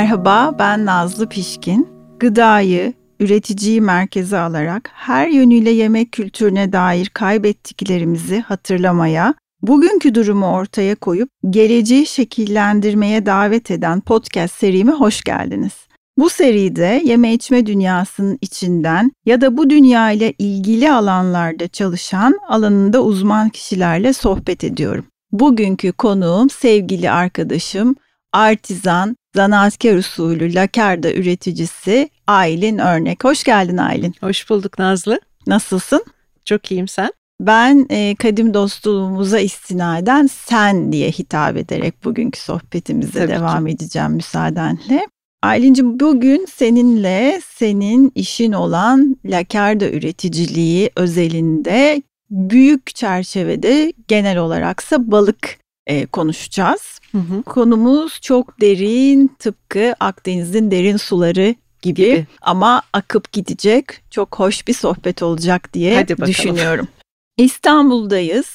Merhaba, 0.00 0.54
ben 0.58 0.86
Nazlı 0.86 1.28
Pişkin. 1.28 1.88
Gıdayı, 2.20 2.92
üreticiyi 3.20 3.80
merkeze 3.80 4.38
alarak 4.38 4.90
her 4.94 5.28
yönüyle 5.28 5.70
yemek 5.70 6.12
kültürüne 6.12 6.72
dair 6.72 7.06
kaybettiklerimizi 7.06 8.40
hatırlamaya, 8.40 9.34
bugünkü 9.62 10.14
durumu 10.14 10.46
ortaya 10.46 10.94
koyup 10.94 11.28
geleceği 11.50 12.06
şekillendirmeye 12.06 13.26
davet 13.26 13.70
eden 13.70 14.00
podcast 14.00 14.54
serime 14.54 14.92
hoş 14.92 15.20
geldiniz. 15.22 15.72
Bu 16.18 16.30
seride 16.30 17.02
yeme 17.04 17.34
içme 17.34 17.66
dünyasının 17.66 18.38
içinden 18.40 19.12
ya 19.26 19.40
da 19.40 19.56
bu 19.56 19.70
dünya 19.70 20.10
ile 20.10 20.32
ilgili 20.38 20.92
alanlarda 20.92 21.68
çalışan 21.68 22.38
alanında 22.48 23.02
uzman 23.02 23.48
kişilerle 23.48 24.12
sohbet 24.12 24.64
ediyorum. 24.64 25.04
Bugünkü 25.32 25.92
konuğum 25.92 26.50
sevgili 26.50 27.10
arkadaşım 27.10 27.94
artizan, 28.32 29.16
zanaatkar 29.36 29.94
usulü 29.94 30.54
lakarda 30.54 31.12
üreticisi 31.12 32.10
Aylin 32.26 32.78
Örnek. 32.78 33.24
Hoş 33.24 33.44
geldin 33.44 33.76
Aylin. 33.76 34.14
Hoş 34.20 34.50
bulduk 34.50 34.78
Nazlı. 34.78 35.20
Nasılsın? 35.46 36.04
Çok 36.44 36.70
iyiyim 36.72 36.88
sen? 36.88 37.10
Ben 37.40 37.86
e, 37.90 38.14
kadim 38.14 38.54
dostluğumuza 38.54 39.40
istinaden 39.40 40.26
sen 40.26 40.92
diye 40.92 41.10
hitap 41.10 41.56
ederek 41.56 42.04
bugünkü 42.04 42.40
sohbetimize 42.40 43.18
Tabii 43.18 43.30
devam 43.32 43.66
ki. 43.66 43.72
edeceğim 43.72 44.12
müsaadenle. 44.12 45.06
Aylin'cim 45.42 46.00
bugün 46.00 46.46
seninle 46.54 47.40
senin 47.54 48.12
işin 48.14 48.52
olan 48.52 49.16
lakarda 49.24 49.90
üreticiliği 49.90 50.90
özelinde 50.96 52.02
büyük 52.30 52.94
çerçevede 52.94 53.92
genel 54.08 54.38
olaraksa 54.38 55.10
balık 55.10 55.58
e, 55.90 56.06
konuşacağız. 56.06 57.00
Hı 57.12 57.18
hı. 57.18 57.42
Konumuz 57.42 58.20
çok 58.20 58.60
derin, 58.60 59.30
tıpkı 59.38 59.94
Akdeniz'in 60.00 60.70
derin 60.70 60.96
suları 60.96 61.54
gibi, 61.82 61.94
gibi 61.94 62.26
ama 62.40 62.82
akıp 62.92 63.32
gidecek 63.32 63.86
çok 64.10 64.38
hoş 64.38 64.68
bir 64.68 64.74
sohbet 64.74 65.22
olacak 65.22 65.74
diye 65.74 66.08
düşünüyorum. 66.26 66.88
İstanbul'dayız. 67.36 68.46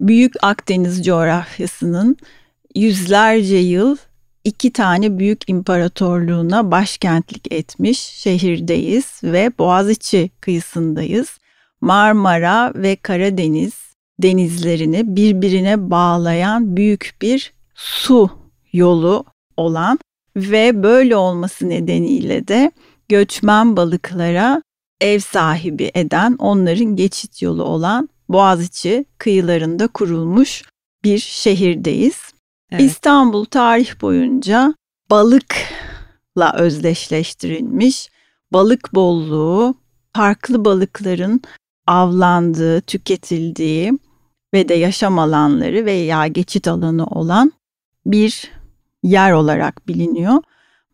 Büyük 0.00 0.34
Akdeniz 0.42 1.04
coğrafyasının 1.04 2.16
yüzlerce 2.74 3.56
yıl 3.56 3.96
iki 4.44 4.72
tane 4.72 5.18
büyük 5.18 5.50
imparatorluğuna 5.50 6.70
başkentlik 6.70 7.52
etmiş 7.52 7.98
şehirdeyiz 7.98 9.20
ve 9.22 9.52
Boğaziçi 9.58 10.30
kıyısındayız. 10.40 11.38
Marmara 11.80 12.72
ve 12.74 12.96
Karadeniz 12.96 13.87
denizlerini 14.22 15.16
birbirine 15.16 15.90
bağlayan 15.90 16.76
büyük 16.76 17.14
bir 17.22 17.52
su 17.74 18.30
yolu 18.72 19.24
olan 19.56 19.98
ve 20.36 20.82
böyle 20.82 21.16
olması 21.16 21.68
nedeniyle 21.68 22.48
de 22.48 22.72
göçmen 23.08 23.76
balıklara 23.76 24.62
ev 25.00 25.18
sahibi 25.18 25.90
eden 25.94 26.36
onların 26.38 26.96
geçit 26.96 27.42
yolu 27.42 27.64
olan 27.64 28.08
Boğaziçi 28.28 29.04
kıyılarında 29.18 29.86
kurulmuş 29.86 30.62
bir 31.04 31.18
şehirdeyiz. 31.18 32.32
Evet. 32.70 32.82
İstanbul 32.82 33.44
tarih 33.44 34.00
boyunca 34.00 34.74
balıkla 35.10 36.54
özdeşleştirilmiş, 36.58 38.08
balık 38.52 38.94
bolluğu, 38.94 39.74
farklı 40.16 40.64
balıkların 40.64 41.40
avlandığı, 41.86 42.80
tüketildiği 42.80 43.92
ve 44.54 44.68
de 44.68 44.74
yaşam 44.74 45.18
alanları 45.18 45.84
veya 45.84 46.26
geçit 46.26 46.68
alanı 46.68 47.06
olan 47.06 47.52
bir 48.06 48.50
yer 49.02 49.32
olarak 49.32 49.88
biliniyor. 49.88 50.42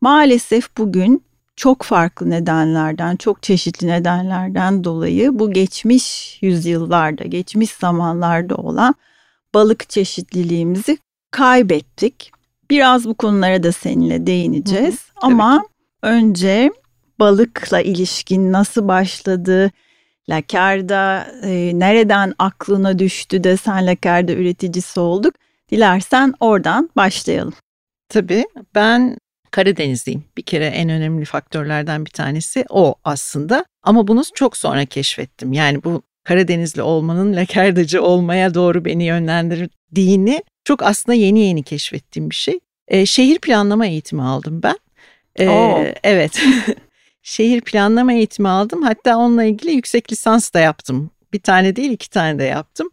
Maalesef 0.00 0.76
bugün 0.78 1.24
çok 1.56 1.82
farklı 1.82 2.30
nedenlerden, 2.30 3.16
çok 3.16 3.42
çeşitli 3.42 3.86
nedenlerden 3.86 4.84
dolayı 4.84 5.38
bu 5.38 5.52
geçmiş 5.52 6.38
yüzyıllarda, 6.42 7.24
geçmiş 7.24 7.70
zamanlarda 7.70 8.54
olan 8.54 8.94
balık 9.54 9.90
çeşitliliğimizi 9.90 10.98
kaybettik. 11.30 12.32
Biraz 12.70 13.04
bu 13.04 13.14
konulara 13.14 13.62
da 13.62 13.72
seninle 13.72 14.26
değineceğiz. 14.26 14.94
Hı 14.94 15.26
hı, 15.26 15.26
Ama 15.26 15.62
önce 16.02 16.72
balıkla 17.18 17.80
ilişkin 17.80 18.52
nasıl 18.52 18.88
başladı, 18.88 19.70
Lakerda 20.28 21.26
e, 21.42 21.72
nereden 21.74 22.34
aklına 22.38 22.98
düştü 22.98 23.44
de 23.44 23.56
sen 23.56 23.86
Lakerda 23.86 24.32
üreticisi 24.32 25.00
olduk. 25.00 25.34
Dilersen 25.70 26.34
oradan 26.40 26.90
başlayalım. 26.96 27.54
Tabii 28.08 28.44
ben 28.74 29.18
Karadenizliyim. 29.50 30.24
Bir 30.36 30.42
kere 30.42 30.66
en 30.66 30.88
önemli 30.88 31.24
faktörlerden 31.24 32.04
bir 32.04 32.10
tanesi 32.10 32.64
o 32.70 32.94
aslında. 33.04 33.64
Ama 33.82 34.08
bunu 34.08 34.22
çok 34.34 34.56
sonra 34.56 34.84
keşfettim. 34.84 35.52
Yani 35.52 35.84
bu 35.84 36.02
Karadenizli 36.24 36.82
olmanın 36.82 37.36
lakerdacı 37.36 38.02
olmaya 38.02 38.54
doğru 38.54 38.84
beni 38.84 39.04
yönlendirdiğini 39.04 40.42
çok 40.64 40.82
aslında 40.82 41.16
yeni 41.16 41.40
yeni 41.40 41.62
keşfettiğim 41.62 42.30
bir 42.30 42.34
şey. 42.34 42.60
E, 42.88 43.06
şehir 43.06 43.38
planlama 43.38 43.86
eğitimi 43.86 44.22
aldım 44.22 44.62
ben. 44.62 44.78
E, 45.40 45.94
evet. 46.04 46.42
şehir 47.24 47.60
planlama 47.60 48.12
eğitimi 48.12 48.48
aldım. 48.48 48.82
Hatta 48.82 49.16
onunla 49.16 49.44
ilgili 49.44 49.72
yüksek 49.72 50.12
lisans 50.12 50.54
da 50.54 50.60
yaptım. 50.60 51.10
Bir 51.32 51.40
tane 51.40 51.76
değil 51.76 51.90
iki 51.90 52.10
tane 52.10 52.38
de 52.38 52.44
yaptım. 52.44 52.90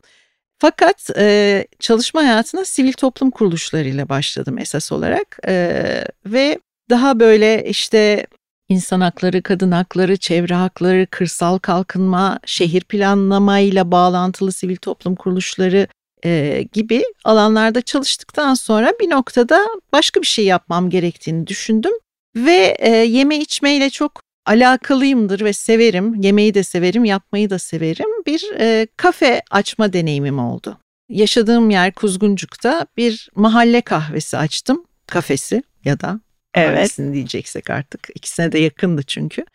Fakat 0.57 1.09
e, 1.17 1.67
çalışma 1.79 2.21
hayatına 2.21 2.65
sivil 2.65 2.93
toplum 2.93 3.31
kuruluşlarıyla 3.31 4.09
başladım 4.09 4.57
esas 4.57 4.91
olarak 4.91 5.39
e, 5.47 5.83
ve 6.25 6.59
daha 6.89 7.19
böyle 7.19 7.69
işte 7.69 8.27
insan 8.69 9.01
hakları, 9.01 9.41
kadın 9.41 9.71
hakları, 9.71 10.17
çevre 10.17 10.53
hakları, 10.53 11.07
kırsal 11.11 11.57
kalkınma, 11.57 12.39
şehir 12.45 12.81
planlamayla 12.81 13.91
bağlantılı 13.91 14.51
sivil 14.51 14.75
toplum 14.75 15.15
kuruluşları 15.15 15.87
e, 16.25 16.63
gibi 16.73 17.03
alanlarda 17.23 17.81
çalıştıktan 17.81 18.53
sonra 18.53 18.93
bir 19.01 19.09
noktada 19.09 19.67
başka 19.93 20.21
bir 20.21 20.27
şey 20.27 20.45
yapmam 20.45 20.89
gerektiğini 20.89 21.47
düşündüm 21.47 21.93
ve 22.35 22.75
e, 22.79 22.89
yeme 22.89 23.37
içmeyle 23.37 23.89
çok 23.89 24.21
alakalıyımdır 24.45 25.41
ve 25.41 25.53
severim. 25.53 26.21
Yemeği 26.21 26.53
de 26.53 26.63
severim, 26.63 27.05
yapmayı 27.05 27.49
da 27.49 27.59
severim. 27.59 28.23
Bir 28.25 28.51
e, 28.59 28.87
kafe 28.97 29.41
açma 29.51 29.93
deneyimim 29.93 30.39
oldu. 30.39 30.77
Yaşadığım 31.09 31.69
yer 31.69 31.91
Kuzguncuk'ta 31.91 32.85
bir 32.97 33.29
mahalle 33.35 33.81
kahvesi 33.81 34.37
açtım. 34.37 34.85
Kafesi 35.07 35.63
ya 35.85 35.99
da 35.99 36.19
evet. 36.53 36.75
kahvesini 36.75 37.13
diyeceksek 37.13 37.69
artık. 37.69 38.07
İkisine 38.15 38.51
de 38.51 38.59
yakındı 38.59 39.03
çünkü. 39.03 39.45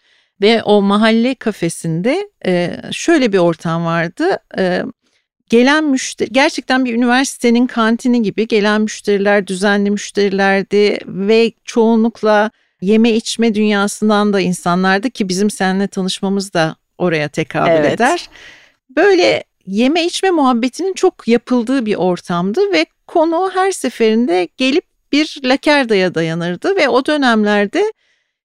Ve 0.40 0.62
o 0.62 0.82
mahalle 0.82 1.34
kafesinde 1.34 2.30
e, 2.46 2.76
şöyle 2.92 3.32
bir 3.32 3.38
ortam 3.38 3.84
vardı. 3.84 4.38
E, 4.58 4.82
gelen 5.48 5.84
müşteri 5.84 6.32
gerçekten 6.32 6.84
bir 6.84 6.94
üniversitenin 6.94 7.66
kantini 7.66 8.22
gibi 8.22 8.48
gelen 8.48 8.80
müşteriler 8.80 9.46
düzenli 9.46 9.90
müşterilerdi 9.90 10.98
ve 11.06 11.52
çoğunlukla 11.64 12.50
yeme 12.80 13.12
içme 13.12 13.54
dünyasından 13.54 14.32
da 14.32 14.40
insanlardı 14.40 15.10
ki 15.10 15.28
bizim 15.28 15.50
seninle 15.50 15.86
tanışmamız 15.86 16.52
da 16.52 16.76
oraya 16.98 17.28
tekabül 17.28 17.70
evet. 17.70 17.94
eder. 17.94 18.28
Böyle 18.96 19.44
yeme 19.66 20.04
içme 20.04 20.30
muhabbetinin 20.30 20.94
çok 20.94 21.28
yapıldığı 21.28 21.86
bir 21.86 21.94
ortamdı 21.94 22.60
ve 22.72 22.86
konu 23.06 23.50
her 23.54 23.72
seferinde 23.72 24.48
gelip 24.56 24.84
bir 25.12 25.40
lakerdaya 25.44 26.14
dayanırdı 26.14 26.76
ve 26.76 26.88
o 26.88 27.06
dönemlerde 27.06 27.92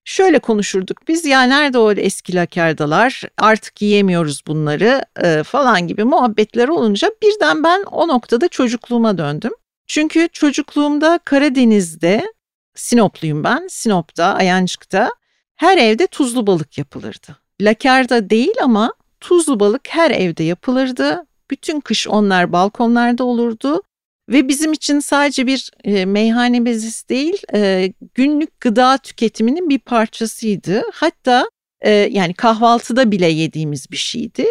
şöyle 0.03 0.40
konuşurduk 0.40 1.08
biz 1.08 1.26
ya 1.26 1.41
nerede 1.44 1.78
o 1.78 1.91
eski 1.91 2.35
lakerdalar 2.35 3.22
artık 3.38 3.82
yiyemiyoruz 3.82 4.41
bunları 4.47 5.06
e, 5.23 5.44
falan 5.44 5.88
gibi 5.88 6.03
muhabbetler 6.03 6.67
olunca 6.67 7.11
birden 7.23 7.64
ben 7.64 7.84
o 7.91 8.08
noktada 8.08 8.47
çocukluğuma 8.47 9.17
döndüm. 9.17 9.52
Çünkü 9.88 10.28
çocukluğumda 10.34 11.20
Karadeniz'de 11.26 12.34
Sinopluyum 12.76 13.44
ben. 13.44 13.68
Sinop'ta, 13.70 14.26
Ayancık'ta 14.26 15.12
her 15.56 15.78
evde 15.78 16.08
tuzlu 16.08 16.47
balık 16.47 16.78
yapılırdı. 16.78 17.38
Lakarda 17.62 18.29
değil 18.29 18.53
ama 18.64 18.94
tuzlu 19.20 19.59
balık 19.59 19.88
her 19.90 20.12
evde 20.12 20.44
yapılırdı. 20.44 21.26
Bütün 21.52 21.79
kış 21.79 22.08
onlar 22.08 22.52
balkonlarda 22.52 23.23
olurdu. 23.23 23.82
Ve 24.29 24.47
bizim 24.47 24.73
için 24.73 25.00
sadece 25.00 25.47
bir 25.47 25.72
e, 25.84 26.06
meyhane 26.06 26.66
bezisi 26.66 27.09
değil, 27.09 27.41
e, 27.53 27.94
günlük 28.16 28.59
gıda 28.59 28.97
tüketiminin 28.97 29.70
bir 29.70 29.79
parçasıydı. 29.79 30.84
Hatta 30.94 31.50
e, 31.82 31.91
yani 31.91 32.34
kahvaltıda 32.34 33.12
bile 33.12 33.28
yediğimiz 33.28 33.91
bir 33.91 33.97
şeydi. 33.97 34.46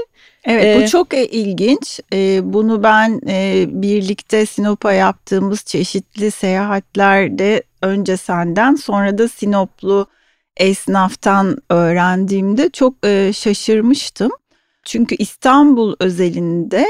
Evet 0.45 0.65
ee, 0.65 0.83
bu 0.83 0.89
çok 0.89 1.15
e, 1.15 1.27
ilginç. 1.27 2.01
E, 2.13 2.41
bunu 2.53 2.83
ben 2.83 3.21
e, 3.29 3.65
birlikte 3.69 4.47
Sinop'a 4.47 4.93
yaptığımız 4.93 5.65
çeşitli 5.65 6.31
seyahatlerde 6.31 7.63
önce 7.83 8.17
senden 8.17 8.75
sonra 8.75 9.19
da 9.19 9.29
Sinoplu 9.29 10.07
esnaftan 10.57 11.59
öğrendiğimde 11.71 12.71
çok 12.71 12.95
e, 13.07 13.33
şaşırmıştım. 13.33 14.31
Çünkü 14.85 15.15
İstanbul 15.15 15.95
özelinde 16.01 16.87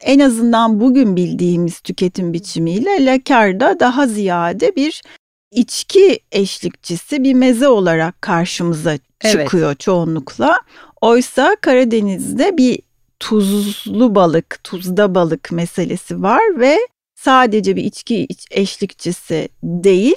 en 0.00 0.18
azından 0.18 0.80
bugün 0.80 1.16
bildiğimiz 1.16 1.80
tüketim 1.80 2.32
biçimiyle 2.32 3.04
Lakar'da 3.04 3.80
daha 3.80 4.06
ziyade 4.06 4.76
bir 4.76 5.02
içki 5.50 6.20
eşlikçisi 6.32 7.22
bir 7.22 7.34
meze 7.34 7.68
olarak 7.68 8.22
karşımıza 8.22 8.98
çıkıyor 9.20 9.68
evet. 9.68 9.80
çoğunlukla. 9.80 10.60
Oysa 11.00 11.56
Karadeniz'de 11.60 12.56
bir 12.56 12.78
tuzlu 13.20 14.14
balık, 14.14 14.60
tuzda 14.64 15.14
balık 15.14 15.52
meselesi 15.52 16.22
var 16.22 16.40
ve 16.56 16.78
sadece 17.24 17.76
bir 17.76 17.84
içki 17.84 18.28
eşlikçisi 18.50 19.48
değil, 19.62 20.16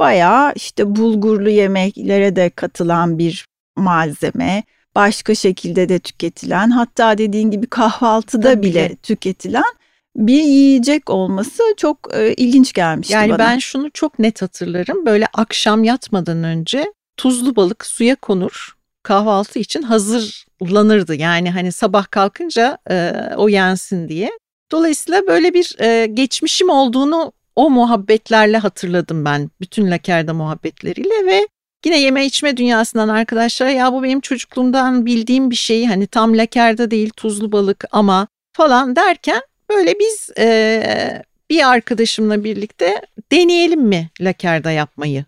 bayağı 0.00 0.52
işte 0.56 0.96
bulgurlu 0.96 1.48
yemeklere 1.48 2.36
de 2.36 2.50
katılan 2.50 3.18
bir 3.18 3.46
malzeme, 3.76 4.62
başka 4.94 5.34
şekilde 5.34 5.88
de 5.88 5.98
tüketilen, 5.98 6.70
hatta 6.70 7.18
dediğin 7.18 7.50
gibi 7.50 7.66
kahvaltıda 7.66 8.52
Tabii. 8.52 8.62
bile 8.62 8.96
tüketilen 8.96 9.72
bir 10.16 10.42
yiyecek 10.42 11.10
olması 11.10 11.62
çok 11.76 11.98
e, 12.14 12.34
ilginç 12.34 12.72
gelmişti 12.72 13.14
yani 13.14 13.30
bana. 13.30 13.42
Yani 13.42 13.52
ben 13.52 13.58
şunu 13.58 13.90
çok 13.90 14.18
net 14.18 14.42
hatırlarım. 14.42 15.06
Böyle 15.06 15.26
akşam 15.34 15.84
yatmadan 15.84 16.44
önce 16.44 16.92
tuzlu 17.16 17.56
balık 17.56 17.86
suya 17.86 18.16
konur. 18.16 18.76
Kahvaltı 19.02 19.58
için 19.58 19.82
hazırlanırdı. 19.82 21.14
Yani 21.14 21.50
hani 21.50 21.72
sabah 21.72 22.10
kalkınca 22.10 22.78
e, 22.90 23.12
o 23.36 23.48
yensin 23.48 24.08
diye. 24.08 24.30
Dolayısıyla 24.72 25.26
böyle 25.26 25.54
bir 25.54 25.76
e, 25.80 26.06
geçmişim 26.06 26.70
olduğunu 26.70 27.32
o 27.56 27.70
muhabbetlerle 27.70 28.58
hatırladım 28.58 29.24
ben. 29.24 29.50
Bütün 29.60 29.90
Lakerda 29.90 30.34
muhabbetleriyle 30.34 31.26
ve 31.26 31.48
yine 31.84 32.00
yeme 32.00 32.26
içme 32.26 32.56
dünyasından 32.56 33.08
arkadaşlara 33.08 33.70
ya 33.70 33.92
bu 33.92 34.02
benim 34.02 34.20
çocukluğumdan 34.20 35.06
bildiğim 35.06 35.50
bir 35.50 35.56
şey. 35.56 35.86
Hani 35.86 36.06
tam 36.06 36.38
Lakerda 36.38 36.90
değil 36.90 37.10
tuzlu 37.16 37.52
balık 37.52 37.84
ama 37.92 38.28
falan 38.52 38.96
derken 38.96 39.42
böyle 39.70 39.98
biz 39.98 40.30
e, 40.38 41.22
bir 41.50 41.70
arkadaşımla 41.70 42.44
birlikte 42.44 43.00
deneyelim 43.32 43.80
mi 43.80 44.08
Lakerda 44.20 44.70
yapmayı 44.70 45.24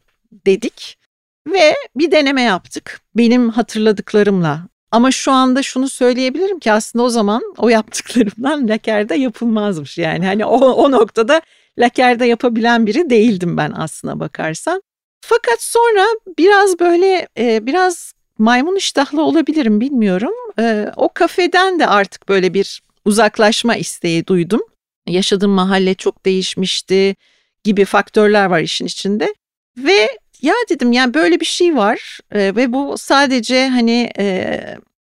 dedik. 0.47 0.99
Ve 1.47 1.75
bir 1.97 2.11
deneme 2.11 2.43
yaptık 2.43 3.01
benim 3.17 3.49
hatırladıklarımla 3.51 4.69
ama 4.95 5.11
şu 5.11 5.33
anda 5.33 5.63
şunu 5.63 5.89
söyleyebilirim 5.89 6.59
ki 6.59 6.73
aslında 6.73 7.05
o 7.05 7.09
zaman 7.09 7.43
o 7.59 7.69
yaptıklarımdan 7.69 8.69
lakerde 8.69 9.15
yapılmazmış. 9.15 9.99
Yani 9.99 10.27
hani 10.27 10.45
o, 10.45 10.57
o 10.59 10.91
noktada 10.91 11.41
lakerde 11.79 12.27
yapabilen 12.27 12.87
biri 12.87 13.11
değildim 13.11 13.57
ben 13.57 13.73
aslına 13.77 14.21
bakarsan. 14.21 14.83
Fakat 15.21 15.63
sonra 15.63 16.07
biraz 16.39 16.81
böyle 16.81 17.29
e, 17.39 17.67
biraz 17.67 18.13
maymun 18.39 18.77
iştahlı 18.77 19.23
olabilirim 19.23 19.81
bilmiyorum. 19.81 20.35
E, 20.59 20.87
o 20.97 21.09
kafeden 21.09 21.79
de 21.79 21.87
artık 21.87 22.29
böyle 22.29 22.55
bir 22.55 22.83
uzaklaşma 23.05 23.77
isteği 23.77 24.27
duydum. 24.27 24.61
Yaşadığım 25.07 25.51
mahalle 25.51 25.95
çok 25.95 26.25
değişmişti 26.25 27.17
gibi 27.65 27.85
faktörler 27.85 28.47
var 28.47 28.61
işin 28.61 28.87
içinde. 28.87 29.35
Ve 29.79 30.09
ya 30.45 30.55
dedim 30.69 30.93
yani 30.93 31.15
böyle 31.15 31.41
bir 31.41 31.47
şey 31.47 31.77
var 31.77 32.19
e, 32.33 32.57
ve 32.57 32.73
bu 32.73 32.99
sadece 32.99 33.69
hani 33.69 34.11
e, 34.19 34.61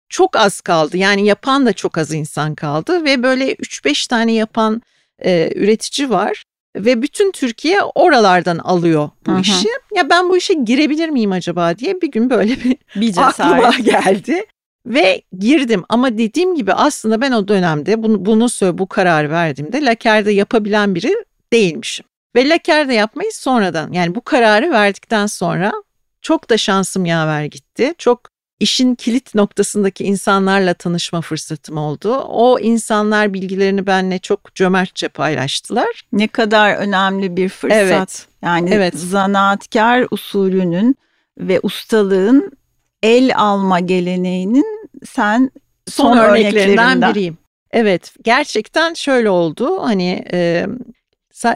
çok 0.09 0.35
az 0.35 0.61
kaldı. 0.61 0.97
Yani 0.97 1.25
yapan 1.25 1.65
da 1.65 1.73
çok 1.73 1.97
az 1.97 2.13
insan 2.13 2.55
kaldı 2.55 3.05
ve 3.05 3.23
böyle 3.23 3.53
3-5 3.53 4.09
tane 4.09 4.33
yapan 4.33 4.81
e, 5.25 5.51
üretici 5.55 6.09
var 6.09 6.43
ve 6.75 7.01
bütün 7.01 7.31
Türkiye 7.31 7.81
oralardan 7.95 8.57
alıyor 8.57 9.09
bu 9.27 9.31
Hı-hı. 9.31 9.41
işi. 9.41 9.67
Ya 9.95 10.09
ben 10.09 10.29
bu 10.29 10.37
işe 10.37 10.53
girebilir 10.53 11.09
miyim 11.09 11.31
acaba 11.31 11.77
diye 11.77 12.01
bir 12.01 12.11
gün 12.11 12.29
böyle 12.29 12.63
bir, 12.63 12.77
bir 13.01 13.17
aklıma 13.17 13.69
geldi 13.83 14.45
ve 14.85 15.21
girdim 15.39 15.83
ama 15.89 16.17
dediğim 16.17 16.55
gibi 16.55 16.73
aslında 16.73 17.21
ben 17.21 17.31
o 17.31 17.47
dönemde 17.47 18.03
bunu 18.03 18.25
bunu 18.25 18.49
söyle 18.49 18.77
bu 18.77 18.87
karar 18.87 19.29
verdiğimde 19.29 19.85
lakerde 19.85 20.31
yapabilen 20.31 20.95
biri 20.95 21.15
değilmişim. 21.53 22.05
Ve 22.35 22.49
lakerde 22.49 22.93
yapmayı 22.93 23.31
sonradan 23.33 23.91
yani 23.91 24.15
bu 24.15 24.21
kararı 24.21 24.71
verdikten 24.71 25.25
sonra 25.25 25.73
çok 26.21 26.49
da 26.49 26.57
şansım 26.57 27.05
yaver 27.05 27.45
gitti. 27.45 27.93
Çok 27.97 28.31
işin 28.59 28.95
kilit 28.95 29.35
noktasındaki 29.35 30.03
insanlarla 30.03 30.73
tanışma 30.73 31.21
fırsatım 31.21 31.77
oldu. 31.77 32.15
O 32.15 32.59
insanlar 32.59 33.33
bilgilerini 33.33 33.87
benimle 33.87 34.19
çok 34.19 34.55
cömertçe 34.55 35.07
paylaştılar. 35.07 36.01
Ne 36.13 36.27
kadar 36.27 36.75
önemli 36.75 37.37
bir 37.37 37.49
fırsat. 37.49 37.79
Evet. 37.81 38.27
Yani 38.41 38.69
evet. 38.73 38.93
zanaatkar 38.97 40.07
usulünün 40.11 40.95
ve 41.37 41.59
ustalığın 41.63 42.51
el 43.03 43.35
alma 43.35 43.79
geleneğinin 43.79 44.89
sen 45.05 45.51
son, 45.87 46.03
son 46.03 46.17
örneklerinden, 46.17 46.77
örneklerinden 46.77 47.15
biriyim. 47.15 47.37
Evet 47.71 48.13
gerçekten 48.23 48.93
şöyle 48.93 49.29
oldu 49.29 49.81
hani 49.81 50.25
e, 50.33 50.67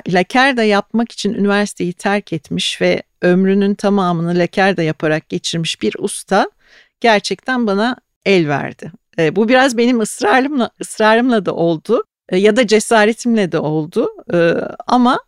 lakerda 0.07 0.63
yapmak 0.63 1.11
için 1.11 1.33
üniversiteyi 1.33 1.93
terk 1.93 2.33
etmiş 2.33 2.81
ve 2.81 3.03
ömrünün 3.21 3.75
tamamını 3.75 4.39
lakerda 4.39 4.83
yaparak 4.83 5.29
geçirmiş 5.29 5.81
bir 5.81 5.95
usta 5.99 6.51
gerçekten 6.99 7.67
bana 7.67 7.95
el 8.25 8.47
verdi. 8.47 8.91
E, 9.19 9.35
bu 9.35 9.49
biraz 9.49 9.77
benim 9.77 9.99
ısrarımla 9.99 10.69
ısrarımla 10.81 11.45
da 11.45 11.55
oldu 11.55 12.03
e, 12.29 12.37
ya 12.37 12.55
da 12.55 12.67
cesaretimle 12.67 13.51
de 13.51 13.59
oldu 13.59 14.09
e, 14.33 14.53
ama 14.87 15.19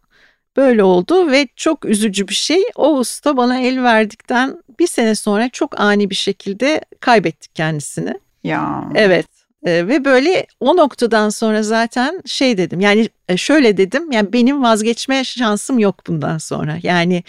böyle 0.57 0.83
oldu 0.83 1.31
ve 1.31 1.47
çok 1.55 1.85
üzücü 1.85 2.27
bir 2.27 2.33
şey. 2.33 2.63
O 2.75 2.97
usta 2.97 3.37
bana 3.37 3.59
el 3.59 3.83
verdikten 3.83 4.63
bir 4.79 4.87
sene 4.87 5.15
sonra 5.15 5.49
çok 5.49 5.79
ani 5.79 6.09
bir 6.09 6.15
şekilde 6.15 6.81
kaybettik 6.99 7.55
kendisini. 7.55 8.19
Ya. 8.43 8.89
Evet. 8.95 9.36
E, 9.65 9.87
ve 9.87 10.05
böyle 10.05 10.47
o 10.59 10.77
noktadan 10.77 11.29
sonra 11.29 11.63
zaten 11.63 12.21
şey 12.25 12.57
dedim 12.57 12.79
yani 12.79 13.09
e, 13.29 13.37
şöyle 13.37 13.77
dedim 13.77 14.11
yani 14.11 14.33
benim 14.33 14.63
vazgeçme 14.63 15.23
şansım 15.23 15.79
yok 15.79 16.07
bundan 16.07 16.37
sonra. 16.37 16.77
Yani 16.83 17.23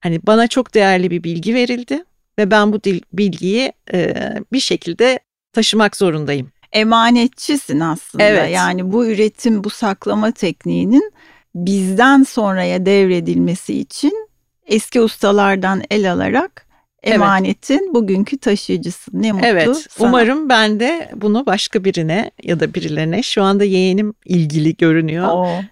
hani 0.00 0.20
bana 0.26 0.48
çok 0.48 0.74
değerli 0.74 1.10
bir 1.10 1.24
bilgi 1.24 1.54
verildi 1.54 2.04
ve 2.38 2.50
ben 2.50 2.72
bu 2.72 2.80
bilgiyi 3.12 3.72
e, 3.92 4.14
bir 4.52 4.60
şekilde 4.60 5.18
taşımak 5.52 5.96
zorundayım. 5.96 6.52
Emanetçisin 6.72 7.80
aslında. 7.80 8.24
Evet. 8.24 8.50
Yani 8.54 8.92
bu 8.92 9.06
üretim, 9.06 9.64
bu 9.64 9.70
saklama 9.70 10.32
tekniğinin 10.32 11.12
bizden 11.54 12.22
sonraya 12.22 12.86
devredilmesi 12.86 13.78
için 13.80 14.28
eski 14.66 15.00
ustalardan 15.00 15.82
el 15.90 16.12
alarak 16.12 16.66
emanetin 17.02 17.82
evet. 17.84 17.94
bugünkü 17.94 18.38
taşıyıcısın. 18.38 19.22
Ne 19.22 19.32
mutlu 19.32 19.46
Evet. 19.46 19.86
Sana. 19.90 20.08
Umarım 20.08 20.48
ben 20.48 20.80
de 20.80 21.10
bunu 21.14 21.46
başka 21.46 21.84
birine 21.84 22.30
ya 22.42 22.60
da 22.60 22.74
birilerine 22.74 23.22
şu 23.22 23.42
anda 23.42 23.64
yeğenim 23.64 24.14
ilgili 24.24 24.76
görünüyor. 24.76 25.28
Oo. 25.28 25.62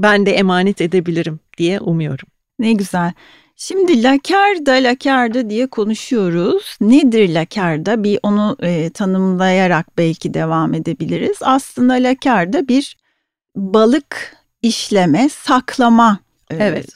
Ben 0.00 0.26
de 0.26 0.32
emanet 0.32 0.80
edebilirim 0.80 1.40
diye 1.58 1.80
umuyorum. 1.80 2.28
Ne 2.58 2.72
güzel. 2.72 3.12
Şimdi 3.56 4.02
lakarda 4.02 4.72
lakarda 4.72 5.50
diye 5.50 5.66
konuşuyoruz. 5.66 6.76
Nedir 6.80 7.34
lakarda? 7.34 8.04
Bir 8.04 8.18
onu 8.22 8.56
e, 8.62 8.90
tanımlayarak 8.90 9.98
belki 9.98 10.34
devam 10.34 10.74
edebiliriz. 10.74 11.36
Aslında 11.40 11.92
lakarda 11.92 12.68
bir 12.68 12.96
balık 13.56 14.36
işleme, 14.62 15.28
saklama 15.28 16.18
e, 16.50 16.56
evet. 16.56 16.86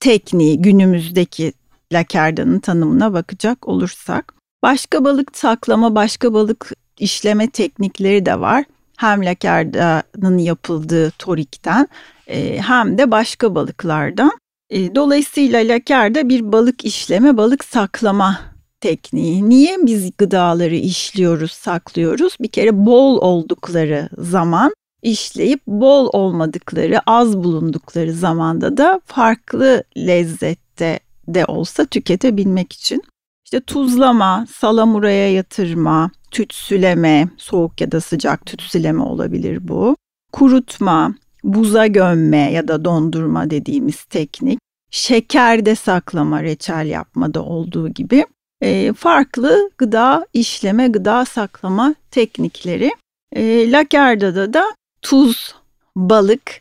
tekniği 0.00 0.62
günümüzdeki 0.62 1.52
lakardanın 1.92 2.58
tanımına 2.58 3.12
bakacak 3.12 3.68
olursak. 3.68 4.34
Başka 4.62 5.04
balık 5.04 5.36
saklama, 5.36 5.94
başka 5.94 6.34
balık 6.34 6.72
işleme 6.98 7.50
teknikleri 7.50 8.26
de 8.26 8.40
var. 8.40 8.64
Hem 8.96 9.24
lakardanın 9.24 10.38
yapıldığı 10.38 11.10
torikten 11.10 11.88
e, 12.26 12.58
hem 12.58 12.98
de 12.98 13.10
başka 13.10 13.54
balıklardan. 13.54 14.32
E, 14.70 14.94
dolayısıyla 14.94 15.60
lakerda 15.60 16.28
bir 16.28 16.52
balık 16.52 16.84
işleme, 16.84 17.36
balık 17.36 17.64
saklama 17.64 18.40
tekniği. 18.80 19.48
Niye 19.48 19.76
biz 19.82 20.10
gıdaları 20.18 20.74
işliyoruz, 20.74 21.52
saklıyoruz? 21.52 22.36
Bir 22.40 22.48
kere 22.48 22.86
bol 22.86 23.18
oldukları 23.18 24.08
zaman 24.18 24.74
işleyip 25.02 25.66
bol 25.66 26.08
olmadıkları, 26.12 27.00
az 27.06 27.36
bulundukları 27.36 28.12
zamanda 28.12 28.76
da 28.76 29.00
farklı 29.04 29.84
lezzette 29.96 31.00
de 31.34 31.44
olsa 31.44 31.84
tüketebilmek 31.84 32.72
için. 32.72 33.02
İşte 33.44 33.60
tuzlama, 33.60 34.46
salamuraya 34.54 35.32
yatırma, 35.32 36.10
tütsüleme, 36.30 37.28
soğuk 37.36 37.80
ya 37.80 37.92
da 37.92 38.00
sıcak 38.00 38.46
tütsüleme 38.46 39.02
olabilir 39.02 39.68
bu. 39.68 39.96
Kurutma, 40.32 41.14
buza 41.44 41.86
gömme 41.86 42.52
ya 42.52 42.68
da 42.68 42.84
dondurma 42.84 43.50
dediğimiz 43.50 44.04
teknik, 44.04 44.58
şekerde 44.90 45.74
saklama, 45.74 46.42
reçel 46.42 46.86
yapmada 46.86 47.42
olduğu 47.42 47.88
gibi 47.88 48.26
e, 48.60 48.92
farklı 48.92 49.70
gıda 49.78 50.26
işleme, 50.32 50.88
gıda 50.88 51.24
saklama 51.24 51.94
teknikleri. 52.10 52.90
E, 53.32 53.72
Lakerda'da 53.72 54.54
da 54.54 54.64
tuz, 55.02 55.54
balık, 55.96 56.60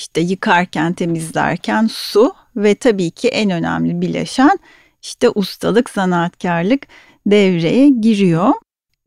işte 0.00 0.20
yıkarken, 0.20 0.92
temizlerken 0.92 1.86
su 1.92 2.32
ve 2.56 2.74
tabii 2.74 3.10
ki 3.10 3.28
en 3.28 3.50
önemli 3.50 4.00
bileşen 4.00 4.58
işte 5.02 5.30
ustalık, 5.30 5.90
sanatkarlık 5.90 6.86
devreye 7.26 7.88
giriyor. 7.88 8.52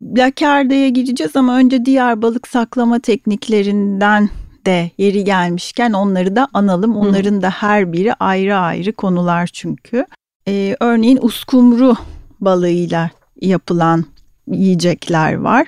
Lakerda'ya 0.02 0.90
gireceğiz 0.90 1.36
ama 1.36 1.58
önce 1.58 1.86
diğer 1.86 2.22
balık 2.22 2.48
saklama 2.48 3.00
tekniklerinden 3.00 4.30
de 4.66 4.92
yeri 4.98 5.24
gelmişken 5.24 5.94
onları 5.94 6.36
da 6.36 6.48
analım. 6.54 6.96
Onların 6.96 7.42
da 7.42 7.50
her 7.50 7.94
biri 7.94 8.14
ayrı 8.14 8.56
ayrı 8.56 8.94
konular 8.94 9.48
çünkü. 9.48 10.06
Ee, 10.48 10.76
örneğin 10.80 11.20
uskumru 11.22 11.96
balığıyla 12.40 13.10
yapılan 13.42 14.06
yiyecekler 14.48 15.34
var. 15.34 15.68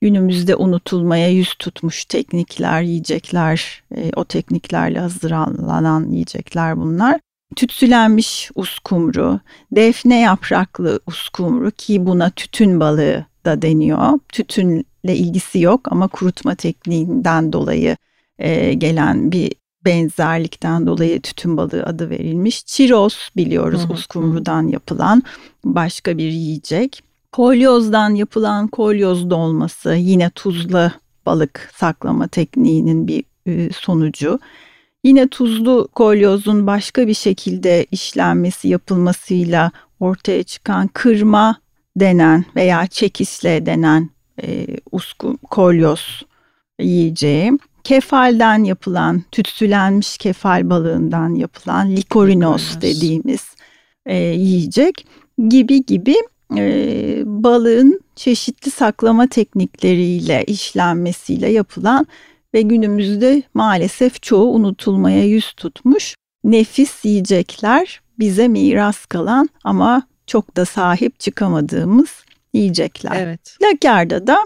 Günümüzde 0.00 0.56
unutulmaya 0.56 1.28
yüz 1.28 1.54
tutmuş 1.54 2.04
teknikler, 2.04 2.82
yiyecekler, 2.82 3.82
e, 3.96 4.10
o 4.16 4.24
tekniklerle 4.24 4.98
hazırlanan 4.98 6.08
yiyecekler 6.10 6.76
bunlar. 6.76 7.20
Tütsülenmiş 7.56 8.50
uskumru, 8.54 9.40
defne 9.72 10.20
yapraklı 10.20 11.00
uskumru 11.06 11.70
ki 11.70 12.06
buna 12.06 12.30
tütün 12.30 12.80
balığı 12.80 13.24
da 13.44 13.62
deniyor. 13.62 14.18
Tütünle 14.28 15.16
ilgisi 15.16 15.60
yok 15.60 15.92
ama 15.92 16.08
kurutma 16.08 16.54
tekniğinden 16.54 17.52
dolayı 17.52 17.96
e, 18.38 18.74
gelen 18.74 19.32
bir 19.32 19.52
benzerlikten 19.84 20.86
dolayı 20.86 21.20
tütün 21.20 21.56
balığı 21.56 21.84
adı 21.84 22.10
verilmiş. 22.10 22.66
Çiros 22.66 23.28
biliyoruz 23.36 23.80
hı 23.82 23.88
hı. 23.88 23.92
uskumrudan 23.92 24.68
yapılan 24.68 25.22
başka 25.64 26.18
bir 26.18 26.30
yiyecek. 26.30 27.02
Kolyozdan 27.34 28.14
yapılan 28.14 28.68
kolyoz 28.68 29.30
dolması 29.30 29.94
yine 29.94 30.30
tuzlu 30.30 30.90
balık 31.26 31.70
saklama 31.74 32.28
tekniğinin 32.28 33.08
bir 33.08 33.24
e, 33.46 33.72
sonucu. 33.72 34.38
Yine 35.04 35.28
tuzlu 35.28 35.88
kolyozun 35.92 36.66
başka 36.66 37.08
bir 37.08 37.14
şekilde 37.14 37.86
işlenmesi 37.90 38.68
yapılmasıyla 38.68 39.70
ortaya 40.00 40.42
çıkan 40.42 40.88
kırma 40.88 41.56
denen 41.96 42.44
veya 42.56 42.86
çekisle 42.86 43.66
denen 43.66 44.10
e, 44.42 44.66
usku, 44.92 45.38
kolyoz 45.50 46.22
yiyeceği. 46.80 47.52
Kefalden 47.84 48.64
yapılan, 48.64 49.22
tütsülenmiş 49.32 50.18
kefal 50.18 50.70
balığından 50.70 51.34
yapılan 51.34 51.96
likorinos 51.96 52.80
dediğimiz 52.80 53.54
e, 54.06 54.16
yiyecek 54.16 55.06
gibi 55.48 55.86
gibi 55.86 56.14
e, 56.56 57.22
balığın 57.26 58.00
çeşitli 58.16 58.70
saklama 58.70 59.26
teknikleriyle 59.26 60.44
işlenmesiyle 60.44 61.48
yapılan 61.48 62.06
ve 62.54 62.62
günümüzde 62.62 63.42
maalesef 63.54 64.22
çoğu 64.22 64.54
unutulmaya 64.54 65.24
yüz 65.24 65.52
tutmuş 65.52 66.14
nefis 66.44 67.04
yiyecekler 67.04 68.00
bize 68.18 68.48
miras 68.48 69.06
kalan 69.06 69.48
ama 69.64 70.02
çok 70.26 70.56
da 70.56 70.64
sahip 70.64 71.20
çıkamadığımız 71.20 72.08
yiyecekler. 72.52 73.16
Evet. 73.16 73.56
Lakerda 73.62 74.26
da 74.26 74.38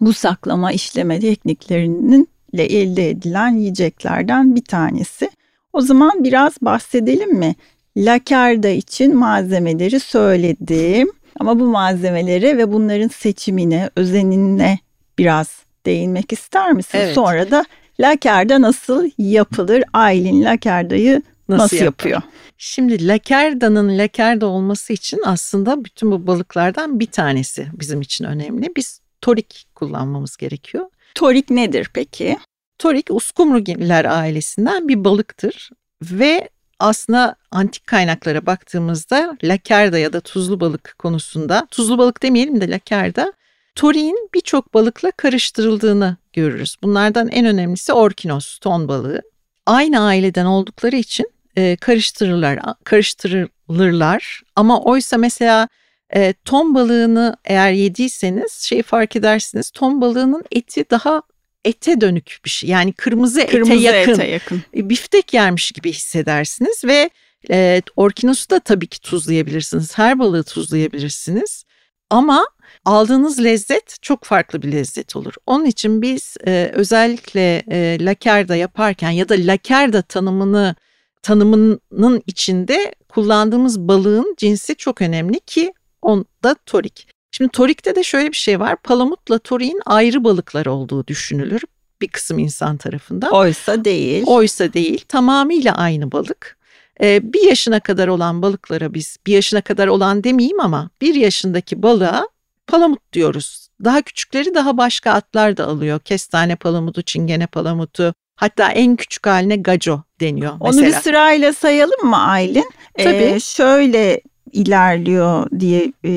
bu 0.00 0.12
saklama 0.12 0.72
işleme 0.72 1.20
tekniklerinin 1.20 2.28
ile 2.52 2.64
elde 2.64 3.10
edilen 3.10 3.56
yiyeceklerden 3.56 4.56
bir 4.56 4.64
tanesi. 4.64 5.30
O 5.72 5.80
zaman 5.80 6.24
biraz 6.24 6.52
bahsedelim 6.62 7.34
mi? 7.34 7.54
Lakerda 7.96 8.68
için 8.68 9.16
malzemeleri 9.16 10.00
söyledim. 10.00 11.12
Ama 11.40 11.60
bu 11.60 11.66
malzemelere 11.66 12.58
ve 12.58 12.72
bunların 12.72 13.08
seçimine, 13.08 13.90
özenine 13.96 14.78
biraz 15.18 15.62
değinmek 15.86 16.32
ister 16.32 16.72
misin? 16.72 16.98
Evet. 16.98 17.14
Sonra 17.14 17.50
da 17.50 17.64
lakerda 18.00 18.60
nasıl 18.60 19.10
yapılır? 19.18 19.84
Aylin 19.92 20.44
lakerdayı 20.44 21.22
nasıl, 21.48 21.62
nasıl 21.62 21.76
yapıyor? 21.76 22.22
Şimdi 22.58 23.08
lakerdanın 23.08 23.98
lakerda 23.98 24.46
olması 24.46 24.92
için 24.92 25.20
aslında 25.24 25.84
bütün 25.84 26.10
bu 26.10 26.26
balıklardan 26.26 27.00
bir 27.00 27.06
tanesi 27.06 27.66
bizim 27.72 28.00
için 28.00 28.24
önemli. 28.24 28.72
Biz 28.76 29.00
torik 29.20 29.66
kullanmamız 29.74 30.36
gerekiyor. 30.36 30.86
Torik 31.14 31.50
nedir 31.50 31.90
peki? 31.94 32.38
Torik 32.78 33.06
uskumrugiler 33.10 34.04
ailesinden 34.04 34.88
bir 34.88 35.04
balıktır 35.04 35.70
ve 36.02 36.48
aslında 36.82 37.36
antik 37.50 37.86
kaynaklara 37.86 38.46
baktığımızda 38.46 39.36
lakerda 39.44 39.98
ya 39.98 40.12
da 40.12 40.20
tuzlu 40.20 40.60
balık 40.60 40.94
konusunda 40.98 41.66
tuzlu 41.70 41.98
balık 41.98 42.22
demeyelim 42.22 42.60
de 42.60 42.70
lakerda 42.70 43.32
torin 43.74 44.30
birçok 44.34 44.74
balıkla 44.74 45.10
karıştırıldığını 45.10 46.16
görürüz. 46.32 46.76
Bunlardan 46.82 47.28
en 47.28 47.46
önemlisi 47.46 47.92
orkinos, 47.92 48.58
ton 48.58 48.88
balığı. 48.88 49.22
Aynı 49.66 50.00
aileden 50.00 50.44
oldukları 50.44 50.96
için 50.96 51.26
e, 51.56 51.76
karıştırırlar, 51.76 52.58
karıştırılırlar. 52.84 54.42
Ama 54.56 54.80
oysa 54.80 55.18
mesela 55.18 55.68
e, 56.14 56.32
ton 56.44 56.74
balığını 56.74 57.36
eğer 57.44 57.72
yediyseniz 57.72 58.52
şey 58.52 58.82
fark 58.82 59.16
edersiniz. 59.16 59.70
Ton 59.70 60.00
balığının 60.00 60.44
eti 60.50 60.90
daha 60.90 61.22
ete 61.64 62.00
dönük 62.00 62.38
bir 62.44 62.50
şey. 62.50 62.70
Yani 62.70 62.92
kırmızı, 62.92 63.46
kırmızı 63.46 63.72
ete 63.72 63.82
yakın. 63.82 64.12
Ete 64.12 64.26
yakın. 64.26 64.62
E, 64.76 64.88
biftek 64.88 65.34
yermiş 65.34 65.72
gibi 65.72 65.92
hissedersiniz 65.92 66.84
ve 66.84 67.10
e, 67.50 67.82
orkinosu 67.96 68.50
da 68.50 68.60
tabii 68.60 68.86
ki 68.86 69.00
tuzlayabilirsiniz. 69.00 69.98
Her 69.98 70.18
balığı 70.18 70.44
tuzlayabilirsiniz. 70.44 71.64
Ama 72.10 72.46
aldığınız 72.84 73.44
lezzet 73.44 73.96
çok 74.02 74.24
farklı 74.24 74.62
bir 74.62 74.72
lezzet 74.72 75.16
olur. 75.16 75.34
Onun 75.46 75.64
için 75.64 76.02
biz 76.02 76.36
e, 76.46 76.70
özellikle 76.74 77.62
e, 77.70 77.98
lakerda 78.00 78.56
yaparken 78.56 79.10
ya 79.10 79.28
da 79.28 79.34
lakerda 79.38 80.02
tanımını 80.02 80.74
tanımının 81.22 82.22
içinde 82.26 82.94
kullandığımız 83.08 83.80
balığın 83.80 84.34
cinsi 84.38 84.74
çok 84.74 85.02
önemli 85.02 85.40
ki 85.40 85.72
onda 86.02 86.54
torik. 86.66 87.08
Şimdi 87.32 87.50
torikte 87.50 87.94
de 87.96 88.02
şöyle 88.02 88.30
bir 88.30 88.36
şey 88.36 88.60
var. 88.60 88.76
Palamutla 88.76 89.38
toriğin 89.38 89.80
ayrı 89.86 90.24
balıklar 90.24 90.66
olduğu 90.66 91.06
düşünülür 91.06 91.62
bir 92.00 92.08
kısım 92.08 92.38
insan 92.38 92.76
tarafından. 92.76 93.32
Oysa 93.32 93.84
değil. 93.84 94.22
Oysa 94.26 94.72
değil. 94.72 95.04
Tamamıyla 95.08 95.74
aynı 95.74 96.12
balık. 96.12 96.56
Ee, 97.02 97.32
bir 97.32 97.42
yaşına 97.42 97.80
kadar 97.80 98.08
olan 98.08 98.42
balıklara 98.42 98.94
biz 98.94 99.16
bir 99.26 99.32
yaşına 99.32 99.60
kadar 99.60 99.86
olan 99.86 100.24
demeyeyim 100.24 100.60
ama 100.60 100.90
bir 101.00 101.14
yaşındaki 101.14 101.82
balığa 101.82 102.28
palamut 102.66 103.12
diyoruz. 103.12 103.68
Daha 103.84 104.02
küçükleri 104.02 104.54
daha 104.54 104.76
başka 104.76 105.12
atlar 105.12 105.56
da 105.56 105.66
alıyor. 105.66 106.00
Kestane 106.00 106.56
palamutu, 106.56 107.02
çingene 107.02 107.46
palamutu. 107.46 108.14
Hatta 108.36 108.68
en 108.68 108.96
küçük 108.96 109.26
haline 109.26 109.56
gaco 109.56 110.02
deniyor 110.20 110.52
mesela. 110.52 110.82
Onu 110.82 110.86
bir 110.86 110.92
sırayla 110.92 111.52
sayalım 111.52 112.08
mı 112.08 112.18
Aylin? 112.18 112.70
Tabii. 112.98 113.14
Ee, 113.14 113.40
şöyle 113.40 114.20
ilerliyor 114.52 115.50
diye 115.60 115.92
e, 116.04 116.12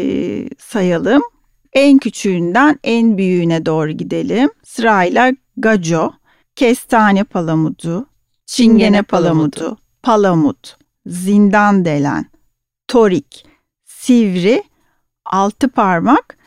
sayalım. 0.60 1.22
En 1.74 1.98
küçüğünden 1.98 2.80
en 2.84 3.18
büyüğüne 3.18 3.66
doğru 3.66 3.92
gidelim. 3.92 4.50
Sırayla 4.64 5.32
gaco, 5.58 6.14
kestane 6.56 7.24
palamudu, 7.24 8.06
çingene 8.46 9.02
palamudu, 9.02 9.78
palamut, 10.04 10.78
zindan 11.06 11.86
delen, 11.86 12.26
torik, 12.88 13.46
sivri, 13.86 14.64
altı 15.26 15.70
parmak, 15.70 16.38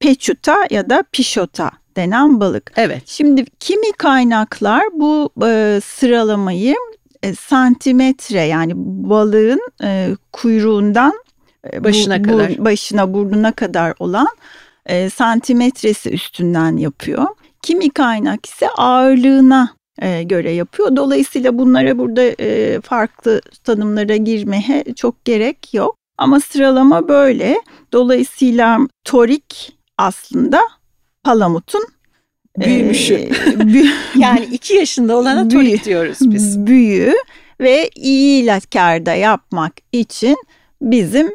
peçuta 0.00 0.56
ya 0.70 0.90
da 0.90 1.04
pişota 1.12 1.70
denen 1.96 2.40
balık. 2.40 2.72
Evet. 2.76 3.02
Şimdi 3.06 3.44
kimi 3.60 3.92
kaynaklar 3.92 4.82
bu 4.92 5.30
e, 5.46 5.80
sıralamayı 5.84 6.74
e, 7.22 7.34
santimetre 7.34 8.40
yani 8.40 8.72
balığın 8.76 9.60
e, 9.82 10.16
kuyruğundan 10.32 11.12
başına 11.84 12.24
bu, 12.24 12.28
kadar 12.28 12.64
başına 12.64 13.14
burnuna 13.14 13.52
kadar 13.52 13.94
olan 13.98 14.28
e, 14.86 15.10
santimetresi 15.10 16.10
üstünden 16.10 16.76
yapıyor. 16.76 17.26
Kimi 17.62 17.90
kaynak 17.90 18.46
ise 18.46 18.68
ağırlığına 18.68 19.76
e, 20.02 20.22
göre 20.22 20.50
yapıyor. 20.50 20.96
Dolayısıyla 20.96 21.58
bunlara 21.58 21.98
burada 21.98 22.22
e, 22.22 22.80
farklı 22.80 23.40
tanımlara 23.64 24.16
girmeye 24.16 24.84
çok 24.96 25.24
gerek 25.24 25.74
yok. 25.74 25.96
Ama 26.18 26.40
sıralama 26.40 27.08
böyle. 27.08 27.60
Dolayısıyla 27.92 28.78
torik 29.04 29.76
aslında 29.98 30.60
palamutun 31.24 31.84
büyümüşü. 32.58 33.14
E, 33.46 33.66
büyü, 33.66 33.90
yani 34.16 34.44
iki 34.52 34.74
yaşında 34.74 35.16
olana 35.16 35.48
torik 35.48 35.84
diyoruz 35.84 36.18
biz. 36.20 36.66
Büyü 36.66 37.14
ve 37.60 37.90
iyi 37.94 38.46
lakerda 38.46 39.14
yapmak 39.14 39.72
için 39.92 40.36
bizim 40.82 41.32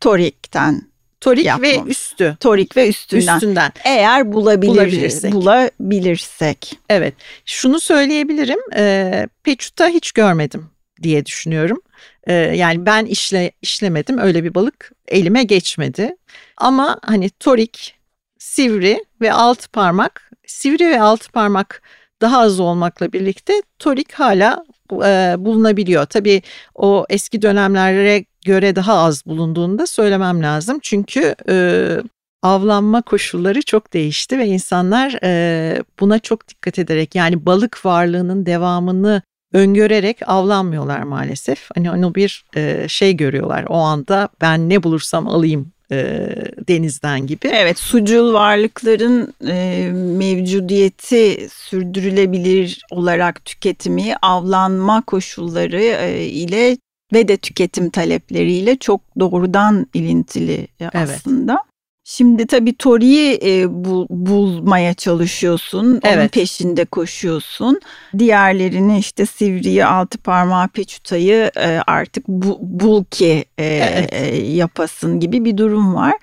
torikten 0.00 0.90
Torik 1.20 1.46
yapmamız. 1.46 1.86
ve 1.86 1.90
üstü. 1.90 2.36
Torik 2.40 2.76
ve 2.76 2.88
üstünden. 2.88 3.36
Üstünden. 3.36 3.72
Eğer 3.84 4.32
bulabilir, 4.32 4.70
bulabilirsek. 4.70 5.32
bulabilirsek. 5.32 6.78
Evet. 6.88 7.14
Şunu 7.44 7.80
söyleyebilirim. 7.80 8.58
E, 8.76 9.26
peçuta 9.42 9.88
hiç 9.88 10.12
görmedim 10.12 10.70
diye 11.02 11.26
düşünüyorum. 11.26 11.80
E, 12.26 12.32
yani 12.32 12.86
ben 12.86 13.06
işle 13.06 13.52
işlemedim. 13.62 14.18
Öyle 14.18 14.44
bir 14.44 14.54
balık 14.54 14.92
elime 15.08 15.42
geçmedi. 15.42 16.16
Ama 16.56 16.98
hani 17.02 17.30
torik, 17.30 17.94
sivri 18.38 19.04
ve 19.20 19.32
alt 19.32 19.72
parmak. 19.72 20.30
Sivri 20.46 20.88
ve 20.88 21.00
alt 21.00 21.32
parmak 21.32 21.82
daha 22.20 22.40
az 22.40 22.60
olmakla 22.60 23.12
birlikte 23.12 23.62
torik 23.78 24.12
hala 24.12 24.64
e, 24.92 25.34
bulunabiliyor. 25.38 26.06
Tabii 26.06 26.42
o 26.74 27.06
eski 27.08 27.42
dönemlere 27.42 28.24
göre 28.44 28.76
daha 28.76 28.92
az 28.92 29.26
bulunduğunu 29.26 29.78
da 29.78 29.86
söylemem 29.86 30.42
lazım. 30.42 30.78
Çünkü 30.82 31.34
e, 31.48 31.96
avlanma 32.42 33.02
koşulları 33.02 33.62
çok 33.62 33.92
değişti 33.92 34.38
ve 34.38 34.46
insanlar 34.46 35.18
e, 35.22 35.82
buna 36.00 36.18
çok 36.18 36.48
dikkat 36.48 36.78
ederek 36.78 37.14
yani 37.14 37.46
balık 37.46 37.86
varlığının 37.86 38.46
devamını 38.46 39.22
öngörerek 39.52 40.18
avlanmıyorlar 40.26 41.02
maalesef. 41.02 41.68
Hani 41.74 41.90
onu 41.90 42.14
bir 42.14 42.44
e, 42.56 42.88
şey 42.88 43.16
görüyorlar 43.16 43.64
o 43.68 43.74
anda 43.74 44.28
ben 44.40 44.68
ne 44.68 44.82
bulursam 44.82 45.28
alayım 45.28 45.72
e, 45.92 46.28
denizden 46.68 47.26
gibi. 47.26 47.48
Evet 47.48 47.78
sucul 47.78 48.32
varlıkların 48.32 49.34
e, 49.48 49.90
mevcudiyeti 49.92 51.48
sürdürülebilir 51.52 52.82
olarak 52.90 53.44
tüketimi 53.44 54.14
avlanma 54.22 55.02
koşulları 55.02 55.82
e, 55.82 56.24
ile 56.24 56.76
ve 57.12 57.28
de 57.28 57.36
tüketim 57.36 57.90
talepleriyle 57.90 58.76
çok 58.76 59.00
doğrudan 59.18 59.86
ilintili 59.94 60.68
evet. 60.80 60.94
aslında. 60.94 61.70
Şimdi 62.04 62.46
tabii 62.46 62.76
Tori'yi 62.76 63.40
e, 63.44 63.84
bul, 63.84 64.06
bulmaya 64.10 64.94
çalışıyorsun. 64.94 65.86
Onun 65.86 66.00
evet. 66.02 66.32
peşinde 66.32 66.84
koşuyorsun. 66.84 67.80
Diğerlerini 68.18 68.98
işte 68.98 69.26
Sivri'yi, 69.26 69.84
Altı 69.84 70.18
Parmağı, 70.18 70.68
Peçuta'yı 70.68 71.50
e, 71.56 71.80
artık 71.86 72.28
bu, 72.28 72.58
bul 72.60 73.04
ki 73.04 73.44
e, 73.58 73.64
evet. 73.64 74.12
e, 74.12 74.36
yapasın 74.36 75.20
gibi 75.20 75.44
bir 75.44 75.56
durum 75.56 75.94
var. 75.94 76.14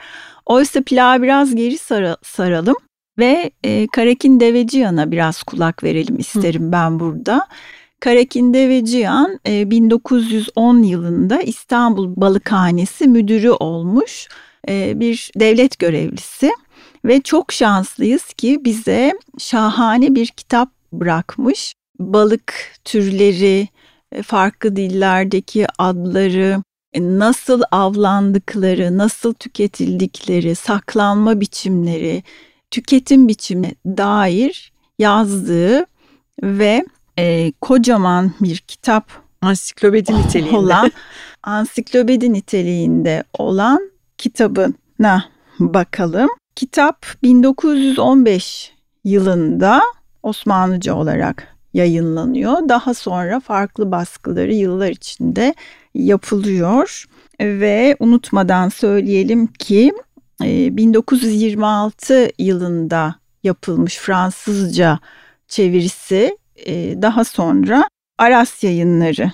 Oysa 0.45 0.81
plağı 0.85 1.21
biraz 1.21 1.55
geri 1.55 1.77
sar, 1.77 2.15
saralım 2.23 2.75
ve 3.19 3.51
e, 3.63 3.87
Karakin 3.87 4.39
Deveciyan'a 4.39 5.11
biraz 5.11 5.43
kulak 5.43 5.83
verelim 5.83 6.19
isterim 6.19 6.67
Hı. 6.67 6.71
ben 6.71 6.99
burada. 6.99 7.47
Karakin 7.99 8.53
Deveciyan 8.53 9.39
e, 9.47 9.71
1910 9.71 10.83
yılında 10.83 11.41
İstanbul 11.41 12.13
Balıkhanesi 12.15 13.07
müdürü 13.07 13.49
olmuş 13.49 14.27
e, 14.69 14.99
bir 14.99 15.31
devlet 15.39 15.79
görevlisi 15.79 16.51
ve 17.05 17.21
çok 17.21 17.51
şanslıyız 17.51 18.23
ki 18.23 18.59
bize 18.65 19.13
şahane 19.37 20.15
bir 20.15 20.27
kitap 20.27 20.69
bırakmış. 20.93 21.73
Balık 21.99 22.53
türleri, 22.85 23.67
e, 24.11 24.21
farklı 24.21 24.75
dillerdeki 24.75 25.67
adları, 25.77 26.63
e, 26.93 27.01
nasıl 27.01 27.61
avlandıkları, 27.71 28.97
nasıl 28.97 29.33
tüketildikleri, 29.33 30.55
saklanma 30.55 31.41
biçimleri, 31.41 32.23
tüketim 32.71 33.27
biçimine 33.27 33.75
dair 33.85 34.73
yazdığı 34.99 35.85
ve 36.43 36.85
e, 37.19 37.51
kocaman 37.61 38.31
bir 38.41 38.57
kitap 38.57 39.11
ansiklopedi 39.41 40.13
niteliğinde 40.13 40.57
olan 40.57 40.91
ansiklopedi 41.43 42.33
niteliğinde 42.33 43.23
olan 43.37 43.91
kitabına 44.17 45.25
bakalım. 45.59 46.29
Kitap 46.55 47.05
1915 47.23 48.73
yılında 49.03 49.81
Osmanlıca 50.23 50.95
olarak 50.95 51.57
yayınlanıyor. 51.73 52.69
Daha 52.69 52.93
sonra 52.93 53.39
farklı 53.39 53.91
baskıları 53.91 54.53
yıllar 54.53 54.89
içinde 54.89 55.53
yapılıyor 55.93 57.05
ve 57.41 57.95
unutmadan 57.99 58.69
söyleyelim 58.69 59.47
ki 59.47 59.93
1926 60.41 62.13
e, 62.13 62.31
yılında 62.39 63.15
yapılmış 63.43 63.97
Fransızca 63.97 64.99
çevirisi 65.47 66.37
e, 66.65 67.01
daha 67.01 67.23
sonra 67.23 67.89
Aras 68.17 68.63
Yayınları 68.63 69.31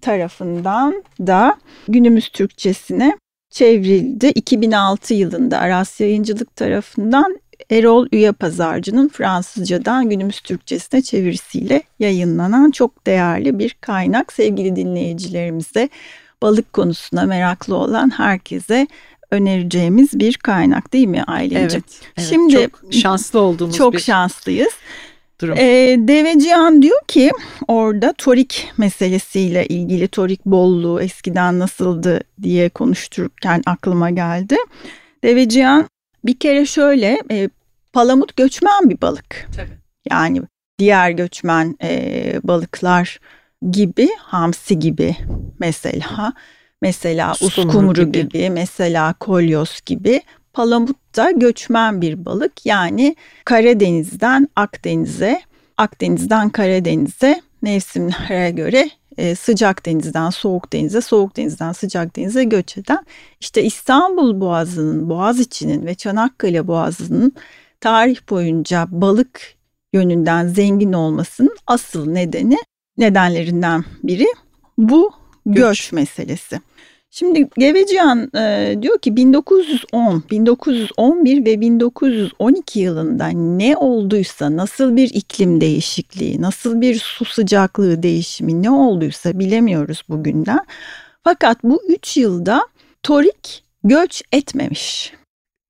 tarafından 0.00 1.04
da 1.20 1.56
günümüz 1.88 2.28
Türkçesine 2.28 3.18
çevrildi. 3.50 4.26
2006 4.26 5.14
yılında 5.14 5.58
Aras 5.58 6.00
Yayıncılık 6.00 6.56
tarafından 6.56 7.38
Erol 7.70 8.06
Üye 8.12 8.32
Pazarcı'nın 8.32 9.08
Fransızcadan 9.08 10.10
günümüz 10.10 10.40
Türkçesine 10.40 11.02
çevirisiyle 11.02 11.82
yayınlanan 11.98 12.70
çok 12.70 13.06
değerli 13.06 13.58
bir 13.58 13.76
kaynak. 13.80 14.32
Sevgili 14.32 14.76
dinleyicilerimize 14.76 15.88
balık 16.42 16.72
konusuna 16.72 17.24
meraklı 17.24 17.76
olan 17.76 18.10
herkese 18.10 18.86
önereceğimiz 19.30 20.08
bir 20.12 20.34
kaynak 20.34 20.92
değil 20.92 21.06
mi 21.06 21.22
Aylin'ciğim? 21.22 21.66
Evet, 21.72 22.00
evet. 22.16 22.28
Şimdi 22.28 22.54
çok 22.54 22.92
şanslı 22.92 23.40
olduğumuz 23.40 23.76
çok 23.76 23.92
bir 23.92 23.98
şanslıyız 23.98 24.72
durum. 25.40 25.58
E, 25.58 25.96
Devecihan 25.98 26.82
diyor 26.82 27.00
ki 27.08 27.30
orada 27.68 28.12
torik 28.18 28.68
meselesiyle 28.76 29.66
ilgili 29.66 30.08
torik 30.08 30.46
bolluğu 30.46 31.00
eskiden 31.00 31.58
nasıldı 31.58 32.20
diye 32.42 32.68
konuştururken 32.68 33.62
aklıma 33.66 34.10
geldi. 34.10 34.56
Devecihan 35.24 35.88
bir 36.24 36.38
kere 36.38 36.66
şöyle 36.66 37.18
e, 37.30 37.48
palamut 37.92 38.36
göçmen 38.36 38.90
bir 38.90 39.00
balık. 39.00 39.48
Tabii. 39.56 39.78
Yani 40.10 40.42
diğer 40.78 41.10
göçmen 41.10 41.76
e, 41.82 42.40
balıklar 42.42 43.20
gibi 43.70 44.08
hamsi 44.18 44.78
gibi 44.78 45.16
mesela 45.58 46.32
mesela 46.82 47.32
uskumru 47.40 48.04
gibi. 48.04 48.28
gibi 48.28 48.50
mesela 48.50 49.12
kolyoz 49.12 49.80
gibi 49.86 50.22
Palamut 50.56 51.16
da 51.16 51.30
göçmen 51.30 52.00
bir 52.00 52.24
balık 52.24 52.66
yani 52.66 53.16
Karadeniz'den 53.44 54.48
Akdeniz'e, 54.56 55.40
Akdeniz'den 55.76 56.50
Karadeniz'e 56.50 57.42
mevsimlere 57.62 58.50
göre 58.50 58.90
e, 59.16 59.34
sıcak 59.34 59.86
denizden 59.86 60.30
soğuk 60.30 60.72
denize, 60.72 61.00
soğuk 61.00 61.36
denizden 61.36 61.72
sıcak 61.72 62.16
denize 62.16 62.44
göç 62.44 62.78
eden 62.78 63.06
işte 63.40 63.62
İstanbul 63.62 64.40
Boğazı'nın, 64.40 65.10
Boğaziçi'nin 65.10 65.86
ve 65.86 65.94
Çanakkale 65.94 66.66
Boğazı'nın 66.66 67.32
tarih 67.80 68.18
boyunca 68.30 68.86
balık 68.90 69.40
yönünden 69.92 70.48
zengin 70.48 70.92
olmasının 70.92 71.56
asıl 71.66 72.06
nedeni 72.06 72.58
nedenlerinden 72.98 73.84
biri 74.02 74.26
bu 74.78 75.12
göç, 75.46 75.56
göç 75.56 75.92
meselesi. 75.92 76.60
Şimdi 77.18 77.48
Gevecihan 77.58 78.30
e, 78.36 78.76
diyor 78.82 78.98
ki 78.98 79.16
1910, 79.16 80.24
1911 80.30 81.44
ve 81.44 81.60
1912 81.60 82.80
yılında 82.80 83.28
ne 83.28 83.76
olduysa, 83.76 84.56
nasıl 84.56 84.96
bir 84.96 85.10
iklim 85.14 85.60
değişikliği, 85.60 86.42
nasıl 86.42 86.80
bir 86.80 86.98
su 86.98 87.24
sıcaklığı 87.24 88.02
değişimi 88.02 88.62
ne 88.62 88.70
olduysa 88.70 89.38
bilemiyoruz 89.38 90.02
bugünden. 90.08 90.66
Fakat 91.24 91.62
bu 91.62 91.82
üç 91.88 92.16
yılda 92.16 92.66
torik 93.02 93.64
göç 93.84 94.22
etmemiş. 94.32 95.12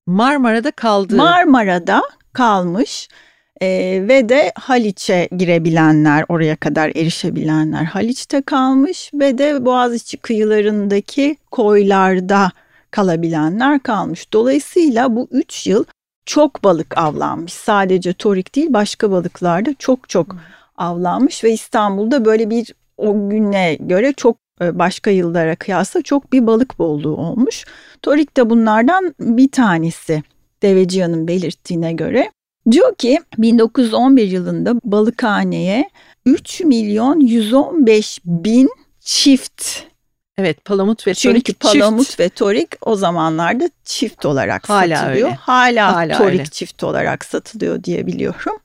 Marmara'da 0.06 0.70
kaldı. 0.70 1.16
Marmara'da 1.16 2.02
kalmış 2.32 3.08
e, 3.60 3.68
ve 4.08 4.28
de 4.28 4.52
Haliç'e 4.54 5.28
girebilenler, 5.36 6.24
oraya 6.28 6.56
kadar 6.56 6.88
erişebilenler 6.88 7.84
Haliç'te 7.84 8.42
kalmış 8.42 9.10
ve 9.14 9.38
de 9.38 9.64
Boğaziçi 9.64 10.16
kıyılarındaki 10.16 11.36
koylarda 11.50 12.50
kalabilenler 12.90 13.80
kalmış. 13.80 14.32
Dolayısıyla 14.32 15.16
bu 15.16 15.28
üç 15.30 15.66
yıl 15.66 15.84
çok 16.26 16.64
balık 16.64 16.98
avlanmış. 16.98 17.52
Sadece 17.52 18.12
torik 18.12 18.54
değil 18.54 18.72
başka 18.72 19.10
balıklarda 19.10 19.74
çok 19.78 20.08
çok 20.08 20.32
hmm. 20.32 20.38
avlanmış 20.76 21.44
ve 21.44 21.52
İstanbul'da 21.52 22.24
böyle 22.24 22.50
bir 22.50 22.74
o 22.96 23.28
güne 23.28 23.74
göre 23.74 24.12
çok 24.12 24.36
e, 24.62 24.78
başka 24.78 25.10
yıllara 25.10 25.56
kıyasla 25.56 26.02
çok 26.02 26.32
bir 26.32 26.46
balık 26.46 26.78
bolluğu 26.78 27.16
olmuş. 27.16 27.64
Torik 28.02 28.36
de 28.36 28.50
bunlardan 28.50 29.14
bir 29.20 29.50
tanesi 29.50 30.22
Deveciyan'ın 30.62 31.28
belirttiğine 31.28 31.92
göre. 31.92 32.30
Diyor 32.70 32.94
ki 32.94 33.18
1911 33.38 34.28
yılında 34.28 34.74
Balıkhane'ye 34.84 35.90
3 36.26 36.60
milyon 36.60 37.20
115 37.20 38.20
bin 38.24 38.70
çift 39.00 39.80
Evet 40.38 40.64
palamut 40.64 41.06
ve 41.06 41.14
Çünkü 41.14 41.32
torik 41.34 41.46
Çünkü 41.46 41.58
palamut 41.58 42.06
çift. 42.06 42.20
ve 42.20 42.28
torik 42.28 42.68
o 42.80 42.96
zamanlarda 42.96 43.70
çift 43.84 44.26
olarak 44.26 44.68
Hala 44.68 44.96
satılıyor. 44.96 45.28
Öyle. 45.28 45.36
Hala, 45.40 45.94
Hala 45.94 46.18
torik 46.18 46.32
öyle. 46.32 46.44
çift 46.44 46.84
olarak 46.84 47.24
satılıyor 47.24 47.84
diye 47.84 48.06
biliyorum. 48.06 48.58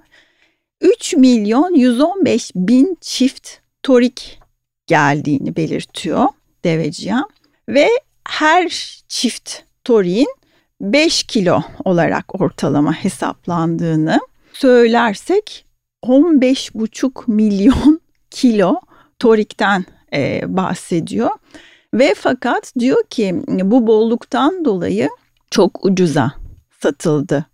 3 0.81 1.13
milyon 1.13 1.73
115 1.75 2.51
bin 2.55 2.97
çift 3.01 3.49
torik 3.83 4.39
geldiğini 4.87 5.55
belirtiyor 5.55 6.27
Deveciyan. 6.63 7.29
Ve 7.69 7.87
her 8.27 8.97
çift 9.07 9.59
toriğin 9.83 10.35
5 10.81 11.23
kilo 11.23 11.61
olarak 11.85 12.41
ortalama 12.41 12.93
hesaplandığını 12.93 14.19
söylersek 14.53 15.65
15,5 16.03 17.31
milyon 17.31 18.01
kilo 18.31 18.79
torikten 19.19 19.85
e, 20.13 20.41
bahsediyor. 20.47 21.29
Ve 21.93 22.13
fakat 22.17 22.73
diyor 22.79 23.03
ki 23.09 23.41
bu 23.47 23.87
bolluktan 23.87 24.65
dolayı 24.65 25.09
çok 25.51 25.85
ucuza 25.85 26.31
satıldı 26.79 27.45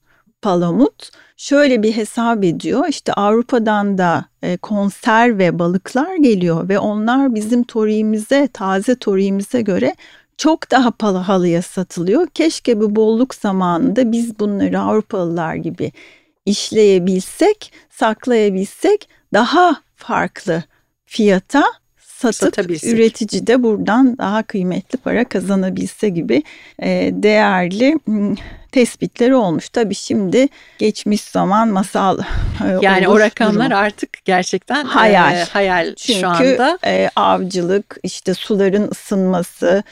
palamut. 0.42 1.10
Şöyle 1.38 1.84
bir 1.84 1.96
hesap 1.96 2.44
ediyor 2.44 2.86
işte 2.90 3.14
Avrupa'dan 3.14 3.98
da 3.98 4.26
e, 4.42 4.58
konserve 4.58 5.60
balıklar 5.60 6.16
geliyor 6.16 6.70
ve 6.70 6.80
onlar 6.80 7.36
bizim 7.36 7.64
toriğimize 7.64 8.48
taze 8.54 8.96
toriğimize 8.96 9.62
göre 9.62 9.96
çok 10.38 10.72
daha 10.72 10.92
pahalıya 10.92 11.62
satılıyor. 11.62 12.28
Keşke 12.28 12.80
bu 12.80 12.96
bolluk 12.96 13.36
zamanında 13.36 14.12
biz 14.12 14.40
bunları 14.40 14.80
Avrupalılar 14.80 15.56
gibi 15.56 15.92
işleyebilsek, 16.46 17.72
saklayabilsek 17.90 19.10
daha 19.34 19.82
farklı 19.96 20.64
fiyata 21.06 21.64
satıp 21.98 22.84
üretici 22.84 23.48
de 23.48 23.64
buradan 23.64 24.18
daha 24.18 24.44
kıymetli 24.44 24.98
para 24.98 25.30
kazanabilse 25.30 26.10
gibi 26.10 26.44
e, 26.80 27.10
değerli 27.14 28.00
tespitleri 28.72 29.36
olmuş. 29.36 29.70
Tabii 29.70 29.96
şimdi 29.96 30.48
geçmiş 30.78 31.22
zaman 31.22 31.68
masal 31.68 32.20
e, 32.20 32.78
Yani 32.82 33.08
o 33.08 33.20
rakamlar 33.20 33.66
durum. 33.70 33.78
artık 33.78 34.26
gerçekten 34.26 34.86
hayal. 34.86 35.38
E, 35.38 35.44
hayal 35.44 35.96
Çünkü, 35.96 36.20
şu 36.20 36.28
anda. 36.28 36.80
E, 36.86 37.10
avcılık, 37.16 37.98
işte 38.04 38.34
suların 38.34 38.92
ısınması, 38.92 39.84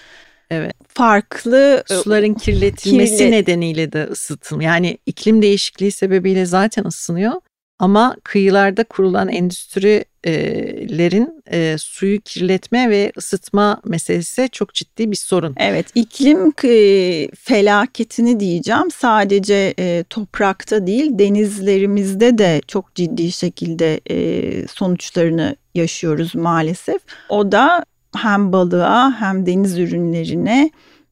Evet. 0.52 0.74
Farklı 0.88 1.84
suların 1.88 2.34
kirletilmesi 2.34 3.18
kirlet... 3.18 3.32
nedeniyle 3.32 3.92
de 3.92 4.04
ısıtım. 4.04 4.62
Yani 4.62 4.98
iklim 5.06 5.42
değişikliği 5.42 5.92
sebebiyle 5.92 6.46
zaten 6.46 6.86
ısınıyor. 6.86 7.34
Ama 7.80 8.16
kıyılarda 8.24 8.84
kurulan 8.84 9.30
endüstrilerin 9.30 11.44
e, 11.52 11.76
suyu 11.80 12.22
kirletme 12.22 12.90
ve 12.90 13.12
ısıtma 13.18 13.82
meselesi 13.86 14.50
çok 14.52 14.74
ciddi 14.74 15.12
bir 15.12 15.16
sorun. 15.16 15.56
Evet 15.58 15.88
iklim 15.96 16.52
felaketini 17.36 18.40
diyeceğim 18.40 18.92
sadece 18.92 19.74
e, 19.80 20.04
toprakta 20.10 20.88
değil 20.88 21.20
denizlerimizde 21.20 22.38
de 22.38 22.62
çok 22.68 22.96
ciddi 22.96 23.32
şekilde 23.32 24.02
e, 24.10 24.68
sonuçlarını 24.68 25.56
yaşıyoruz 25.76 26.36
maalesef. 26.36 27.02
O 27.30 27.52
da 27.52 27.86
hem 28.16 28.54
balığa 28.54 29.12
hem 29.20 29.46
deniz 29.46 29.78
ürünlerine 29.78 30.72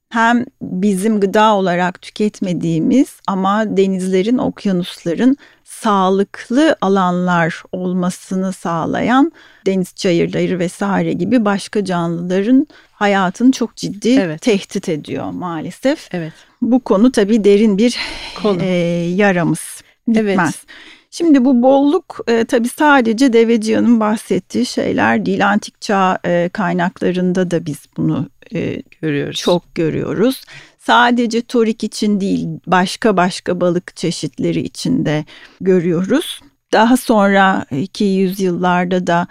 hem 0.10 0.46
bizim 0.62 1.20
gıda 1.20 1.56
olarak 1.56 2.02
tüketmediğimiz 2.02 3.08
ama 3.28 3.78
denizlerin, 3.78 4.38
okyanusların 4.38 5.38
sağlıklı 5.64 6.76
alanlar 6.82 7.64
olmasını 7.72 8.54
sağlayan 8.54 9.32
deniz 9.66 9.96
çayırları 9.96 10.60
vesaire 10.60 11.14
gibi 11.14 11.46
başka 11.46 11.86
canlıların 11.86 12.68
hayatını 12.92 13.52
çok 13.52 13.76
ciddi 13.76 14.10
evet. 14.10 14.42
tehdit 14.42 14.90
ediyor 14.90 15.32
maalesef. 15.32 16.08
Evet. 16.12 16.34
Bu 16.62 16.80
konu 16.80 17.12
tabii 17.12 17.44
derin 17.44 17.78
bir 17.78 17.98
konu. 18.42 18.62
E, 18.62 18.68
yaramız. 19.16 19.84
Bitmez. 20.08 20.38
Evet. 20.38 20.56
Şimdi 21.16 21.46
bu 21.46 21.62
bolluk 21.62 22.20
e, 22.28 22.46
tabii 22.46 22.70
sadece 22.70 23.34
Deveciyan'ın 23.34 24.00
bahsettiği 24.00 24.66
şeyler 24.66 25.26
değil. 25.26 25.48
Antik 25.48 25.82
çağ 25.82 26.20
e, 26.26 26.50
kaynaklarında 26.54 27.52
da 27.52 27.66
biz 27.66 27.86
bunu 27.98 28.30
e, 28.54 28.82
görüyoruz. 29.02 29.40
Çok 29.40 29.76
görüyoruz. 29.76 30.44
Sadece 30.80 31.42
torik 31.42 31.84
için 31.84 32.22
değil, 32.22 32.48
başka 32.68 33.18
başka 33.18 33.62
balık 33.62 33.96
çeşitleri 33.96 34.60
için 34.62 35.06
de 35.06 35.26
görüyoruz. 35.62 36.42
Daha 36.72 36.98
sonra 36.98 37.66
200 37.72 38.40
yıllarda 38.40 39.08
da 39.08 39.28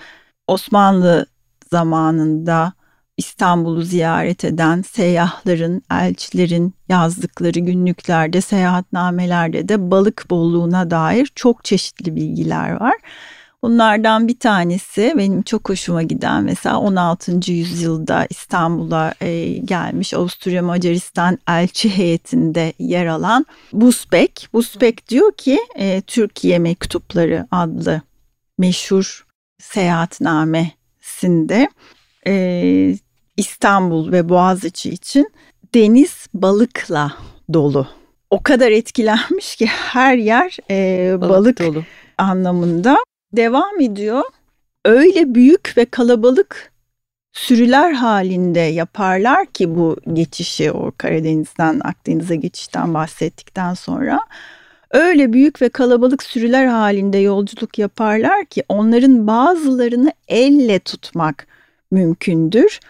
Osmanlı 0.47 1.27
zamanında 1.71 2.73
İstanbul'u 3.17 3.83
ziyaret 3.83 4.45
eden 4.45 4.83
seyyahların, 4.83 5.83
elçilerin 5.91 6.75
yazdıkları 6.89 7.59
günlüklerde, 7.59 8.41
seyahatnamelerde 8.41 9.69
de 9.69 9.91
balık 9.91 10.27
bolluğuna 10.31 10.91
dair 10.91 11.33
çok 11.35 11.65
çeşitli 11.65 12.17
bilgiler 12.17 12.81
var. 12.81 12.95
Bunlardan 13.63 14.29
bir 14.29 14.39
tanesi 14.39 15.15
benim 15.17 15.43
çok 15.43 15.69
hoşuma 15.69 16.03
giden 16.03 16.45
mesela 16.45 16.79
16. 16.79 17.53
yüzyılda 17.53 18.27
İstanbul'a 18.31 19.15
e, 19.21 19.49
gelmiş 19.49 20.15
Avusturya 20.15 20.63
Macaristan 20.63 21.39
elçi 21.49 21.97
heyetinde 21.97 22.73
yer 22.79 23.07
alan 23.07 23.47
Busbek. 23.73 24.49
Busbek 24.53 25.09
diyor 25.09 25.33
ki 25.33 25.59
e, 25.75 26.01
Türkiye 26.01 26.59
Mektupları 26.59 27.47
adlı 27.51 28.01
meşhur 28.59 29.27
seyahatnamesinde 29.61 31.69
e, 32.27 32.95
İstanbul 33.37 34.13
ve 34.13 34.29
Boğaziçi 34.29 34.91
için 34.91 35.33
deniz 35.75 36.27
balıkla 36.35 37.13
dolu. 37.53 37.87
O 38.31 38.43
kadar 38.43 38.71
etkilenmiş 38.71 39.57
ki 39.57 39.67
her 39.67 40.17
yer 40.17 40.57
e, 40.71 41.21
balık, 41.21 41.31
balık 41.31 41.61
dolu 41.61 41.85
anlamında 42.19 42.97
devam 43.33 43.81
ediyor. 43.81 44.23
Öyle 44.85 45.35
büyük 45.35 45.75
ve 45.77 45.85
kalabalık 45.85 46.73
sürüler 47.33 47.93
halinde 47.93 48.61
yaparlar 48.61 49.47
ki 49.47 49.75
bu 49.75 49.97
geçişi 50.13 50.73
o 50.73 50.93
Karadeniz'den 50.99 51.81
Akdeniz'e 51.85 52.37
geçişten 52.37 52.95
bahsettikten 52.95 53.75
sonra 53.75 54.21
öyle 54.91 55.33
büyük 55.33 55.63
ve 55.63 55.69
kalabalık 55.69 56.23
sürüler 56.23 56.67
halinde 56.67 57.19
yolculuk 57.19 57.79
yaparlar 57.79 58.45
ki 58.45 58.65
onların 58.69 59.27
bazılarını 59.27 60.13
elle 60.29 60.79
tutmak 60.79 61.47
mümkündür. 61.93 62.81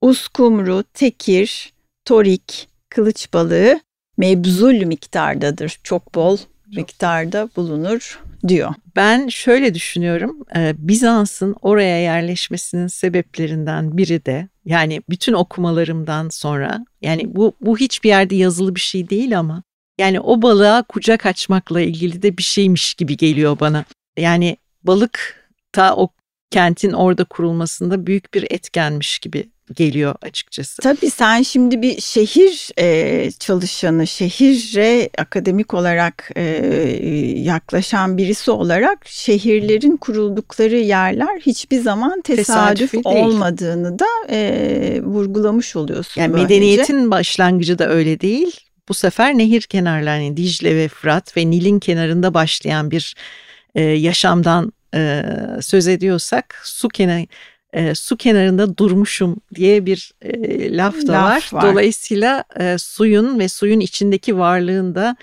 Uskumru, 0.00 0.84
tekir, 0.94 1.72
torik, 2.04 2.68
kılıç 2.88 3.32
balığı 3.32 3.80
mebzul 4.16 4.74
miktardadır. 4.86 5.78
Çok 5.82 6.14
bol 6.14 6.38
miktarda 6.76 7.48
bulunur 7.56 8.20
diyor. 8.48 8.74
Ben 8.96 9.28
şöyle 9.28 9.74
düşünüyorum. 9.74 10.38
E, 10.56 10.74
Bizans'ın 10.78 11.56
oraya 11.62 12.02
yerleşmesinin 12.02 12.86
sebeplerinden 12.86 13.96
biri 13.96 14.24
de 14.24 14.48
yani 14.64 15.02
bütün 15.10 15.32
okumalarımdan 15.32 16.28
sonra 16.28 16.84
yani 17.02 17.36
bu 17.36 17.52
bu 17.60 17.78
hiçbir 17.78 18.08
yerde 18.08 18.34
yazılı 18.34 18.74
bir 18.74 18.80
şey 18.80 19.10
değil 19.10 19.38
ama 19.38 19.62
yani 19.98 20.20
o 20.20 20.42
balığa 20.42 20.82
kucak 20.82 21.26
açmakla 21.26 21.80
ilgili 21.80 22.22
de 22.22 22.38
bir 22.38 22.42
şeymiş 22.42 22.94
gibi 22.94 23.16
geliyor 23.16 23.60
bana. 23.60 23.84
Yani 24.16 24.56
balık 24.82 25.44
ta 25.72 25.96
o 25.96 26.08
kentin 26.54 26.92
orada 26.92 27.24
kurulmasında 27.24 28.06
büyük 28.06 28.34
bir 28.34 28.46
etkenmiş 28.50 29.18
gibi 29.18 29.48
geliyor 29.74 30.14
açıkçası. 30.22 30.82
Tabii 30.82 31.10
sen 31.10 31.42
şimdi 31.42 31.82
bir 31.82 32.00
şehir 32.00 32.70
e, 32.78 33.30
çalışanı, 33.30 34.06
şehire 34.06 35.10
akademik 35.18 35.74
olarak 35.74 36.30
e, 36.36 36.42
yaklaşan 37.36 38.18
birisi 38.18 38.50
olarak 38.50 38.98
şehirlerin 39.06 39.96
kuruldukları 39.96 40.76
yerler 40.76 41.40
hiçbir 41.40 41.80
zaman 41.80 42.20
tesadüf, 42.20 42.90
tesadüf 42.90 43.06
olmadığını 43.06 43.98
da 43.98 44.06
e, 44.30 45.00
vurgulamış 45.02 45.76
oluyorsun. 45.76 46.20
Yani 46.20 46.32
böylece. 46.32 46.54
medeniyetin 46.54 47.10
başlangıcı 47.10 47.78
da 47.78 47.88
öyle 47.88 48.20
değil. 48.20 48.60
Bu 48.88 48.94
sefer 48.94 49.38
nehir 49.38 49.62
kenarlarını 49.62 50.36
Dicle 50.36 50.76
ve 50.76 50.88
Fırat 50.88 51.36
ve 51.36 51.50
Nil'in 51.50 51.78
kenarında 51.78 52.34
başlayan 52.34 52.90
bir 52.90 53.14
e, 53.74 53.82
yaşamdan 53.82 54.72
e, 54.94 55.24
söz 55.60 55.88
ediyorsak 55.88 56.60
su 56.64 56.88
kenarı 56.88 57.26
e, 57.72 57.94
su 57.94 58.16
kenarında 58.16 58.78
durmuşum 58.78 59.36
diye 59.54 59.86
bir 59.86 60.12
e, 60.22 60.76
laf 60.76 61.06
da 61.06 61.12
laf 61.12 61.52
var. 61.52 61.62
var. 61.62 61.72
Dolayısıyla 61.72 62.44
e, 62.60 62.78
suyun 62.78 63.38
ve 63.38 63.48
suyun 63.48 63.80
içindeki 63.80 64.38
varlığın 64.38 64.94
da 64.94 65.16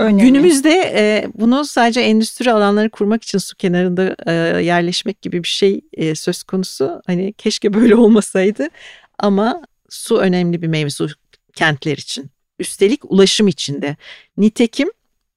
Önemli. 0.00 0.22
Günümüzde 0.22 0.92
e, 0.96 1.26
bunu 1.34 1.64
sadece 1.64 2.00
endüstri 2.00 2.52
alanları 2.52 2.90
kurmak 2.90 3.22
için 3.22 3.38
su 3.38 3.56
kenarında 3.56 4.16
e, 4.26 4.32
yerleşmek 4.62 5.22
gibi 5.22 5.42
bir 5.42 5.48
şey 5.48 5.80
e, 5.92 6.14
söz 6.14 6.42
konusu. 6.42 7.02
Hani 7.06 7.32
keşke 7.32 7.74
böyle 7.74 7.94
olmasaydı 7.96 8.68
ama 9.18 9.62
su 9.88 10.18
önemli 10.18 10.62
bir 10.62 10.66
mevzu 10.66 11.08
kentler 11.54 11.96
için. 11.96 12.30
Üstelik 12.58 13.12
ulaşım 13.12 13.48
içinde. 13.48 13.96
Nitekim 14.36 14.88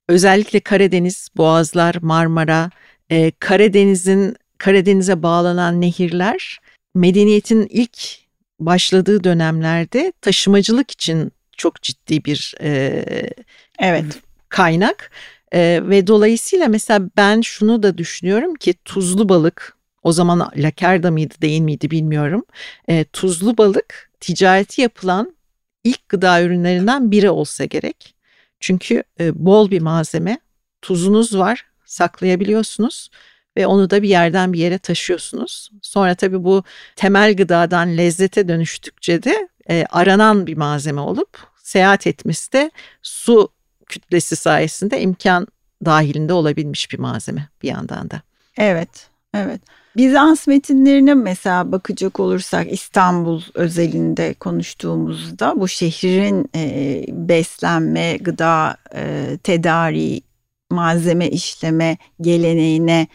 özellikle 0.10 0.60
Karadeniz, 0.60 1.30
Boğazlar, 1.38 1.96
Marmara, 2.02 2.70
e, 3.14 3.32
Karadeniz'in 3.40 4.36
Karadeniz'e 4.58 5.24
bağlanan 5.24 5.82
nehirler 5.82 6.60
medeniyetin 6.96 7.68
ilk 7.70 7.98
başladığı 8.60 9.24
dönemlerde 9.24 10.14
taşımacılık 10.22 10.92
için 10.92 11.32
çok 11.58 11.82
ciddi 11.82 12.26
bir 12.26 12.56
e, 12.62 13.06
evet. 13.80 14.06
kaynak. 14.50 15.12
E, 15.52 15.82
ve 15.84 16.08
dolayısıyla 16.08 16.68
mesela 16.68 17.10
ben 17.18 17.42
şunu 17.42 17.84
da 17.84 17.98
düşünüyorum 17.98 18.56
ki 18.56 18.74
tuzlu 18.86 19.30
balık 19.30 19.78
o 20.04 20.12
zaman 20.12 20.52
lakerda 20.58 21.12
mıydı 21.12 21.34
değil 21.42 21.62
miydi 21.62 21.92
bilmiyorum. 21.92 22.46
E, 22.88 23.04
tuzlu 23.04 23.58
balık 23.58 24.12
ticareti 24.20 24.82
yapılan 24.82 25.36
ilk 25.84 26.10
gıda 26.10 26.42
ürünlerinden 26.42 27.12
biri 27.12 27.30
olsa 27.30 27.66
gerek. 27.66 28.16
Çünkü 28.60 29.04
e, 29.20 29.46
bol 29.46 29.72
bir 29.72 29.82
malzeme 29.82 30.40
tuzunuz 30.82 31.38
var 31.38 31.73
saklayabiliyorsunuz 31.94 33.10
ve 33.58 33.68
onu 33.68 33.90
da 33.90 34.02
bir 34.02 34.10
yerden 34.10 34.54
bir 34.54 34.60
yere 34.60 34.78
taşıyorsunuz. 34.78 35.72
Sonra 35.82 36.16
tabii 36.16 36.44
bu 36.44 36.64
temel 36.96 37.36
gıdadan 37.36 37.98
lezzete 37.98 38.48
dönüştükçe 38.48 39.24
de 39.24 39.48
e, 39.70 39.86
aranan 39.90 40.48
bir 40.48 40.58
malzeme 40.58 41.02
olup 41.02 41.38
seyahat 41.64 42.08
etmesi 42.08 42.54
de 42.54 42.72
su 43.02 43.50
kütlesi 43.86 44.36
sayesinde 44.36 45.02
imkan 45.02 45.48
dahilinde 45.86 46.34
olabilmiş 46.34 46.92
bir 46.92 47.00
malzeme 47.00 47.50
bir 47.64 47.68
yandan 47.68 48.10
da. 48.10 48.22
Evet, 48.58 49.10
evet. 49.34 49.62
Bizans 49.98 50.48
metinlerine 50.48 51.14
mesela 51.14 51.72
bakacak 51.72 52.20
olursak 52.20 52.72
İstanbul 52.72 53.42
özelinde 53.54 54.34
konuştuğumuzda 54.34 55.60
bu 55.60 55.68
şehrin 55.68 56.50
e, 56.56 57.06
beslenme, 57.08 58.18
gıda, 58.18 58.78
e, 58.96 59.26
tedariği, 59.44 60.22
malzeme 60.74 61.30
işleme 61.30 61.98
geleneğine 62.22 63.08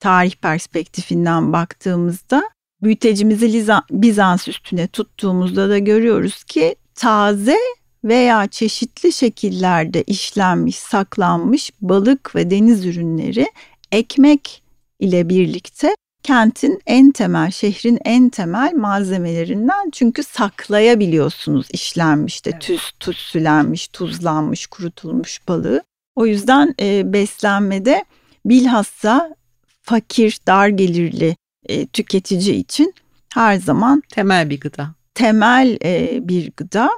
tarih 0.00 0.34
perspektifinden 0.34 1.52
baktığımızda 1.52 2.42
büyütecimizi 2.82 3.68
Bizans 3.90 4.48
üstüne 4.48 4.86
tuttuğumuzda 4.86 5.68
da 5.68 5.78
görüyoruz 5.78 6.44
ki 6.44 6.76
taze 6.94 7.56
veya 8.04 8.46
çeşitli 8.46 9.12
şekillerde 9.12 10.02
işlenmiş, 10.02 10.76
saklanmış 10.76 11.70
balık 11.80 12.34
ve 12.34 12.50
deniz 12.50 12.84
ürünleri 12.84 13.46
ekmek 13.92 14.62
ile 15.00 15.28
birlikte 15.28 15.94
kentin 16.22 16.82
en 16.86 17.10
temel, 17.10 17.50
şehrin 17.50 17.98
en 18.04 18.28
temel 18.28 18.74
malzemelerinden 18.74 19.90
çünkü 19.92 20.22
saklayabiliyorsunuz 20.22 21.66
işlenmiş 21.72 22.44
de 22.44 22.50
evet. 22.50 22.62
tüz, 22.62 22.92
tuzsülenmiş, 23.00 23.88
tuzlanmış, 23.88 24.66
kurutulmuş 24.66 25.48
balığı. 25.48 25.82
O 26.16 26.26
yüzden 26.26 26.74
e, 26.80 27.12
beslenmede 27.12 28.04
bilhassa 28.44 29.34
fakir, 29.82 30.38
dar 30.46 30.68
gelirli 30.68 31.36
e, 31.68 31.86
tüketici 31.86 32.56
için 32.56 32.94
her 33.34 33.56
zaman 33.56 34.02
temel 34.08 34.50
bir 34.50 34.60
gıda. 34.60 34.94
Temel 35.14 35.78
e, 35.84 36.18
bir 36.28 36.52
gıda. 36.56 36.90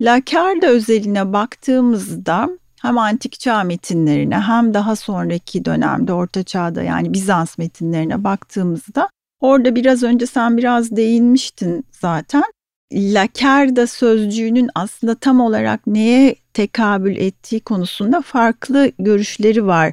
Lakarda 0.00 0.66
özeline 0.66 1.32
baktığımızda 1.32 2.48
hem 2.82 2.98
antik 2.98 3.40
çağ 3.40 3.64
metinlerine 3.64 4.38
hem 4.38 4.74
daha 4.74 4.96
sonraki 4.96 5.64
dönemde 5.64 6.12
orta 6.12 6.42
çağda 6.42 6.82
yani 6.82 7.12
Bizans 7.12 7.58
metinlerine 7.58 8.24
baktığımızda 8.24 9.08
orada 9.40 9.74
biraz 9.74 10.02
önce 10.02 10.26
sen 10.26 10.56
biraz 10.56 10.96
değinmiştin 10.96 11.84
zaten. 11.92 12.44
Lakerda 12.92 13.86
sözcüğünün 13.86 14.70
aslında 14.74 15.14
tam 15.14 15.40
olarak 15.40 15.86
neye 15.86 16.34
tekabül 16.54 17.16
ettiği 17.16 17.60
konusunda 17.60 18.20
farklı 18.20 18.92
görüşleri 18.98 19.66
var. 19.66 19.92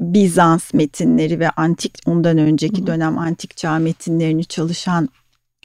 Bizans 0.00 0.74
metinleri 0.74 1.40
ve 1.40 1.50
antik 1.50 1.98
ondan 2.06 2.38
önceki 2.38 2.86
dönem 2.86 3.18
antik 3.18 3.56
çağ 3.56 3.78
metinlerini 3.78 4.44
çalışan 4.44 5.08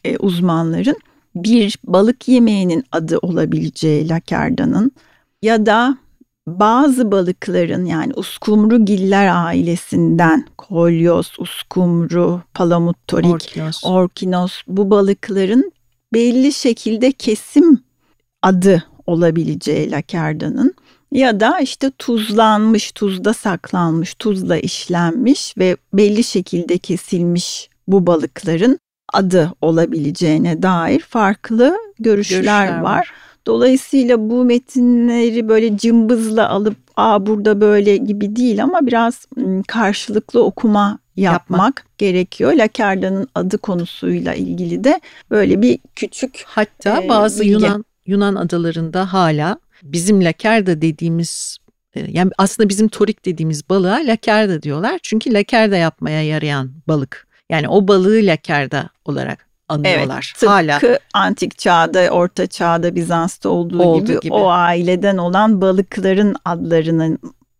e, 0.04 0.18
uzmanların 0.18 0.98
bir 1.36 1.78
balık 1.84 2.28
yemeğinin 2.28 2.84
adı 2.92 3.18
olabileceği 3.18 4.10
lakarda'nın 4.10 4.92
ya 5.42 5.66
da 5.66 5.98
bazı 6.48 7.12
balıkların 7.12 7.86
yani 7.86 8.14
uskumru 8.16 8.86
giller 8.86 9.46
ailesinden 9.46 10.46
kolyoz, 10.58 11.36
uskumru, 11.40 12.42
palamut 12.54 12.98
torik, 13.08 13.32
orkinos. 13.32 13.84
orkinos 13.84 14.62
bu 14.68 14.90
balıkların 14.90 15.72
belli 16.14 16.54
şekilde 16.54 17.12
kesim 17.12 17.80
adı 18.42 18.84
olabileceği 19.06 19.92
lakarda'nın 19.92 20.76
ya 21.12 21.40
da 21.40 21.60
işte 21.60 21.92
tuzlanmış, 22.00 22.92
tuzda 22.92 23.34
saklanmış, 23.34 24.14
tuzla 24.14 24.58
işlenmiş 24.58 25.58
ve 25.58 25.78
belli 25.94 26.24
şekilde 26.24 26.78
kesilmiş 26.78 27.70
bu 27.88 28.08
balıkların 28.08 28.80
adı 29.14 29.54
olabileceğine 29.62 30.62
dair 30.62 31.00
farklı 31.00 31.78
görüşler, 32.00 32.38
görüşler 32.38 32.68
var. 32.68 32.82
var. 32.82 33.12
Dolayısıyla 33.48 34.30
bu 34.30 34.46
metinleri 34.46 35.50
böyle 35.50 35.78
cımbızla 35.78 36.50
alıp 36.50 36.78
aa 36.96 37.26
burada 37.26 37.62
böyle 37.62 37.98
gibi 37.98 38.36
değil 38.36 38.64
ama 38.64 38.86
biraz 38.86 39.28
karşılıklı 39.68 40.44
okuma 40.44 41.00
yapmak, 41.18 41.60
yapmak. 41.60 41.86
gerekiyor. 41.98 42.54
Lakarda'nın 42.54 43.28
adı 43.36 43.58
konusuyla 43.58 44.34
ilgili 44.34 44.84
de 44.84 45.02
böyle 45.32 45.62
bir 45.62 45.80
küçük 45.96 46.44
hatta 46.48 47.02
e, 47.04 47.10
bazı 47.10 47.42
bilgi. 47.42 47.52
Yunan 47.52 47.86
Yunan 48.06 48.36
adalarında 48.36 49.14
hala 49.14 49.58
bizim 49.84 50.24
lakerda 50.24 50.82
dediğimiz 50.82 51.58
e, 51.96 52.12
yani 52.12 52.32
aslında 52.38 52.70
bizim 52.70 52.88
torik 52.88 53.26
dediğimiz 53.26 53.70
balığa 53.70 54.00
lakerda 54.06 54.62
diyorlar. 54.62 55.00
Çünkü 55.04 55.34
lakerda 55.34 55.78
yapmaya 55.78 56.24
yarayan 56.24 56.72
balık. 56.88 57.28
Yani 57.50 57.70
o 57.70 57.88
balığı 57.88 58.20
lakerda 58.22 58.90
olarak 59.06 59.48
anıyorlar. 59.70 60.34
Evet, 60.38 60.50
hala. 60.50 60.80
antik 61.14 61.58
çağda, 61.58 62.10
orta 62.10 62.48
çağda 62.48 62.96
Bizans'ta 62.96 63.50
olduğu, 63.50 63.84
olduğu 63.84 64.06
gibi, 64.06 64.20
gibi 64.20 64.34
o 64.34 64.50
aileden 64.50 65.18
olan 65.18 65.62
balıkların 65.62 66.36
adlarının 66.46 67.20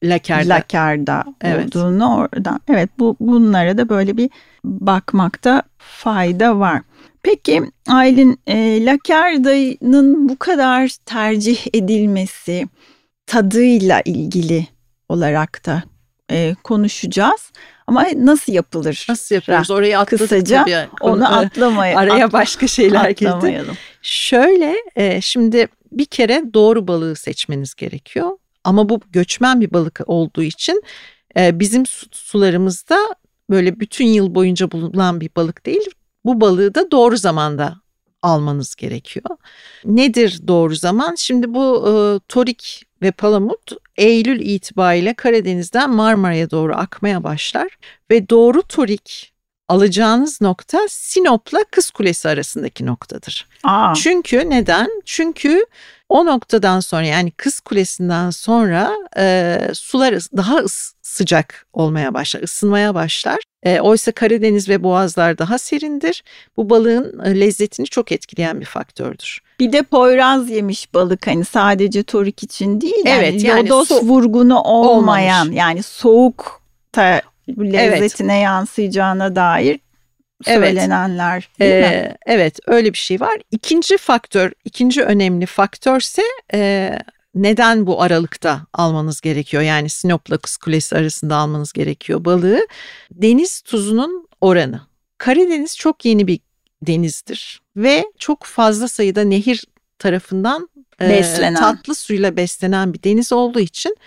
lakerda, 0.10 0.50
lakerda 0.50 1.24
evet. 1.42 1.76
olduğunu 1.76 2.18
oradan. 2.18 2.60
Evet 2.68 2.90
bu 3.00 3.16
bunlara 3.20 3.78
da 3.78 3.90
böyle 3.90 4.18
bir 4.18 4.30
bakmakta 4.64 5.64
fayda 5.78 6.60
var. 6.60 6.82
Peki 7.24 7.64
Aylin 7.88 8.40
e, 8.48 8.86
lakarda'nın 8.86 10.30
bu 10.30 10.40
kadar 10.40 10.96
tercih 11.06 11.68
edilmesi 11.74 12.68
tadıyla 13.28 14.02
ilgili 14.06 14.68
olarak 15.10 15.66
da 15.66 15.84
e, 16.32 16.56
konuşacağız. 16.64 17.52
Ama 17.88 18.06
nasıl 18.16 18.54
yapılır? 18.54 19.06
Nasıl 19.10 19.36
yapıyoruz? 19.36 19.72
Orayı 19.72 20.00
atladık 20.00 20.30
Kısaca 20.30 20.64
tabii. 20.64 20.88
onu 21.02 21.38
atlamayalım. 21.38 22.00
Araya 22.00 22.32
başka 22.32 22.68
şeyler 22.68 23.10
girdi. 23.10 23.64
Şöyle 24.02 24.76
e, 24.96 25.22
şimdi 25.22 25.68
bir 25.92 26.06
kere 26.06 26.44
doğru 26.54 26.88
balığı 26.88 27.16
seçmeniz 27.16 27.76
gerekiyor. 27.76 28.38
Ama 28.66 28.90
bu 28.90 29.00
göçmen 29.12 29.62
bir 29.62 29.74
balık 29.74 30.02
olduğu 30.06 30.44
için 30.44 30.84
e, 31.38 31.60
bizim 31.60 31.84
sularımızda 32.12 33.16
böyle 33.50 33.80
bütün 33.80 34.06
yıl 34.06 34.36
boyunca 34.36 34.72
bulunan 34.72 35.22
bir 35.22 35.30
balık 35.36 35.66
değil. 35.66 35.90
Bu 36.26 36.42
balığı 36.42 36.76
da 36.76 36.92
doğru 36.92 37.18
zamanda 37.18 37.76
almanız 38.22 38.76
gerekiyor. 38.76 39.38
Nedir 39.86 40.42
doğru 40.48 40.76
zaman? 40.76 41.16
Şimdi 41.16 41.54
bu 41.54 41.90
e, 41.90 41.94
torik 42.28 42.84
ve 43.02 43.12
palamut 43.12 43.72
Eylül 43.96 44.40
itibariyle 44.40 45.14
Karadeniz'den 45.14 45.90
Marmara'ya 45.90 46.52
doğru 46.52 46.76
akmaya 46.76 47.24
başlar 47.24 47.78
ve 48.12 48.30
doğru 48.30 48.62
torik 48.62 49.34
alacağınız 49.68 50.42
nokta 50.42 50.80
Sinop'la 50.90 51.60
Kız 51.72 51.92
Kulesi 51.92 52.30
arasındaki 52.30 52.86
noktadır. 52.86 53.48
Aa. 53.64 53.94
Çünkü 53.94 54.50
neden? 54.50 54.90
Çünkü 55.06 55.66
o 56.10 56.26
noktadan 56.26 56.80
sonra 56.80 57.06
yani 57.06 57.32
Kız 57.32 57.60
Kulesi'nden 57.60 58.30
sonra 58.30 58.92
e, 59.18 59.58
sular 59.74 60.14
daha 60.14 60.62
sıcak 61.02 61.68
olmaya 61.74 62.14
başlar, 62.14 62.44
ısınmaya 62.44 62.96
başlar. 62.96 63.40
E, 63.64 63.80
oysa 63.80 64.12
Karadeniz 64.12 64.70
ve 64.70 64.84
Boğazlar 64.84 65.38
daha 65.38 65.58
serindir. 65.58 66.24
Bu 66.58 66.70
balığın 66.70 67.40
lezzetini 67.40 67.86
çok 67.86 68.12
etkileyen 68.12 68.60
bir 68.60 68.66
faktördür. 68.66 69.42
Bir 69.60 69.72
de 69.72 69.82
poyraz 69.82 70.50
yemiş 70.50 70.94
balık 70.94 71.28
hani 71.28 71.46
sadece 71.46 72.04
torik 72.04 72.44
için 72.44 72.82
değil. 72.82 73.06
Evet 73.06 73.44
yani, 73.44 73.48
yani 73.48 73.70
lodos 73.70 73.92
so- 73.92 74.08
vurgunu 74.08 74.60
olmayan 74.60 75.42
olmamış. 75.42 75.60
yani 75.60 75.84
soğuk 75.84 76.62
da 76.96 77.22
lezzetine 77.50 78.34
evet. 78.34 78.44
yansıyacağına 78.44 79.36
dair 79.36 79.80
söylenenler 80.44 81.50
evet. 81.60 81.60
değil 81.60 81.84
ee, 81.84 82.08
mi? 82.08 82.16
Evet 82.26 82.60
öyle 82.68 82.94
bir 82.94 82.98
şey 82.98 83.20
var. 83.20 83.38
İkinci 83.52 83.98
faktör, 83.98 84.52
ikinci 84.66 85.04
önemli 85.04 85.46
faktörse 85.46 86.22
e, 86.54 86.92
neden 87.36 87.88
bu 87.88 88.02
aralıkta 88.02 88.62
almanız 88.74 89.22
gerekiyor? 89.22 89.64
Yani 89.64 89.90
Sinop'la 89.90 90.38
Kız 90.38 90.58
Kulesi 90.58 90.96
arasında 90.96 91.36
almanız 91.36 91.74
gerekiyor 91.74 92.26
balığı. 92.26 92.68
Deniz 93.12 93.62
tuzunun 93.62 94.28
oranı. 94.42 94.82
Karadeniz 95.18 95.78
çok 95.78 96.06
yeni 96.06 96.28
bir 96.28 96.40
denizdir 96.82 97.62
ve 97.76 98.06
çok 98.18 98.44
fazla 98.44 98.88
sayıda 98.88 99.24
nehir 99.24 99.64
tarafından 100.00 100.70
beslenen. 101.00 101.56
E, 101.56 101.60
tatlı 101.60 101.96
suyla 101.96 102.38
beslenen 102.38 102.94
bir 102.94 103.04
deniz 103.04 103.34
olduğu 103.34 103.60
için 103.60 103.98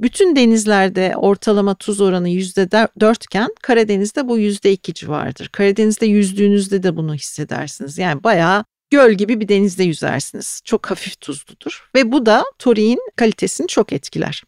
bütün 0.00 0.36
denizlerde 0.36 1.14
ortalama 1.16 1.74
tuz 1.74 2.00
oranı 2.00 2.28
yüzde 2.28 2.70
dörtken 3.00 3.48
Karadeniz'de 3.62 4.28
bu 4.28 4.38
yüzde 4.38 4.72
iki 4.72 4.94
civardır. 4.94 5.48
Karadeniz'de 5.48 6.06
yüzdüğünüzde 6.06 6.82
de 6.82 6.96
bunu 6.96 7.14
hissedersiniz. 7.14 7.98
Yani 7.98 8.24
bayağı 8.24 8.64
göl 8.90 9.12
gibi 9.12 9.40
bir 9.40 9.48
denizde 9.48 9.84
yüzersiniz. 9.84 10.60
Çok 10.64 10.90
hafif 10.90 11.20
tuzludur 11.20 11.90
ve 11.94 12.12
bu 12.12 12.26
da 12.26 12.44
toriğin 12.58 13.00
kalitesini 13.16 13.66
çok 13.66 13.92
etkiler. 13.92 14.42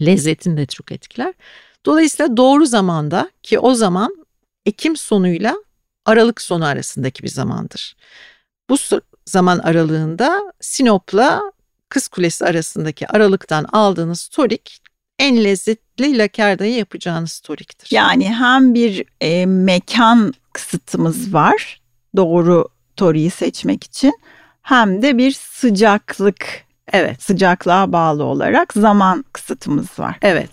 Lezzetini 0.00 0.56
de 0.56 0.66
çok 0.66 0.92
etkiler. 0.92 1.34
Dolayısıyla 1.86 2.36
doğru 2.36 2.66
zamanda 2.66 3.30
ki 3.42 3.58
o 3.58 3.74
zaman 3.74 4.26
Ekim 4.66 4.96
sonuyla 4.96 5.56
Aralık 6.04 6.40
sonu 6.40 6.64
arasındaki 6.64 7.22
bir 7.22 7.28
zamandır. 7.28 7.96
Bu 8.70 8.76
zaman 9.26 9.58
aralığında 9.58 10.52
Sinop'la 10.60 11.42
Kız 11.88 12.08
Kulesi 12.08 12.44
arasındaki 12.44 13.08
aralıktan 13.08 13.64
aldığınız 13.64 14.28
torik 14.28 14.80
en 15.18 15.44
lezzetli 15.44 16.18
lakardayı 16.18 16.74
yapacağınız 16.74 17.40
toriktir. 17.40 17.88
Yani 17.90 18.34
hem 18.34 18.74
bir 18.74 19.04
e, 19.20 19.46
mekan 19.46 20.34
kısıtımız 20.52 21.34
var 21.34 21.80
doğru 22.16 22.68
toriyi 22.96 23.30
seçmek 23.30 23.84
için 23.84 24.12
hem 24.62 25.02
de 25.02 25.18
bir 25.18 25.32
sıcaklık 25.32 26.64
evet 26.92 27.22
sıcaklığa 27.22 27.92
bağlı 27.92 28.24
olarak 28.24 28.72
zaman 28.72 29.24
kısıtımız 29.32 29.98
var. 29.98 30.18
Evet. 30.22 30.50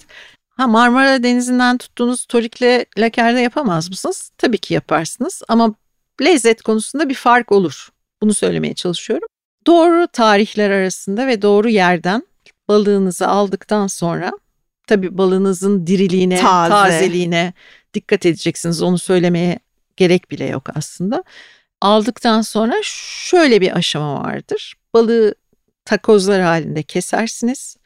Ha 0.58 0.68
Marmara 0.68 1.24
Denizi'nden 1.24 1.78
tuttuğunuz 1.78 2.26
torikle 2.26 2.86
lakerde 2.98 3.40
yapamaz 3.40 3.90
mısınız? 3.90 4.32
Tabii 4.38 4.58
ki 4.58 4.74
yaparsınız 4.74 5.42
ama 5.48 5.74
lezzet 6.22 6.62
konusunda 6.62 7.10
bir 7.10 7.16
fark 7.16 7.52
olur. 7.52 7.90
Bunu 8.22 8.34
söylemeye 8.34 8.74
çalışıyorum. 8.74 9.28
Doğru 9.68 10.08
tarihler 10.08 10.70
arasında 10.70 11.28
ve 11.28 11.42
doğru 11.42 11.70
yerden 11.70 12.24
balığınızı 12.68 13.28
aldıktan 13.28 13.88
sonra 13.88 14.32
tabii 14.88 15.18
balığınızın 15.18 15.88
diriliğine, 15.88 16.42
Taze. 16.42 16.70
tazeliğine 16.70 17.54
dikkat 17.94 18.26
edeceksiniz. 18.26 18.82
Onu 18.82 18.98
söylemeye 18.98 19.60
gerek 19.98 20.32
bile 20.32 20.46
yok 20.46 20.70
aslında. 20.76 21.24
Aldıktan 21.82 22.42
sonra 22.42 22.76
şöyle 22.84 23.62
bir 23.62 23.78
aşama 23.78 24.24
vardır. 24.24 24.76
Balığı 24.94 25.36
takozlar 25.86 26.42
halinde 26.42 26.84
kesersiniz, 26.84 27.78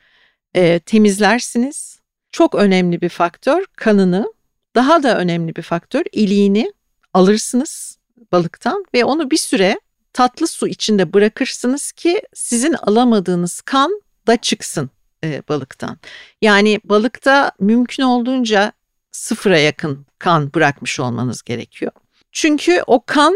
e, 0.54 0.80
temizlersiniz. 0.80 2.00
Çok 2.32 2.56
önemli 2.56 3.02
bir 3.02 3.10
faktör 3.10 3.66
kanını, 3.76 4.34
daha 4.76 5.04
da 5.04 5.18
önemli 5.18 5.56
bir 5.56 5.62
faktör 5.62 6.04
iliğini 6.12 6.74
alırsınız 7.14 7.98
balıktan 8.32 8.86
ve 8.94 9.06
onu 9.06 9.32
bir 9.32 9.38
süre 9.38 9.80
tatlı 10.14 10.48
su 10.48 10.68
içinde 10.68 11.14
bırakırsınız 11.14 11.92
ki 11.92 12.22
sizin 12.34 12.74
alamadığınız 12.74 13.62
kan 13.62 14.02
da 14.28 14.38
çıksın 14.38 14.90
e, 15.24 15.44
balıktan. 15.50 15.98
Yani 16.42 16.80
balıkta 16.84 17.52
mümkün 17.60 18.04
olduğunca 18.04 18.72
sıfıra 19.12 19.60
yakın 19.60 20.06
kan 20.20 20.54
bırakmış 20.54 21.00
olmanız 21.00 21.42
gerekiyor. 21.42 21.92
Çünkü 22.32 22.84
o 22.88 23.04
kan 23.06 23.36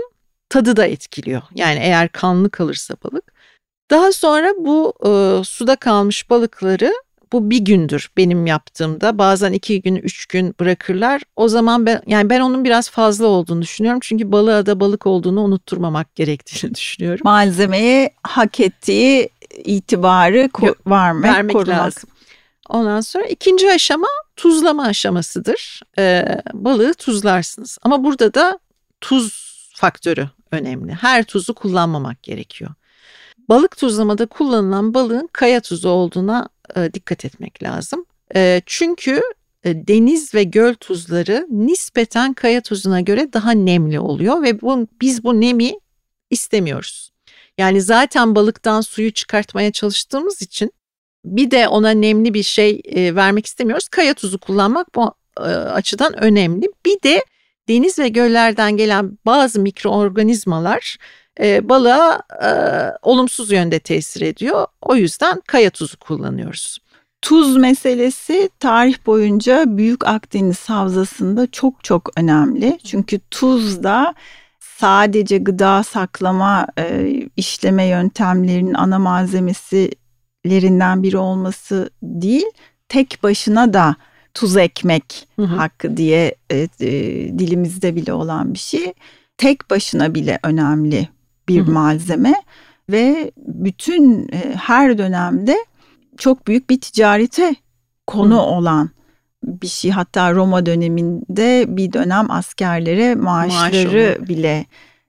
tadı 0.49 0.75
da 0.75 0.85
etkiliyor. 0.85 1.41
Yani 1.55 1.79
eğer 1.79 2.09
kanlı 2.09 2.49
kalırsa 2.49 2.95
balık. 3.03 3.33
Daha 3.91 4.11
sonra 4.11 4.53
bu 4.57 4.93
e, 5.05 5.43
suda 5.43 5.75
kalmış 5.75 6.29
balıkları 6.29 6.93
bu 7.31 7.49
bir 7.49 7.59
gündür 7.59 8.11
benim 8.17 8.45
yaptığımda 8.45 9.17
bazen 9.17 9.53
iki 9.53 9.81
gün 9.81 9.95
üç 9.95 10.25
gün 10.25 10.55
bırakırlar. 10.59 11.21
O 11.35 11.47
zaman 11.47 11.85
ben 11.85 12.01
yani 12.07 12.29
ben 12.29 12.39
onun 12.39 12.63
biraz 12.63 12.89
fazla 12.89 13.27
olduğunu 13.27 13.61
düşünüyorum. 13.61 13.99
Çünkü 14.03 14.31
balığa 14.31 14.65
da 14.65 14.79
balık 14.79 15.07
olduğunu 15.07 15.41
unutturmamak 15.41 16.15
gerektiğini 16.15 16.75
düşünüyorum. 16.75 17.21
Malzemeye 17.23 18.13
hak 18.23 18.59
ettiği 18.59 19.29
itibarı 19.61 20.45
ko- 20.45 20.75
var 20.85 21.11
mı? 21.11 21.23
Vermek 21.23 21.55
korumak. 21.55 21.77
lazım. 21.79 22.09
Ondan 22.69 23.01
sonra 23.01 23.25
ikinci 23.25 23.71
aşama 23.71 24.07
tuzlama 24.35 24.83
aşamasıdır. 24.83 25.81
Ee, 25.99 26.41
balığı 26.53 26.93
tuzlarsınız. 26.93 27.77
Ama 27.81 28.03
burada 28.03 28.33
da 28.33 28.59
tuz 29.01 29.51
faktörü 29.75 30.29
önemli. 30.51 30.91
Her 30.91 31.23
tuzu 31.23 31.53
kullanmamak 31.53 32.23
gerekiyor. 32.23 32.71
Balık 33.49 33.77
tuzlamada 33.77 34.25
kullanılan 34.25 34.93
balığın 34.93 35.29
kaya 35.33 35.61
tuzu 35.61 35.89
olduğuna 35.89 36.49
e, 36.75 36.93
dikkat 36.93 37.25
etmek 37.25 37.63
lazım. 37.63 38.05
E, 38.35 38.61
çünkü 38.65 39.21
e, 39.63 39.87
deniz 39.87 40.33
ve 40.33 40.43
göl 40.43 40.73
tuzları 40.73 41.47
nispeten 41.49 42.33
kaya 42.33 42.61
tuzuna 42.61 43.01
göre 43.01 43.33
daha 43.33 43.51
nemli 43.51 43.99
oluyor 43.99 44.41
ve 44.43 44.61
bu, 44.61 44.87
biz 45.01 45.23
bu 45.23 45.41
nemi 45.41 45.73
istemiyoruz. 46.29 47.10
Yani 47.61 47.81
zaten 47.81 48.35
balıktan 48.35 48.81
suyu 48.81 49.11
çıkartmaya 49.11 49.71
çalıştığımız 49.71 50.41
için 50.41 50.71
bir 51.25 51.51
de 51.51 51.67
ona 51.67 51.89
nemli 51.89 52.33
bir 52.33 52.43
şey 52.43 52.81
e, 52.85 53.15
vermek 53.15 53.45
istemiyoruz. 53.45 53.87
Kaya 53.87 54.13
tuzu 54.13 54.37
kullanmak 54.37 54.95
bu 54.95 55.13
e, 55.37 55.41
açıdan 55.41 56.23
önemli. 56.23 56.67
Bir 56.85 57.03
de 57.03 57.25
deniz 57.69 57.99
ve 57.99 58.07
göllerden 58.07 58.77
gelen 58.77 59.17
bazı 59.25 59.59
mikroorganizmalar 59.59 60.97
e, 61.39 61.69
balığa 61.69 62.21
e, 62.43 62.49
olumsuz 63.01 63.51
yönde 63.51 63.79
tesir 63.79 64.21
ediyor. 64.21 64.67
O 64.81 64.95
yüzden 64.95 65.41
kaya 65.47 65.69
tuzu 65.69 65.97
kullanıyoruz. 65.99 66.77
Tuz 67.21 67.57
meselesi 67.57 68.49
tarih 68.59 69.05
boyunca 69.05 69.63
Büyük 69.67 70.07
Akdeniz 70.07 70.69
Havzası'nda 70.69 71.51
çok 71.51 71.83
çok 71.83 72.09
önemli. 72.17 72.79
Çünkü 72.85 73.19
tuz 73.31 73.83
da 73.83 74.13
sadece 74.81 75.37
gıda 75.37 75.83
saklama 75.83 76.67
e, 76.79 77.13
işleme 77.37 77.85
yöntemlerinin 77.85 78.73
ana 78.73 78.99
malzemesilerinden 78.99 81.03
biri 81.03 81.17
olması 81.17 81.89
değil, 82.03 82.45
tek 82.89 83.19
başına 83.23 83.73
da 83.73 83.95
tuz 84.33 84.57
ekmek 84.57 85.27
hı 85.35 85.41
hı. 85.41 85.55
hakkı 85.55 85.97
diye 85.97 86.35
e, 86.51 86.57
e, 86.57 86.89
dilimizde 87.39 87.95
bile 87.95 88.13
olan 88.13 88.53
bir 88.53 88.59
şey. 88.59 88.93
Tek 89.37 89.69
başına 89.69 90.13
bile 90.13 90.39
önemli 90.43 91.09
bir 91.47 91.61
hı 91.61 91.65
hı. 91.65 91.71
malzeme 91.71 92.33
ve 92.89 93.31
bütün 93.37 94.29
e, 94.33 94.55
her 94.55 94.97
dönemde 94.97 95.57
çok 96.17 96.47
büyük 96.47 96.69
bir 96.69 96.81
ticarete 96.81 97.55
konu 98.07 98.35
hı. 98.35 98.41
olan 98.41 98.89
bir 99.43 99.67
şey. 99.67 99.91
Hatta 99.91 100.33
Roma 100.33 100.65
döneminde 100.65 101.65
bir 101.77 101.93
dönem 101.93 102.31
askerlere 102.31 103.15
maaşları 103.15 104.17
Maaş 104.19 104.29
bile 104.29 104.65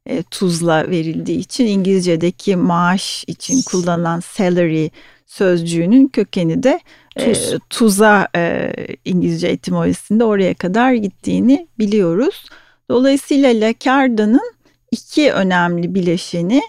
e, 0.06 0.22
tuzla 0.22 0.90
verildiği 0.90 1.38
için 1.38 1.66
İngilizce'deki 1.66 2.56
maaş 2.56 3.24
için 3.26 3.62
kullanılan 3.62 4.20
salary 4.20 4.88
sözcüğünün 5.26 6.08
kökeni 6.08 6.62
de 6.62 6.80
e, 7.16 7.32
Tuz. 7.32 7.52
e, 7.52 7.58
tuza 7.70 8.28
e, 8.36 8.72
İngilizce 9.04 9.48
etimolojisinde 9.48 10.24
oraya 10.24 10.54
kadar 10.54 10.92
gittiğini 10.92 11.66
biliyoruz. 11.78 12.46
Dolayısıyla 12.90 13.66
lakarda'nın 13.66 14.52
iki 14.90 15.32
önemli 15.32 15.94
bileşeni 15.94 16.62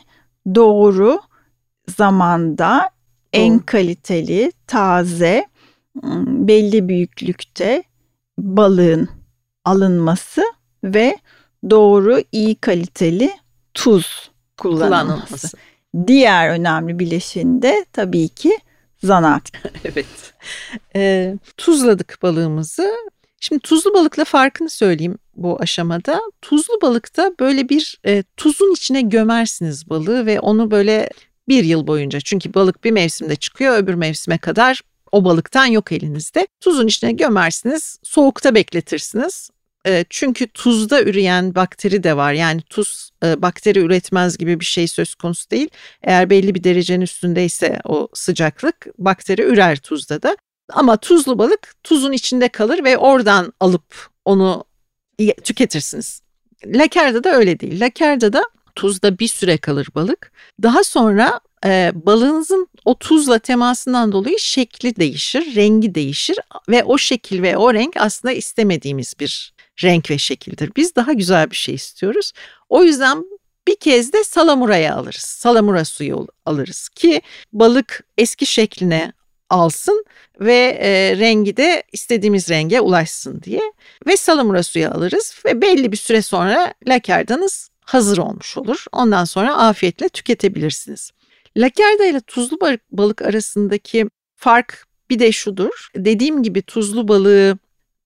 doğru 0.55 1.21
zamanda 1.97 2.79
doğru. 2.79 3.43
en 3.43 3.59
kaliteli, 3.59 4.51
taze, 4.67 5.45
belli 6.25 6.89
büyüklükte 6.89 7.83
balığın 8.37 9.09
alınması 9.65 10.43
ve 10.83 11.17
doğru 11.69 12.21
iyi 12.31 12.55
kaliteli 12.55 13.31
tuz 13.73 14.31
kullanılması. 14.57 15.07
kullanılması. 15.07 15.57
Diğer 16.07 16.49
önemli 16.49 16.99
bileşeni 16.99 17.61
de 17.61 17.85
tabii 17.93 18.29
ki 18.29 18.57
zanaat. 19.03 19.51
evet. 19.85 20.33
E, 20.95 21.33
tuzladık 21.57 22.17
balığımızı. 22.21 22.91
Şimdi 23.39 23.59
tuzlu 23.59 23.93
balıkla 23.93 24.25
farkını 24.25 24.69
söyleyeyim 24.69 25.17
bu 25.35 25.61
aşamada. 25.61 26.21
Tuzlu 26.41 26.81
balıkta 26.81 27.31
böyle 27.39 27.69
bir 27.69 27.99
e, 28.05 28.23
tuzun 28.37 28.73
içine 28.73 29.01
gömersiniz 29.01 29.89
balığı 29.89 30.25
ve 30.25 30.39
onu 30.39 30.71
böyle 30.71 31.09
bir 31.47 31.63
yıl 31.63 31.87
boyunca 31.87 32.19
çünkü 32.19 32.53
balık 32.53 32.83
bir 32.83 32.91
mevsimde 32.91 33.35
çıkıyor 33.35 33.77
öbür 33.77 33.93
mevsime 33.93 34.37
kadar 34.37 34.81
o 35.13 35.25
balıktan 35.25 35.65
yok 35.65 35.91
elinizde. 35.91 36.47
Tuzun 36.59 36.87
içine 36.87 37.11
gömersiniz, 37.11 37.99
soğukta 38.03 38.55
bekletirsiniz. 38.55 39.49
E, 39.87 40.05
çünkü 40.09 40.47
tuzda 40.47 41.01
üreyen 41.03 41.55
bakteri 41.55 42.03
de 42.03 42.17
var. 42.17 42.33
Yani 42.33 42.61
tuz 42.61 43.09
e, 43.23 43.41
bakteri 43.41 43.79
üretmez 43.79 44.37
gibi 44.37 44.59
bir 44.59 44.65
şey 44.65 44.87
söz 44.87 45.15
konusu 45.15 45.49
değil. 45.49 45.69
Eğer 46.03 46.29
belli 46.29 46.55
bir 46.55 46.63
derecenin 46.63 47.01
üstündeyse 47.01 47.79
o 47.85 48.07
sıcaklık 48.13 48.87
bakteri 48.97 49.41
ürer 49.41 49.79
tuzda 49.79 50.21
da. 50.21 50.37
Ama 50.69 50.97
tuzlu 50.97 51.37
balık 51.37 51.73
tuzun 51.83 52.11
içinde 52.11 52.49
kalır 52.49 52.83
ve 52.83 52.97
oradan 52.97 53.53
alıp 53.59 54.07
onu 54.25 54.63
tüketirsiniz. 55.43 56.21
Lakerda 56.65 57.23
da 57.23 57.35
öyle 57.35 57.59
değil. 57.59 57.81
Lakerda 57.81 58.33
da 58.33 58.43
tuzda 58.75 59.19
bir 59.19 59.27
süre 59.27 59.57
kalır 59.57 59.87
balık. 59.95 60.31
Daha 60.63 60.83
sonra 60.83 61.39
e, 61.65 61.91
balığınızın 61.93 62.67
o 62.85 62.97
tuzla 62.97 63.39
temasından 63.39 64.11
dolayı 64.11 64.39
şekli 64.39 64.95
değişir, 64.95 65.55
rengi 65.55 65.95
değişir 65.95 66.37
ve 66.69 66.83
o 66.83 66.97
şekil 66.97 67.41
ve 67.41 67.57
o 67.57 67.73
renk 67.73 67.97
aslında 67.97 68.31
istemediğimiz 68.31 69.13
bir 69.19 69.53
renk 69.83 70.11
ve 70.11 70.17
şekildir. 70.17 70.71
Biz 70.75 70.95
daha 70.95 71.13
güzel 71.13 71.51
bir 71.51 71.55
şey 71.55 71.75
istiyoruz. 71.75 72.31
O 72.69 72.83
yüzden 72.83 73.25
bir 73.67 73.75
kez 73.75 74.13
de 74.13 74.23
salamuraya 74.23 74.95
alırız. 74.95 75.21
Salamura 75.21 75.85
suyu 75.85 76.27
alırız 76.45 76.89
ki 76.89 77.21
balık 77.53 78.03
eski 78.17 78.45
şekline 78.45 79.13
alsın 79.49 80.05
ve 80.39 80.79
e, 80.81 81.17
rengi 81.17 81.57
de 81.57 81.83
istediğimiz 81.91 82.49
renge 82.49 82.79
ulaşsın 82.79 83.41
diye. 83.41 83.61
Ve 84.07 84.17
salamura 84.17 84.63
suyu 84.63 84.89
alırız 84.89 85.35
ve 85.45 85.61
belli 85.61 85.91
bir 85.91 85.97
süre 85.97 86.21
sonra 86.21 86.73
lakerdanız 86.87 87.69
hazır 87.85 88.17
olmuş 88.17 88.57
olur. 88.57 88.85
Ondan 88.91 89.25
sonra 89.25 89.57
afiyetle 89.57 90.09
tüketebilirsiniz. 90.09 91.11
Lakerda 91.57 92.05
ile 92.05 92.21
tuzlu 92.21 92.57
balık 92.91 93.21
arasındaki 93.21 94.05
fark 94.35 94.87
bir 95.09 95.19
de 95.19 95.31
şudur. 95.31 95.89
Dediğim 95.95 96.43
gibi 96.43 96.61
tuzlu 96.61 97.07
balığı 97.07 97.57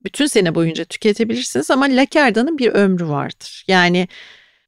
bütün 0.04 0.26
sene 0.26 0.56
boyunca 0.56 0.86
tüketebilirsiniz 0.86 1.72
ama 1.72 1.86
lakerdanın 1.86 2.58
bir 2.58 2.68
ömrü 2.68 3.08
vardır. 3.08 3.64
Yani 3.68 4.08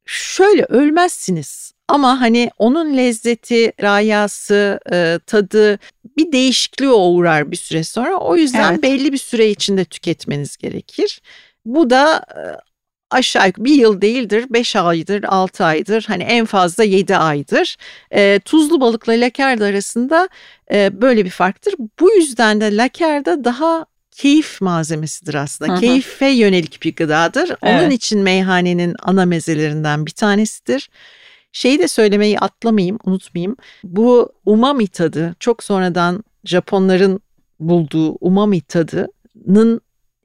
şöyle 0.05 0.63
ölmezsiniz 0.63 1.73
ama 1.87 2.21
hani 2.21 2.51
onun 2.57 2.97
lezzeti, 2.97 3.73
rayası, 3.81 4.79
e, 4.91 5.19
tadı 5.25 5.79
bir 6.17 6.31
değişikliğe 6.31 6.91
uğrar 6.91 7.51
bir 7.51 7.57
süre 7.57 7.83
sonra. 7.83 8.17
O 8.17 8.35
yüzden 8.35 8.71
evet. 8.71 8.83
belli 8.83 9.13
bir 9.13 9.17
süre 9.17 9.49
içinde 9.49 9.85
tüketmeniz 9.85 10.57
gerekir. 10.57 11.21
Bu 11.65 11.89
da 11.89 12.25
e, 12.35 12.41
aşağı 13.09 13.47
yukarı 13.47 13.65
bir 13.65 13.73
yıl 13.73 14.01
değildir, 14.01 14.45
beş 14.49 14.75
aydır, 14.75 15.23
altı 15.23 15.65
aydır, 15.65 16.05
hani 16.07 16.23
en 16.23 16.45
fazla 16.45 16.83
yedi 16.83 17.17
aydır. 17.17 17.77
E, 18.11 18.39
tuzlu 18.45 18.81
balıkla 18.81 19.13
lakerda 19.13 19.65
arasında 19.65 20.29
e, 20.71 21.01
böyle 21.01 21.25
bir 21.25 21.29
farktır. 21.29 21.75
Bu 21.99 22.11
yüzden 22.11 22.61
de 22.61 22.77
lakerda 22.77 23.43
daha 23.43 23.85
keyif 24.11 24.61
malzemesidir 24.61 25.33
aslında. 25.33 25.71
Hı 25.71 25.75
hı. 25.75 25.79
Keyfe 25.79 26.27
yönelik 26.27 26.83
bir 26.83 26.95
gıdadır. 26.95 27.49
Evet. 27.49 27.81
Onun 27.83 27.89
için 27.89 28.19
meyhanenin 28.19 28.95
ana 29.01 29.25
mezelerinden 29.25 30.05
bir 30.05 30.11
tanesidir. 30.11 30.89
Şeyi 31.51 31.79
de 31.79 31.87
söylemeyi 31.87 32.39
atlamayayım, 32.39 32.99
unutmayayım. 33.03 33.57
Bu 33.83 34.33
umami 34.45 34.87
tadı 34.87 35.35
çok 35.39 35.63
sonradan 35.63 36.23
Japonların 36.45 37.21
bulduğu 37.59 38.11
umami 38.11 38.61
tadının 38.61 39.81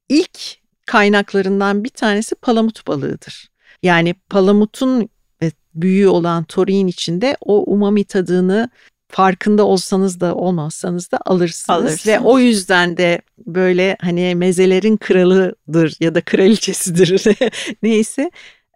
ilk 0.08 0.63
kaynaklarından 0.86 1.84
bir 1.84 1.88
tanesi 1.88 2.34
palamut 2.34 2.86
balığıdır. 2.86 3.48
Yani 3.82 4.14
palamutun 4.30 5.08
ve 5.42 5.52
büyüğü 5.74 6.08
olan 6.08 6.44
toriğin 6.44 6.86
içinde 6.86 7.36
o 7.40 7.72
umami 7.72 8.04
tadını 8.04 8.70
farkında 9.08 9.64
olsanız 9.64 10.20
da 10.20 10.34
olmazsanız 10.34 11.10
da 11.10 11.18
alırsınız. 11.24 11.80
Alırsınız. 11.80 12.06
Ve 12.06 12.20
o 12.20 12.38
yüzden 12.38 12.96
de 12.96 13.20
böyle 13.46 13.96
hani 14.00 14.34
mezelerin 14.34 14.96
kralıdır 14.96 15.96
ya 16.00 16.14
da 16.14 16.20
kraliçesidir 16.20 17.24
neyse. 17.82 18.30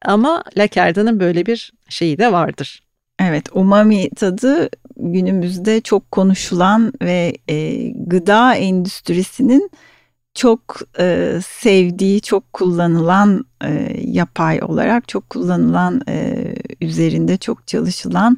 Ama 0.05 0.45
Lakerda'nın 0.57 1.21
böyle 1.21 1.47
bir 1.47 1.73
şeyi 1.89 2.19
de 2.19 2.33
vardır. 2.33 2.83
Evet, 3.21 3.49
umami 3.53 4.11
tadı 4.11 4.69
günümüzde 4.97 5.81
çok 5.81 6.11
konuşulan 6.11 6.93
ve 7.03 7.37
e, 7.49 7.89
gıda 7.91 8.55
endüstrisinin 8.55 9.71
çok 10.39 10.63
e, 10.99 11.39
sevdiği, 11.49 12.21
çok 12.21 12.53
kullanılan 12.53 13.45
e, 13.65 13.97
yapay 14.05 14.61
olarak 14.63 15.09
çok 15.09 15.31
kullanılan 15.31 16.01
e, 16.09 16.35
üzerinde 16.81 17.37
çok 17.37 17.67
çalışılan 17.67 18.37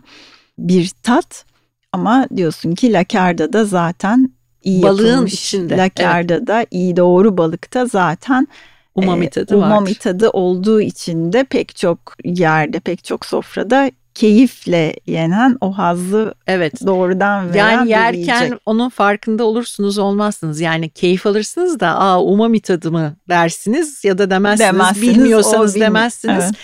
bir 0.59 0.91
tat. 1.03 1.45
Ama 1.93 2.27
diyorsun 2.37 2.75
ki 2.75 2.93
lakarda 2.93 3.53
da 3.53 3.65
zaten 3.65 4.33
iyi 4.63 4.83
Balığın 4.83 5.07
yapılmış. 5.09 5.35
içinde, 5.35 5.77
Lakarda 5.77 6.47
da 6.47 6.67
iyi 6.71 6.97
doğru 6.97 7.39
balıkta 7.39 7.87
zaten 7.87 8.49
Umami 8.95 9.27
e, 9.27 9.31
tadı 9.31 9.57
umami 9.57 9.73
vardır. 9.73 9.95
tadı 10.01 10.31
olduğu 10.31 10.81
için 10.81 11.33
de 11.33 11.45
pek 11.45 11.77
çok 11.77 12.17
yerde, 12.25 12.81
pek 12.81 13.05
çok 13.05 13.27
sofrada 13.27 13.91
keyifle 14.15 14.95
yenen 15.07 15.57
o 15.61 15.73
hazzı 15.79 16.35
Evet. 16.47 16.87
doğrudan 16.87 17.55
veren 17.55 17.71
Yani 17.71 17.91
yerken 17.91 18.41
yiyecek. 18.41 18.59
onun 18.67 18.89
farkında 18.89 19.45
olursunuz 19.45 19.99
olmazsınız. 19.99 20.61
Yani 20.61 20.89
keyif 20.91 21.27
alırsınız 21.27 21.81
da 21.81 21.89
aa 21.99 22.23
umami 22.23 22.61
tadı 22.61 22.93
mı 22.93 23.17
dersiniz 23.29 24.05
ya 24.05 24.19
da 24.19 24.31
demezsiniz. 24.31 24.73
Demezsiniz, 24.73 25.03
bilmiyorsanız 25.17 25.75
bilmi- 25.75 25.85
demezsiniz. 25.85 26.45
Evet. 26.45 26.55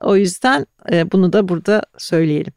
O 0.00 0.16
yüzden 0.16 0.66
e, 0.92 1.12
bunu 1.12 1.32
da 1.32 1.48
burada 1.48 1.82
söyleyelim. 1.98 2.52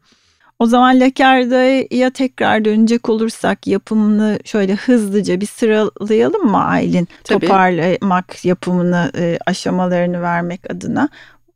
O 0.58 0.66
zaman 0.66 1.00
lakardaya 1.00 2.10
tekrar 2.10 2.64
dönecek 2.64 3.08
olursak 3.08 3.66
yapımını 3.66 4.38
şöyle 4.44 4.74
hızlıca 4.74 5.40
bir 5.40 5.46
sıralayalım 5.46 6.46
mı 6.50 6.64
Aylin? 6.64 7.08
Tabii. 7.24 7.46
Toparlamak 7.46 8.44
yapımını, 8.44 9.10
e, 9.18 9.38
aşamalarını 9.46 10.22
vermek 10.22 10.70
adına. 10.70 11.08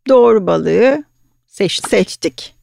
Doğru 0.09 0.47
balığı 0.47 1.05
Seçtik. 1.47 1.89
seçtik. 1.91 2.55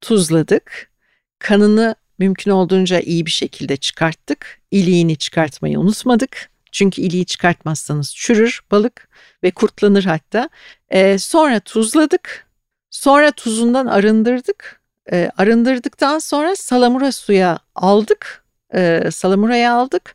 Tuzladık. 0.00 0.90
Kanını 1.38 1.94
mümkün 2.18 2.50
olduğunca 2.50 3.00
iyi 3.00 3.26
bir 3.26 3.30
şekilde 3.30 3.76
çıkarttık. 3.76 4.60
İliğini 4.70 5.16
çıkartmayı 5.16 5.80
unutmadık. 5.80 6.50
Çünkü 6.72 7.02
iliği 7.02 7.26
çıkartmazsanız 7.26 8.14
çürür 8.14 8.60
balık 8.70 9.08
ve 9.42 9.50
kurtlanır 9.50 10.04
hatta. 10.04 10.48
E, 10.88 11.18
sonra 11.18 11.60
tuzladık. 11.60 12.46
Sonra 12.90 13.30
tuzundan 13.30 13.86
arındırdık. 13.86 14.80
E, 15.12 15.30
arındırdıktan 15.38 16.18
sonra 16.18 16.56
salamura 16.56 17.12
suya 17.12 17.58
aldık. 17.74 18.44
E, 18.74 19.10
salamuraya 19.10 19.74
aldık 19.74 20.14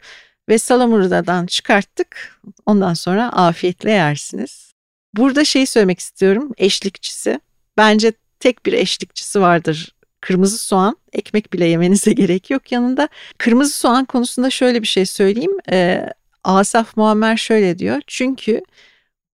ve 0.50 0.58
salamuradan 0.58 1.46
çıkarttık. 1.46 2.40
Ondan 2.66 2.94
sonra 2.94 3.30
afiyetle 3.34 3.92
yersiniz. 3.92 4.74
Burada 5.14 5.46
şey 5.46 5.66
söylemek 5.66 6.00
istiyorum. 6.00 6.52
Eşlikçisi. 6.58 7.40
Bence 7.78 8.14
tek 8.42 8.66
bir 8.66 8.74
eşlikçisi 8.74 9.42
vardır. 9.42 9.96
Kırmızı 10.22 10.58
soğan. 10.58 10.98
Ekmek 11.14 11.54
bile 11.54 11.66
yemenize 11.66 12.14
gerek 12.22 12.50
yok 12.50 12.72
yanında. 12.72 13.10
Kırmızı 13.38 13.78
soğan 13.78 14.06
konusunda 14.06 14.50
şöyle 14.50 14.82
bir 14.82 14.88
şey 14.88 15.06
söyleyeyim. 15.06 15.58
E, 15.72 16.06
Asaf 16.44 16.98
Muammer 16.98 17.38
şöyle 17.38 17.80
diyor. 17.80 18.02
Çünkü 18.08 18.62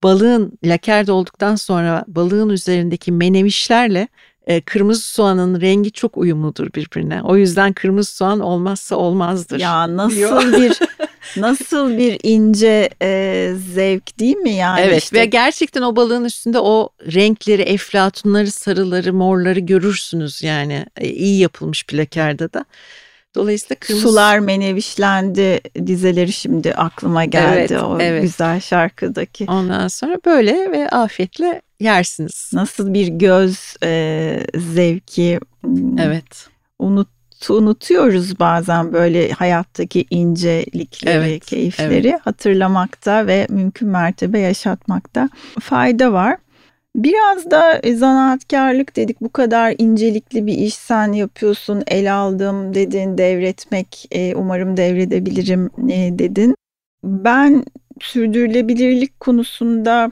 balığın 0.03 0.57
lakerde 0.63 1.11
olduktan 1.11 1.55
sonra 1.55 2.05
balığın 2.07 2.49
üzerindeki 2.49 3.11
menevişlerle 3.11 4.07
e, 4.47 4.61
kırmızı 4.61 5.01
soğanın 5.01 5.61
rengi 5.61 5.91
çok 5.91 6.17
uyumludur 6.17 6.73
birbirine. 6.73 7.21
O 7.23 7.37
yüzden 7.37 7.73
kırmızı 7.73 8.15
soğan 8.15 8.39
olmazsa 8.39 8.95
olmazdır. 8.95 9.59
Ya 9.59 9.97
nasıl 9.97 10.15
diyor. 10.15 10.53
bir 10.53 10.79
nasıl 11.37 11.97
bir 11.97 12.19
ince 12.23 12.89
e, 13.01 13.51
zevk 13.73 14.19
değil 14.19 14.35
mi 14.37 14.51
yani? 14.53 14.81
evet 14.81 15.03
işte 15.03 15.19
ve 15.19 15.25
gerçekten 15.25 15.81
o 15.81 15.95
balığın 15.95 16.23
üstünde 16.25 16.59
o 16.59 16.89
renkleri, 17.13 17.61
eflatunları, 17.61 18.51
sarıları, 18.51 19.13
morları 19.13 19.59
görürsünüz 19.59 20.43
yani 20.43 20.85
E, 20.97 21.07
iyi 21.09 21.39
yapılmış 21.39 21.89
bir 21.89 21.97
lakerde 21.97 22.53
da. 22.53 22.65
Dolayısıyla 23.35 23.75
kırmızı 23.79 24.07
Sular 24.07 24.39
menevişlendi 24.39 25.61
dizeleri 25.87 26.31
şimdi 26.31 26.73
aklıma 26.73 27.25
geldi 27.25 27.57
Evet, 27.73 27.83
o 27.83 27.97
evet. 28.01 28.21
güzel 28.21 28.59
şarkıdaki. 28.59 29.45
ondan 29.49 29.87
sonra 29.87 30.17
böyle 30.25 30.71
ve 30.71 30.89
afiyetle 30.89 31.61
yersiniz. 31.79 32.49
Nasıl 32.53 32.93
bir 32.93 33.07
göz 33.07 33.75
e, 33.83 34.39
zevki 34.55 35.39
m, 35.63 36.03
Evet. 36.03 36.47
unut 36.79 37.07
unutuyoruz 37.49 38.39
bazen 38.39 38.93
böyle 38.93 39.31
hayattaki 39.31 40.05
incelikleri, 40.09 41.15
Evet, 41.15 41.45
keyifleri 41.45 42.17
hatırlamakta 42.23 43.27
ve 43.27 43.47
mümkün 43.49 43.87
mertebe 43.87 44.39
yaşatmakta 44.39 45.29
fayda 45.59 46.13
var. 46.13 46.37
Biraz 46.95 47.51
da 47.51 47.79
e, 47.83 47.95
zanaatkarlık 47.95 48.95
dedik 48.95 49.21
bu 49.21 49.29
kadar 49.29 49.75
incelikli 49.77 50.47
bir 50.47 50.53
iş 50.53 50.73
sen 50.75 51.11
yapıyorsun 51.11 51.83
el 51.87 52.15
aldım 52.15 52.73
dedin 52.73 53.17
devretmek 53.17 54.07
e, 54.11 54.35
umarım 54.35 54.77
devredebilirim 54.77 55.69
e, 55.89 56.19
dedin. 56.19 56.55
Ben 57.03 57.65
sürdürülebilirlik 58.01 59.19
konusunda 59.19 60.11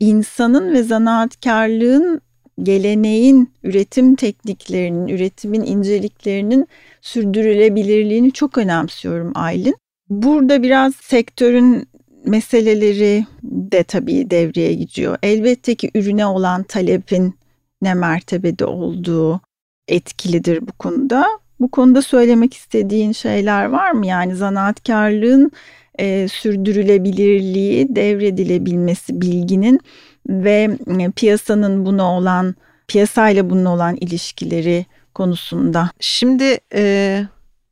insanın 0.00 0.74
ve 0.74 0.82
zanaatkarlığın 0.82 2.20
geleneğin, 2.62 3.50
üretim 3.62 4.16
tekniklerinin, 4.16 5.08
üretimin 5.08 5.62
inceliklerinin 5.62 6.66
sürdürülebilirliğini 7.00 8.32
çok 8.32 8.58
önemsiyorum 8.58 9.32
Aylin. 9.34 9.76
Burada 10.10 10.62
biraz 10.62 10.94
sektörün 10.96 11.88
meseleleri 12.24 13.26
de 13.42 13.84
tabii 13.84 14.30
devreye 14.30 14.74
gidiyor. 14.74 15.18
Elbette 15.22 15.74
ki 15.74 15.90
ürüne 15.94 16.26
olan 16.26 16.62
talebin 16.62 17.34
ne 17.82 17.94
mertebede 17.94 18.64
olduğu 18.64 19.40
etkilidir 19.88 20.60
bu 20.60 20.72
konuda. 20.72 21.26
Bu 21.60 21.70
konuda 21.70 22.02
söylemek 22.02 22.54
istediğin 22.54 23.12
şeyler 23.12 23.64
var 23.64 23.90
mı? 23.90 24.06
Yani 24.06 24.36
zanaatkarlığın 24.36 25.52
e, 25.98 26.28
sürdürülebilirliği, 26.28 27.96
devredilebilmesi 27.96 29.20
bilginin 29.20 29.80
ve 30.28 30.78
e, 31.00 31.10
piyasanın 31.10 31.86
buna 31.86 32.16
olan, 32.16 32.54
piyasayla 32.88 33.50
bunun 33.50 33.64
olan 33.64 33.96
ilişkileri 33.96 34.86
konusunda. 35.14 35.90
Şimdi 36.00 36.58
e, 36.74 37.22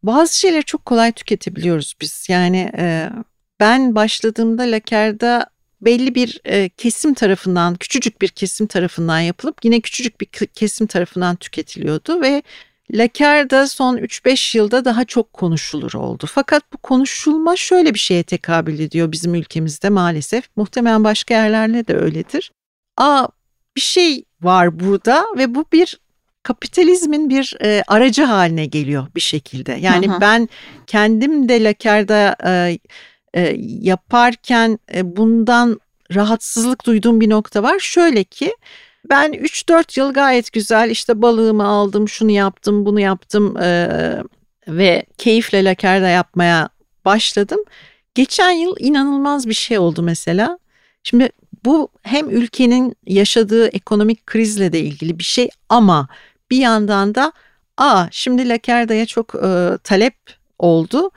bazı 0.02 0.38
şeyleri 0.38 0.64
çok 0.64 0.86
kolay 0.86 1.12
tüketebiliyoruz 1.12 1.94
biz. 2.00 2.26
Yani 2.28 2.72
e, 2.78 3.10
ben 3.60 3.94
başladığımda 3.94 4.62
Laker'da 4.62 5.46
belli 5.80 6.14
bir 6.14 6.40
e, 6.44 6.68
kesim 6.68 7.14
tarafından, 7.14 7.74
küçücük 7.74 8.22
bir 8.22 8.28
kesim 8.28 8.66
tarafından 8.66 9.20
yapılıp 9.20 9.64
yine 9.64 9.80
küçücük 9.80 10.20
bir 10.20 10.26
kesim 10.46 10.86
tarafından 10.86 11.36
tüketiliyordu 11.36 12.22
ve 12.22 12.42
Laker'da 12.92 13.68
son 13.68 13.96
3-5 13.96 14.56
yılda 14.56 14.84
daha 14.84 15.04
çok 15.04 15.32
konuşulur 15.32 15.94
oldu. 15.94 16.26
Fakat 16.28 16.72
bu 16.72 16.76
konuşulma 16.78 17.56
şöyle 17.56 17.94
bir 17.94 17.98
şeye 17.98 18.22
tekabül 18.22 18.78
ediyor 18.78 19.12
bizim 19.12 19.34
ülkemizde 19.34 19.90
maalesef. 19.90 20.48
Muhtemelen 20.56 21.04
başka 21.04 21.34
yerlerde 21.34 21.86
de 21.86 21.96
öyledir. 21.96 22.52
Aa 22.96 23.28
bir 23.76 23.80
şey 23.80 24.24
var 24.42 24.80
burada 24.80 25.24
ve 25.38 25.54
bu 25.54 25.64
bir 25.72 26.00
kapitalizmin 26.42 27.30
bir 27.30 27.56
e, 27.62 27.82
aracı 27.86 28.24
haline 28.24 28.66
geliyor 28.66 29.06
bir 29.14 29.20
şekilde. 29.20 29.72
Yani 29.72 30.08
hı. 30.08 30.20
ben 30.20 30.48
kendim 30.86 31.48
de 31.48 31.64
Laker'da 31.64 32.36
e, 32.44 32.78
e, 33.34 33.56
yaparken 33.80 34.78
e, 34.94 35.16
bundan 35.16 35.80
rahatsızlık 36.14 36.86
duyduğum 36.86 37.20
bir 37.20 37.30
nokta 37.30 37.62
var. 37.62 37.78
Şöyle 37.78 38.24
ki 38.24 38.56
ben 39.10 39.32
3-4 39.32 40.00
yıl 40.00 40.12
gayet 40.12 40.52
güzel 40.52 40.90
işte 40.90 41.22
balığımı 41.22 41.66
aldım, 41.66 42.08
şunu 42.08 42.30
yaptım, 42.30 42.86
bunu 42.86 43.00
yaptım 43.00 43.56
e, 43.56 43.88
ve 44.68 45.06
keyifle 45.18 45.64
Laker'da 45.64 46.08
yapmaya 46.08 46.68
başladım. 47.04 47.60
Geçen 48.14 48.50
yıl 48.50 48.76
inanılmaz 48.78 49.48
bir 49.48 49.54
şey 49.54 49.78
oldu 49.78 50.02
mesela. 50.02 50.58
Şimdi 51.02 51.28
bu 51.64 51.88
hem 52.02 52.30
ülkenin 52.30 52.96
yaşadığı 53.06 53.68
ekonomik 53.68 54.26
krizle 54.26 54.72
de 54.72 54.80
ilgili 54.80 55.18
bir 55.18 55.24
şey 55.24 55.48
ama 55.68 56.08
bir 56.50 56.58
yandan 56.58 57.14
da 57.14 57.32
aa 57.76 58.06
şimdi 58.10 58.48
Lakerda'ya 58.48 59.06
çok 59.06 59.34
e, 59.34 59.78
talep 59.84 60.14
oldu 60.58 61.10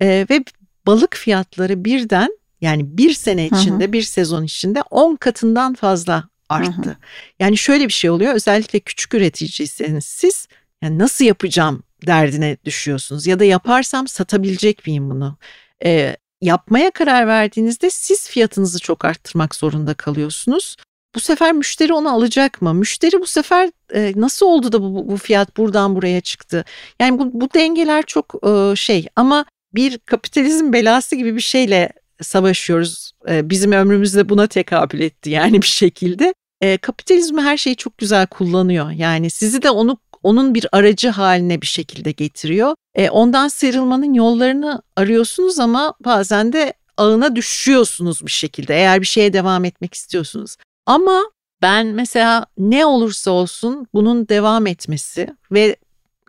E, 0.00 0.26
ve 0.30 0.44
balık 0.86 1.16
fiyatları 1.16 1.84
birden 1.84 2.38
Yani 2.60 2.98
bir 2.98 3.12
sene 3.12 3.46
içinde, 3.46 3.84
hı 3.84 3.88
hı. 3.88 3.92
bir 3.92 4.02
sezon 4.02 4.42
içinde 4.42 4.82
10 4.82 5.16
katından 5.16 5.74
fazla 5.74 6.24
arttı. 6.48 6.82
Hı 6.84 6.90
hı. 6.90 6.96
Yani 7.40 7.56
şöyle 7.56 7.88
bir 7.88 7.92
şey 7.92 8.10
oluyor. 8.10 8.34
Özellikle 8.34 8.80
küçük 8.80 9.14
üreticiyseniz 9.14 10.04
siz 10.04 10.48
yani 10.82 10.98
nasıl 10.98 11.24
yapacağım 11.24 11.82
derdine 12.06 12.56
düşüyorsunuz 12.64 13.26
ya 13.26 13.38
da 13.38 13.44
yaparsam 13.44 14.08
satabilecek 14.08 14.86
miyim 14.86 15.10
bunu? 15.10 15.38
Ee, 15.84 16.16
yapmaya 16.40 16.90
karar 16.90 17.26
verdiğinizde 17.26 17.90
siz 17.90 18.28
fiyatınızı 18.28 18.78
çok 18.78 19.04
arttırmak 19.04 19.54
zorunda 19.54 19.94
kalıyorsunuz. 19.94 20.76
Bu 21.14 21.20
sefer 21.20 21.52
müşteri 21.52 21.92
onu 21.92 22.14
alacak 22.14 22.62
mı? 22.62 22.74
Müşteri 22.74 23.20
bu 23.20 23.26
sefer 23.26 23.70
e, 23.94 24.12
nasıl 24.16 24.46
oldu 24.46 24.72
da 24.72 24.82
bu, 24.82 25.08
bu 25.08 25.16
fiyat 25.16 25.56
buradan 25.56 25.96
buraya 25.96 26.20
çıktı? 26.20 26.64
Yani 27.00 27.18
bu, 27.18 27.40
bu 27.40 27.48
dengeler 27.54 28.02
çok 28.06 28.34
e, 28.46 28.76
şey 28.76 29.06
ama 29.16 29.44
bir 29.74 29.98
kapitalizm 29.98 30.72
belası 30.72 31.16
gibi 31.16 31.36
bir 31.36 31.40
şeyle 31.40 31.92
savaşıyoruz. 32.22 33.12
E, 33.28 33.50
bizim 33.50 33.72
ömrümüzde 33.72 34.28
buna 34.28 34.46
tekabül 34.46 35.00
etti 35.00 35.30
yani 35.30 35.62
bir 35.62 35.66
şekilde. 35.66 36.34
E, 36.60 36.76
kapitalizmi 36.76 37.42
her 37.42 37.56
şeyi 37.56 37.76
çok 37.76 37.98
güzel 37.98 38.26
kullanıyor. 38.26 38.90
Yani 38.90 39.30
sizi 39.30 39.62
de 39.62 39.70
onu 39.70 39.98
onun 40.22 40.54
bir 40.54 40.66
aracı 40.72 41.08
haline 41.08 41.60
bir 41.60 41.66
şekilde 41.66 42.10
getiriyor. 42.10 42.74
E, 42.94 43.10
ondan 43.10 43.48
sıyrılmanın 43.48 44.14
yollarını 44.14 44.82
arıyorsunuz 44.96 45.58
ama 45.58 45.94
bazen 46.04 46.52
de 46.52 46.74
ağına 46.96 47.36
düşüyorsunuz 47.36 48.26
bir 48.26 48.30
şekilde 48.30 48.74
eğer 48.74 49.00
bir 49.00 49.06
şeye 49.06 49.32
devam 49.32 49.64
etmek 49.64 49.94
istiyorsunuz. 49.94 50.56
Ama 50.86 51.22
ben 51.62 51.86
mesela 51.86 52.46
ne 52.58 52.86
olursa 52.86 53.30
olsun 53.30 53.86
bunun 53.94 54.28
devam 54.28 54.66
etmesi 54.66 55.36
ve 55.52 55.76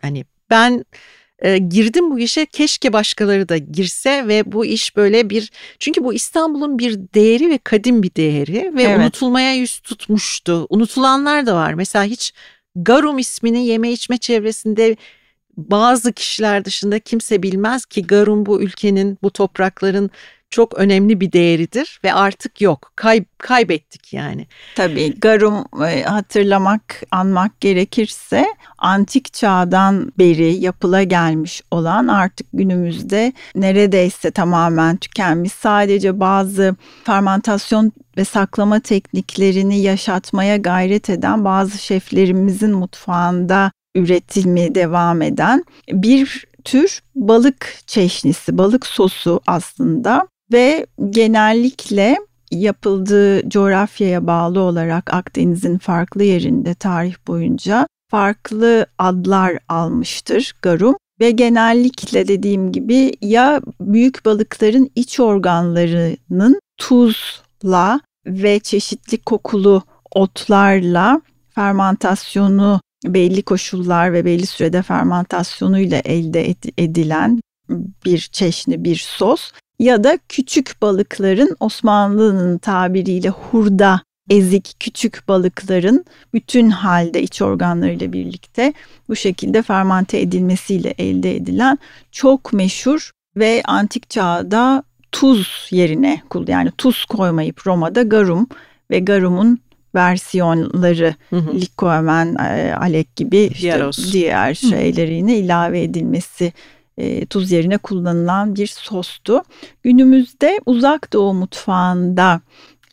hani 0.02 0.24
ben 0.50 0.84
e, 1.38 1.58
girdim 1.58 2.10
bu 2.10 2.18
işe 2.18 2.46
keşke 2.46 2.92
başkaları 2.92 3.48
da 3.48 3.56
girse 3.56 4.28
ve 4.28 4.52
bu 4.52 4.66
iş 4.66 4.96
böyle 4.96 5.30
bir 5.30 5.50
çünkü 5.78 6.04
bu 6.04 6.14
İstanbul'un 6.14 6.78
bir 6.78 6.98
değeri 7.14 7.50
ve 7.50 7.58
kadim 7.58 8.02
bir 8.02 8.14
değeri 8.14 8.74
ve 8.74 8.82
evet. 8.82 8.98
unutulmaya 8.98 9.54
yüz 9.54 9.78
tutmuştu. 9.78 10.66
Unutulanlar 10.70 11.46
da 11.46 11.54
var. 11.54 11.74
Mesela 11.74 12.04
hiç 12.04 12.32
Garum 12.76 13.18
ismini 13.18 13.66
yeme 13.66 13.92
içme 13.92 14.18
çevresinde 14.18 14.96
bazı 15.56 16.12
kişiler 16.12 16.64
dışında 16.64 16.98
kimse 16.98 17.42
bilmez 17.42 17.86
ki 17.86 18.06
Garum 18.06 18.46
bu 18.46 18.62
ülkenin, 18.62 19.18
bu 19.22 19.30
toprakların 19.30 20.10
çok 20.50 20.78
önemli 20.78 21.20
bir 21.20 21.32
değeridir 21.32 22.00
ve 22.04 22.14
artık 22.14 22.60
yok. 22.60 22.92
Kay, 22.96 23.24
kaybettik 23.38 24.12
yani. 24.12 24.46
Tabii 24.74 25.20
Garum 25.20 25.64
e, 25.86 26.02
hatırlamak, 26.02 27.02
anmak 27.10 27.60
gerekirse 27.60 28.46
antik 28.78 29.32
çağdan 29.32 30.12
beri 30.18 30.54
yapıla 30.54 31.02
gelmiş 31.02 31.62
olan 31.70 32.08
artık 32.08 32.46
günümüzde 32.52 33.32
neredeyse 33.54 34.30
tamamen 34.30 34.96
tükenmiş. 34.96 35.52
Sadece 35.52 36.20
bazı 36.20 36.76
fermentasyon 37.04 37.92
ve 38.16 38.24
saklama 38.24 38.80
tekniklerini 38.80 39.80
yaşatmaya 39.80 40.56
gayret 40.56 41.10
eden 41.10 41.44
bazı 41.44 41.78
şeflerimizin 41.78 42.72
mutfağında 42.72 43.72
üretimi 43.94 44.74
devam 44.74 45.22
eden 45.22 45.64
bir 45.92 46.46
tür 46.64 47.00
balık 47.14 47.78
çeşnisi, 47.86 48.58
balık 48.58 48.86
sosu 48.86 49.40
aslında 49.46 50.28
ve 50.52 50.86
genellikle 51.10 52.16
yapıldığı 52.50 53.48
coğrafyaya 53.48 54.26
bağlı 54.26 54.60
olarak 54.60 55.14
Akdeniz'in 55.14 55.78
farklı 55.78 56.24
yerinde 56.24 56.74
tarih 56.74 57.14
boyunca 57.26 57.86
farklı 58.10 58.86
adlar 58.98 59.58
almıştır 59.68 60.54
garum. 60.62 60.96
Ve 61.20 61.30
genellikle 61.30 62.28
dediğim 62.28 62.72
gibi 62.72 63.12
ya 63.20 63.60
büyük 63.80 64.24
balıkların 64.24 64.90
iç 64.94 65.20
organlarının 65.20 66.60
tuzla 66.76 68.00
ve 68.26 68.58
çeşitli 68.60 69.18
kokulu 69.18 69.82
otlarla 70.14 71.20
fermentasyonu 71.54 72.80
belli 73.04 73.42
koşullar 73.42 74.12
ve 74.12 74.24
belli 74.24 74.46
sürede 74.46 74.82
fermentasyonuyla 74.82 75.98
elde 75.98 76.54
edilen 76.78 77.40
bir 78.04 78.18
çeşni 78.18 78.84
bir 78.84 78.96
sos 78.96 79.52
ya 79.78 80.04
da 80.04 80.18
küçük 80.28 80.82
balıkların 80.82 81.56
Osmanlı'nın 81.60 82.58
tabiriyle 82.58 83.28
hurda 83.28 84.00
ezik 84.30 84.76
küçük 84.80 85.28
balıkların 85.28 86.04
bütün 86.34 86.70
halde 86.70 87.22
iç 87.22 87.42
organlarıyla 87.42 88.12
birlikte 88.12 88.72
bu 89.08 89.16
şekilde 89.16 89.62
fermante 89.62 90.20
edilmesiyle 90.20 90.94
elde 90.98 91.36
edilen 91.36 91.78
çok 92.12 92.52
meşhur 92.52 93.10
ve 93.36 93.62
antik 93.64 94.10
çağda 94.10 94.82
tuz 95.12 95.68
yerine 95.70 96.22
yani 96.48 96.70
tuz 96.78 97.04
koymayıp 97.04 97.66
Roma'da 97.66 98.02
garum 98.02 98.48
ve 98.90 98.98
garumun 98.98 99.58
versiyonları 99.94 101.14
hı 101.30 101.54
likomen, 101.54 102.34
e, 102.34 102.74
alek 102.74 103.16
gibi 103.16 103.38
işte 103.38 103.90
diğer 104.12 104.54
şeylerine 104.54 105.38
ilave 105.38 105.82
edilmesi 105.82 106.52
e, 106.98 107.26
tuz 107.26 107.52
yerine 107.52 107.78
kullanılan 107.78 108.56
bir 108.56 108.66
sostu. 108.66 109.42
Günümüzde 109.82 110.60
uzak 110.66 111.12
doğu 111.12 111.34
mutfağında 111.34 112.40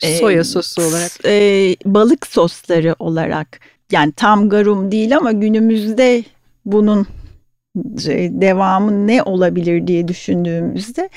e, 0.02 0.18
soya 0.18 0.44
sosu 0.44 0.82
olarak 0.82 1.12
e, 1.26 1.76
balık 1.86 2.28
sosları 2.28 2.96
olarak 3.00 3.60
yani 3.92 4.12
tam 4.12 4.50
garum 4.50 4.92
değil 4.92 5.18
ama 5.18 5.32
günümüzde 5.32 6.24
bunun 6.66 7.08
e, 8.08 8.30
devamı 8.32 9.08
ne 9.08 9.24
olabilir 9.24 9.88
diye 9.88 10.08
düşündüğümüzde 10.08 11.10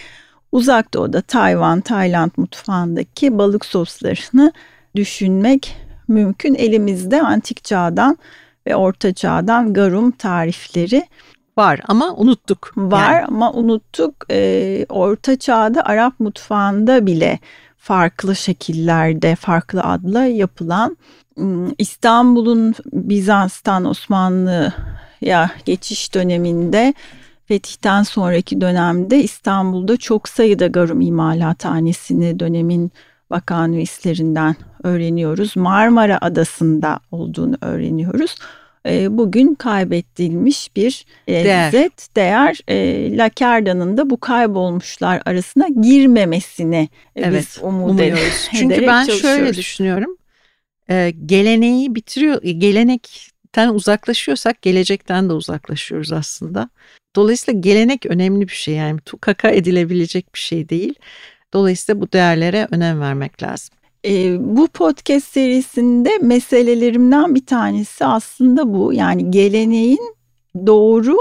uzak 0.52 0.94
doğuda 0.94 1.20
Tayvan, 1.20 1.80
Tayland 1.80 2.30
mutfağındaki 2.36 3.38
balık 3.38 3.64
soslarını 3.64 4.52
düşünmek 4.96 5.76
mümkün. 6.08 6.54
Elimizde 6.54 7.22
antik 7.22 7.64
çağdan 7.64 8.18
ve 8.66 8.76
orta 8.76 9.14
çağdan 9.14 9.72
garum 9.72 10.10
tarifleri 10.10 11.02
Var 11.56 11.80
ama 11.88 12.14
unuttuk. 12.14 12.72
Var 12.76 13.12
yani. 13.12 13.24
ama 13.24 13.52
unuttuk. 13.52 14.14
Ee, 14.30 14.86
Orta 14.88 15.38
Çağ'da 15.38 15.82
Arap 15.82 16.20
mutfağında 16.20 17.06
bile 17.06 17.38
farklı 17.78 18.36
şekillerde, 18.36 19.36
farklı 19.36 19.82
adla 19.82 20.24
yapılan 20.24 20.96
İstanbul'un 21.78 22.74
Bizans'tan 22.92 23.84
Osmanlı'ya 23.84 25.50
geçiş 25.64 26.14
döneminde 26.14 26.94
fetihten 27.44 28.02
sonraki 28.02 28.60
dönemde 28.60 29.22
İstanbul'da 29.22 29.96
çok 29.96 30.28
sayıda 30.28 30.66
garum 30.66 31.00
imalathanesini 31.00 32.40
dönemin 32.40 32.92
vakanüislerinden 33.30 34.56
öğreniyoruz. 34.82 35.56
Marmara 35.56 36.18
Adası'nda 36.20 37.00
olduğunu 37.10 37.56
öğreniyoruz. 37.60 38.34
E, 38.86 39.18
bugün 39.18 39.54
kaybedilmiş 39.54 40.76
bir 40.76 41.06
lezzet, 41.28 42.16
değer, 42.16 42.60
değer 42.68 43.12
e, 43.12 43.16
Lakerda'nın 43.16 43.96
da 43.96 44.10
bu 44.10 44.20
kaybolmuşlar 44.20 45.22
arasına 45.24 45.68
girmemesini 45.68 46.88
e, 47.16 47.22
evet, 47.22 47.40
biz 47.40 47.58
umut 47.62 47.90
umuyoruz. 47.90 48.48
Çünkü 48.58 48.86
ben 48.86 49.04
şöyle 49.04 49.54
düşünüyorum. 49.54 50.16
E, 50.90 51.12
geleneği 51.26 51.94
bitiriyor, 51.94 52.42
gelenekten 52.42 53.68
uzaklaşıyorsak 53.68 54.62
gelecekten 54.62 55.28
de 55.28 55.32
uzaklaşıyoruz 55.32 56.12
aslında. 56.12 56.70
Dolayısıyla 57.16 57.60
gelenek 57.60 58.06
önemli 58.06 58.48
bir 58.48 58.54
şey 58.54 58.74
yani 58.74 59.00
tukaka 59.00 59.50
edilebilecek 59.50 60.34
bir 60.34 60.40
şey 60.40 60.68
değil. 60.68 60.94
Dolayısıyla 61.54 62.00
bu 62.00 62.12
değerlere 62.12 62.68
önem 62.70 63.00
vermek 63.00 63.42
lazım. 63.42 63.76
E, 64.04 64.36
bu 64.56 64.68
podcast 64.68 65.26
serisinde 65.26 66.18
meselelerimden 66.18 67.34
bir 67.34 67.46
tanesi 67.46 68.04
aslında 68.04 68.74
bu. 68.74 68.92
Yani 68.92 69.30
geleneğin 69.30 70.14
doğru, 70.66 71.16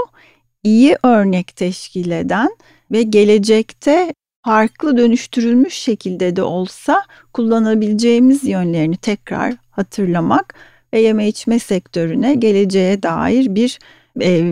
iyi 0.64 0.96
örnek 1.02 1.56
teşkil 1.56 2.10
eden 2.10 2.50
ve 2.92 3.02
gelecekte 3.02 4.14
farklı 4.44 4.96
dönüştürülmüş 4.96 5.74
şekilde 5.74 6.36
de 6.36 6.42
olsa 6.42 7.02
kullanabileceğimiz 7.32 8.44
yönlerini 8.44 8.96
tekrar 8.96 9.54
hatırlamak 9.70 10.54
ve 10.92 11.00
yeme 11.00 11.28
içme 11.28 11.58
sektörüne 11.58 12.34
geleceğe 12.34 13.02
dair 13.02 13.54
bir 13.54 13.78
e, 14.20 14.42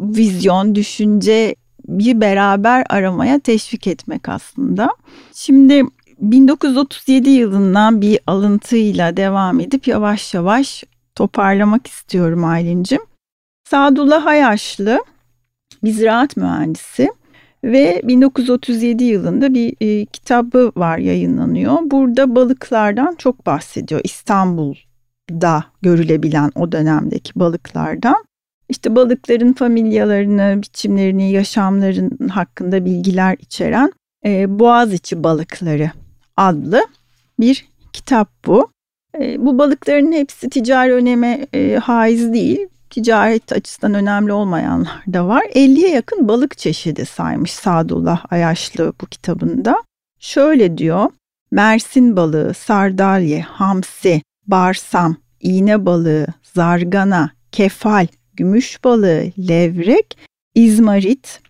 vizyon, 0.00 0.74
düşünce 0.74 1.54
bir 1.88 2.20
beraber 2.20 2.86
aramaya 2.88 3.40
teşvik 3.40 3.86
etmek 3.86 4.28
aslında. 4.28 4.90
Şimdi 5.32 5.82
1937 6.18 7.30
yılından 7.30 8.00
bir 8.00 8.18
alıntıyla 8.26 9.16
devam 9.16 9.60
edip 9.60 9.88
yavaş 9.88 10.34
yavaş 10.34 10.84
toparlamak 11.14 11.86
istiyorum 11.86 12.44
Aylin'cim. 12.44 13.00
Sadullah 13.64 14.26
Hayaşlı 14.26 15.04
bir 15.84 15.90
ziraat 15.90 16.36
mühendisi 16.36 17.10
ve 17.64 18.02
1937 18.04 19.04
yılında 19.04 19.54
bir 19.54 19.74
e, 19.80 20.06
kitabı 20.06 20.72
var 20.76 20.98
yayınlanıyor. 20.98 21.78
Burada 21.82 22.34
balıklardan 22.36 23.14
çok 23.14 23.46
bahsediyor. 23.46 24.00
İstanbul'da 24.04 25.64
görülebilen 25.82 26.50
o 26.54 26.72
dönemdeki 26.72 27.32
balıklardan. 27.36 28.24
İşte 28.68 28.96
balıkların 28.96 29.52
familyalarını, 29.52 30.62
biçimlerini, 30.62 31.32
yaşamların 31.32 32.28
hakkında 32.28 32.84
bilgiler 32.84 33.36
içeren 33.40 33.92
e, 34.24 34.58
Boğaziçi 34.58 35.24
balıkları 35.24 35.90
adlı 36.36 36.86
bir 37.40 37.68
kitap 37.92 38.28
bu. 38.46 38.70
E, 39.20 39.46
bu 39.46 39.58
balıkların 39.58 40.12
hepsi 40.12 40.50
ticari 40.50 40.92
öneme 40.92 41.46
e, 41.52 41.76
haiz 41.76 42.32
değil. 42.32 42.68
Ticaret 42.90 43.52
açısından 43.52 43.94
önemli 43.94 44.32
olmayanlar 44.32 45.02
da 45.12 45.26
var. 45.26 45.42
50'ye 45.54 45.90
yakın 45.90 46.28
balık 46.28 46.58
çeşidi 46.58 47.06
saymış 47.06 47.52
Sadullah 47.52 48.24
Ayaşlı 48.30 48.92
bu 49.00 49.06
kitabında. 49.06 49.82
Şöyle 50.20 50.78
diyor. 50.78 51.10
Mersin 51.50 52.16
balığı, 52.16 52.54
sardalye, 52.54 53.40
hamsi, 53.40 54.22
barsam, 54.46 55.16
iğne 55.40 55.86
balığı, 55.86 56.26
zargana, 56.42 57.30
kefal, 57.52 58.06
gümüş 58.34 58.84
balığı, 58.84 59.24
levrek, 59.38 60.18
izmarit, 60.54 61.40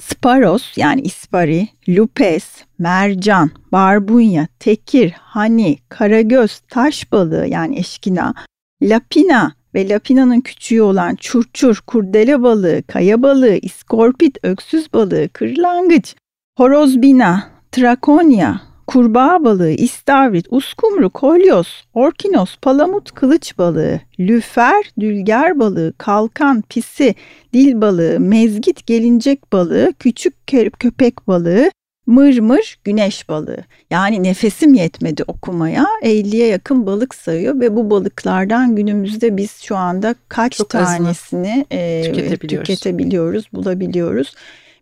sparos 0.00 0.78
yani 0.78 1.00
ispari, 1.00 1.68
lupes, 1.88 2.44
mercan, 2.78 3.50
barbunya, 3.72 4.48
tekir, 4.58 5.12
hani, 5.16 5.78
karagöz, 5.88 6.60
taş 6.68 7.12
balığı 7.12 7.46
yani 7.46 7.78
eşkina, 7.78 8.34
lapina 8.82 9.52
ve 9.74 9.88
lapinanın 9.88 10.40
küçüğü 10.40 10.82
olan 10.82 11.16
çurçur, 11.16 11.82
kurdele 11.86 12.42
balığı, 12.42 12.82
kaya 12.82 13.22
balığı, 13.22 13.56
iskorpit, 13.62 14.38
öksüz 14.42 14.92
balığı, 14.92 15.28
kırlangıç, 15.28 16.14
horozbina, 16.58 17.50
trakonya, 17.72 18.69
kurbağa 18.90 19.44
balığı, 19.44 19.70
istavrit, 19.70 20.46
uskumru, 20.50 21.10
kolyoz, 21.10 21.84
orkinos, 21.94 22.56
palamut, 22.62 23.12
kılıç 23.12 23.58
balığı, 23.58 24.00
lüfer, 24.20 24.84
dülger 25.00 25.58
balığı, 25.58 25.92
kalkan, 25.98 26.62
pisi, 26.68 27.14
dil 27.52 27.80
balığı, 27.80 28.20
mezgit, 28.20 28.86
gelincek 28.86 29.52
balığı, 29.52 29.92
küçük 29.98 30.34
köpek 30.78 31.28
balığı, 31.28 31.70
mırmır, 32.06 32.78
güneş 32.84 33.28
balığı. 33.28 33.58
Yani 33.90 34.22
nefesim 34.22 34.74
yetmedi 34.74 35.24
okumaya. 35.26 35.86
50'ye 36.02 36.46
yakın 36.46 36.86
balık 36.86 37.14
sayıyor 37.14 37.60
ve 37.60 37.76
bu 37.76 37.90
balıklardan 37.90 38.76
günümüzde 38.76 39.36
biz 39.36 39.62
şu 39.62 39.76
anda 39.76 40.14
kaç 40.28 40.56
Çok 40.56 40.68
tanesini 40.68 41.66
e, 41.70 42.02
tüketebiliyoruz. 42.04 42.68
tüketebiliyoruz, 42.68 43.44
bulabiliyoruz. 43.52 44.34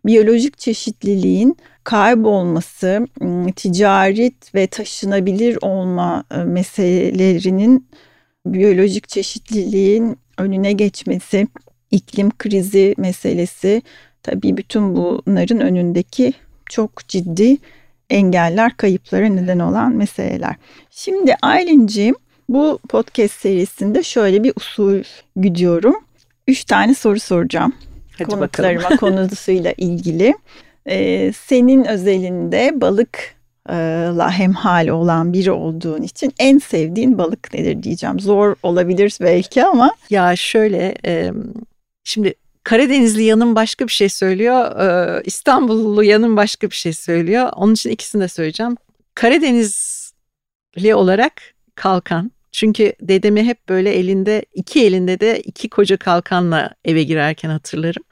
Biyolojik 0.05 0.57
çeşitliliğin 0.57 1.57
kaybolması, 1.83 3.07
ticaret 3.55 4.55
ve 4.55 4.67
taşınabilir 4.67 5.57
olma 5.61 6.23
meselelerinin 6.45 7.87
biyolojik 8.45 9.09
çeşitliliğin 9.09 10.17
önüne 10.37 10.73
geçmesi, 10.73 11.47
iklim 11.91 12.31
krizi 12.37 12.95
meselesi 12.97 13.81
tabii 14.23 14.57
bütün 14.57 14.95
bunların 14.95 15.59
önündeki 15.59 16.33
çok 16.69 17.07
ciddi 17.07 17.57
engeller, 18.09 18.77
kayıplara 18.77 19.25
neden 19.25 19.59
olan 19.59 19.95
meseleler. 19.95 20.55
Şimdi 20.89 21.35
Aylin'ciğim 21.41 22.15
bu 22.49 22.79
podcast 22.89 23.33
serisinde 23.33 24.03
şöyle 24.03 24.43
bir 24.43 24.53
usul 24.55 25.03
gidiyorum. 25.41 25.95
Üç 26.47 26.63
tane 26.63 26.95
soru 26.95 27.19
soracağım. 27.19 27.73
Hadi 28.19 28.29
Konuklarıma 28.29 28.83
bakalım. 28.83 28.97
konusuyla 28.99 29.73
ilgili. 29.77 30.35
Ee, 30.89 31.31
senin 31.33 31.85
özelinde 31.85 32.71
balıkla 32.81 34.31
hemhal 34.31 34.87
olan 34.87 35.33
biri 35.33 35.51
olduğun 35.51 36.01
için 36.01 36.33
en 36.39 36.57
sevdiğin 36.57 37.17
balık 37.17 37.53
nedir 37.53 37.83
diyeceğim. 37.83 38.19
Zor 38.19 38.55
olabilir 38.63 39.17
belki 39.21 39.65
ama. 39.65 39.91
Ya 40.09 40.35
şöyle 40.35 40.95
e, 41.05 41.31
şimdi 42.03 42.33
Karadenizli 42.63 43.23
yanım 43.23 43.55
başka 43.55 43.87
bir 43.87 43.91
şey 43.91 44.09
söylüyor. 44.09 44.79
E, 44.79 45.21
İstanbullu 45.25 46.03
yanım 46.03 46.37
başka 46.37 46.69
bir 46.69 46.75
şey 46.75 46.93
söylüyor. 46.93 47.49
Onun 47.55 47.73
için 47.73 47.89
ikisini 47.89 48.21
de 48.21 48.27
söyleyeceğim. 48.27 48.75
Karadenizli 49.15 50.95
olarak 50.95 51.33
kalkan. 51.75 52.31
Çünkü 52.51 52.93
dedemi 53.01 53.43
hep 53.43 53.69
böyle 53.69 53.93
elinde 53.93 54.45
iki 54.53 54.85
elinde 54.85 55.19
de 55.19 55.39
iki 55.39 55.69
koca 55.69 55.97
kalkanla 55.97 56.71
eve 56.85 57.03
girerken 57.03 57.49
hatırlarım. 57.49 58.03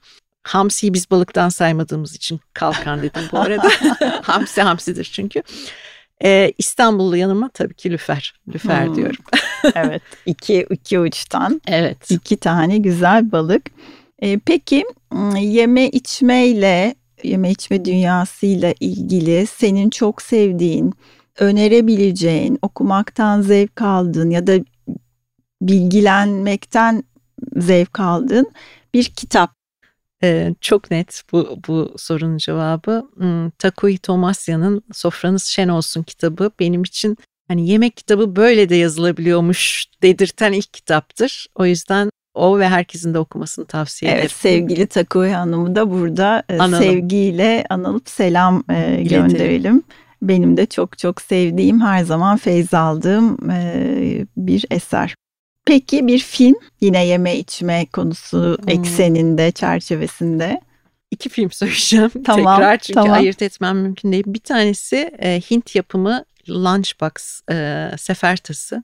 Hamsiyi 0.47 0.93
biz 0.93 1.11
balıktan 1.11 1.49
saymadığımız 1.49 2.15
için 2.15 2.39
kalkan 2.53 3.01
dedim 3.01 3.23
bu 3.31 3.39
arada. 3.39 3.69
Hamsi 4.21 4.61
hamsidir 4.61 5.09
çünkü. 5.13 5.43
Ee, 6.23 6.53
İstanbullu 6.57 7.17
yanıma 7.17 7.49
tabii 7.49 7.73
ki 7.73 7.91
lüfer. 7.91 8.33
Lüfer 8.53 8.87
hmm. 8.87 8.95
diyorum. 8.95 9.23
evet 9.75 10.01
iki, 10.25 10.67
iki 10.69 10.99
uçtan. 10.99 11.61
Evet. 11.67 12.11
iki 12.11 12.37
tane 12.37 12.77
güzel 12.77 13.31
balık. 13.31 13.71
Ee, 14.21 14.39
peki 14.45 14.85
yeme 15.39 15.89
içmeyle 15.89 16.95
yeme 17.23 17.51
içme 17.51 17.85
dünyasıyla 17.85 18.73
ilgili 18.79 19.47
senin 19.47 19.89
çok 19.89 20.21
sevdiğin, 20.21 20.93
önerebileceğin, 21.39 22.59
okumaktan 22.61 23.41
zevk 23.41 23.81
aldığın 23.81 24.29
ya 24.29 24.47
da 24.47 24.53
bilgilenmekten 25.61 27.03
zevk 27.55 27.99
aldığın 27.99 28.51
bir 28.93 29.03
kitap 29.03 29.56
ee, 30.23 30.55
çok 30.61 30.91
net 30.91 31.23
bu, 31.31 31.59
bu 31.67 31.93
sorunun 31.97 32.37
cevabı. 32.37 33.09
Hmm, 33.15 33.49
Takui 33.49 33.97
Tomasya'nın 33.97 34.81
Sofranız 34.93 35.43
Şen 35.43 35.67
Olsun 35.67 36.03
kitabı 36.03 36.51
benim 36.59 36.83
için 36.83 37.17
hani 37.47 37.69
yemek 37.69 37.97
kitabı 37.97 38.35
böyle 38.35 38.69
de 38.69 38.75
yazılabiliyormuş 38.75 39.85
dedirten 40.03 40.53
ilk 40.53 40.73
kitaptır. 40.73 41.47
O 41.55 41.65
yüzden 41.65 42.09
o 42.33 42.59
ve 42.59 42.67
herkesin 42.69 43.13
de 43.13 43.19
okumasını 43.19 43.65
tavsiye 43.65 44.11
ederim. 44.11 44.21
Evet 44.21 44.31
sevgili 44.31 44.87
Takui 44.87 45.29
Hanım'ı 45.29 45.75
da 45.75 45.91
burada 45.91 46.43
Analım. 46.49 46.83
sevgiyle 46.83 47.65
anılıp 47.69 48.09
selam 48.09 48.63
e, 48.69 49.03
gönderelim. 49.03 49.83
Benim 50.21 50.57
de 50.57 50.65
çok 50.65 50.97
çok 50.97 51.21
sevdiğim 51.21 51.81
her 51.81 52.03
zaman 52.03 52.37
feyz 52.37 52.73
aldığım 52.73 53.49
e, 53.51 54.25
bir 54.37 54.65
eser. 54.71 55.15
Peki 55.67 56.07
bir 56.07 56.19
film 56.19 56.55
yine 56.81 57.05
yeme 57.05 57.37
içme 57.37 57.85
konusu 57.85 58.57
hmm. 58.61 58.69
ekseninde 58.69 59.51
çerçevesinde. 59.51 60.61
İki 61.11 61.29
film 61.29 61.51
söyleyeceğim 61.51 62.11
tamam, 62.25 62.55
tekrar 62.55 62.77
çünkü 62.77 62.93
tamam. 62.93 63.13
ayırt 63.13 63.41
etmem 63.41 63.77
mümkün 63.77 64.11
değil. 64.11 64.23
Bir 64.27 64.39
tanesi 64.39 65.11
e, 65.19 65.41
Hint 65.51 65.75
yapımı 65.75 66.25
Lunchbox 66.49 67.41
e, 67.51 67.89
sefertası. 67.97 68.83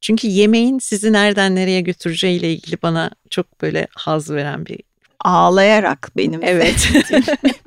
Çünkü 0.00 0.28
yemeğin 0.28 0.78
sizi 0.78 1.12
nereden 1.12 1.54
nereye 1.54 1.80
götüreceğiyle 1.80 2.52
ilgili 2.52 2.82
bana 2.82 3.10
çok 3.30 3.62
böyle 3.62 3.86
haz 3.94 4.30
veren 4.30 4.66
bir 4.66 4.80
ağlayarak 5.20 6.10
benim. 6.16 6.40
Evet. 6.42 6.88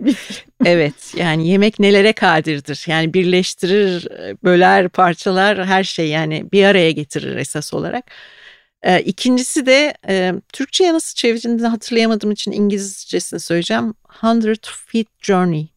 evet 0.65 1.13
yani 1.15 1.47
yemek 1.47 1.79
nelere 1.79 2.13
kadirdir. 2.13 2.83
Yani 2.87 3.13
birleştirir, 3.13 4.07
böler, 4.43 4.89
parçalar 4.89 5.65
her 5.65 5.83
şey 5.83 6.07
yani 6.07 6.45
bir 6.51 6.63
araya 6.63 6.91
getirir 6.91 7.35
esas 7.35 7.73
olarak. 7.73 8.05
E, 8.87 9.01
ikincisi 9.01 9.65
de 9.65 9.93
e, 10.07 10.33
Türkçe'ye 10.53 10.93
nasıl 10.93 11.15
çevrildiğini 11.15 11.67
hatırlayamadığım 11.67 12.31
için 12.31 12.51
İngilizcesini 12.51 13.39
söyleyeceğim. 13.39 13.93
Hundred 14.07 14.63
Feet 14.85 15.07
Journey. 15.21 15.67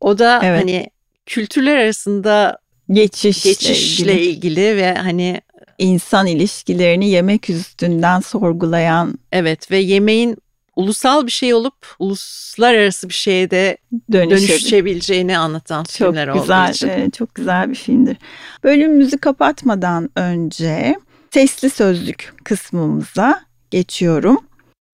O 0.00 0.18
da 0.18 0.40
evet. 0.44 0.60
hani 0.60 0.90
kültürler 1.26 1.76
arasında 1.76 2.58
geçiş 2.90 3.42
geçişle 3.42 4.20
ilgili. 4.20 4.30
ilgili 4.30 4.76
ve 4.76 4.94
hani 4.94 5.40
insan 5.78 6.26
ilişkilerini 6.26 7.08
yemek 7.08 7.50
üstünden 7.50 8.20
sorgulayan. 8.20 9.18
Evet 9.32 9.70
ve 9.70 9.78
yemeğin 9.78 10.36
ulusal 10.76 11.26
bir 11.26 11.32
şey 11.32 11.54
olup 11.54 11.94
uluslararası 11.98 13.08
bir 13.08 13.14
şeye 13.14 13.50
de 13.50 13.76
dönüşebileceğini 14.12 15.38
anlatan 15.38 15.84
çok 15.84 16.08
filmler 16.08 16.28
güzel, 16.28 16.62
olduğu 16.64 16.72
için. 16.72 16.88
E, 16.88 17.10
çok 17.10 17.34
güzel 17.34 17.70
bir 17.70 17.74
filmdir. 17.74 18.16
Bölümümüzü 18.64 19.18
kapatmadan 19.18 20.10
önce 20.16 20.96
sesli 21.30 21.70
sözlük 21.70 22.34
kısmımıza 22.44 23.40
geçiyorum 23.70 24.38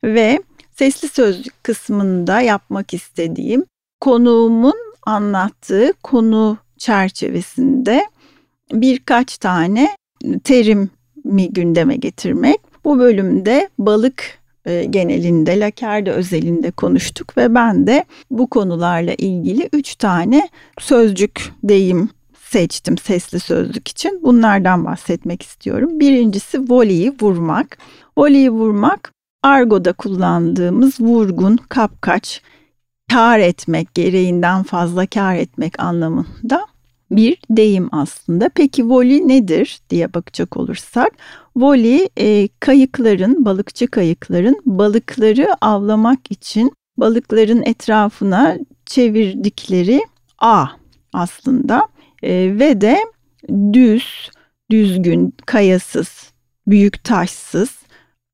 ve 0.04 0.42
sesli 0.78 1.08
sözlük 1.08 1.64
kısmında 1.64 2.40
yapmak 2.40 2.94
istediğim 2.94 3.64
konuğumun 4.00 4.92
anlattığı 5.06 5.92
konu 6.02 6.58
çerçevesinde 6.78 8.06
birkaç 8.72 9.38
tane 9.38 9.96
terimi 10.44 10.88
gündeme 11.50 11.96
getirmek. 11.96 12.60
Bu 12.84 12.98
bölümde 12.98 13.68
balık 13.78 14.42
e, 14.64 14.84
genelinde, 14.84 15.60
lakerde 15.60 16.12
özelinde 16.12 16.70
konuştuk 16.70 17.36
ve 17.36 17.54
ben 17.54 17.86
de 17.86 18.04
bu 18.30 18.46
konularla 18.46 19.14
ilgili 19.14 19.68
üç 19.72 19.94
tane 19.94 20.48
sözcük, 20.78 21.52
deyim 21.64 22.08
seçtim 22.52 22.98
sesli 22.98 23.40
sözlük 23.40 23.88
için. 23.88 24.20
Bunlardan 24.22 24.84
bahsetmek 24.84 25.42
istiyorum. 25.42 26.00
Birincisi 26.00 26.70
voleyi 26.70 27.12
vurmak. 27.20 27.78
Voleyi 28.18 28.50
vurmak 28.50 29.12
argoda 29.42 29.92
kullandığımız 29.92 31.00
vurgun, 31.00 31.56
kapkaç, 31.68 32.42
kar 33.10 33.38
etmek, 33.38 33.94
gereğinden 33.94 34.62
fazla 34.62 35.06
kar 35.06 35.36
etmek 35.36 35.80
anlamında 35.80 36.66
bir 37.10 37.36
deyim 37.50 37.88
aslında. 37.92 38.50
Peki 38.54 38.88
voli 38.88 39.28
nedir 39.28 39.80
diye 39.90 40.14
bakacak 40.14 40.56
olursak, 40.56 41.12
voli 41.56 42.08
e, 42.16 42.48
kayıkların, 42.60 43.44
balıkçı 43.44 43.86
kayıkların 43.86 44.62
balıkları 44.66 45.48
avlamak 45.60 46.20
için 46.30 46.72
balıkların 46.96 47.62
etrafına 47.62 48.56
çevirdikleri 48.86 50.00
ağ 50.38 50.66
aslında 51.12 51.88
e, 52.22 52.58
ve 52.58 52.80
de 52.80 52.98
düz, 53.72 54.30
düzgün, 54.70 55.34
kayasız, 55.46 56.32
büyük 56.66 57.04
taşsız, 57.04 57.78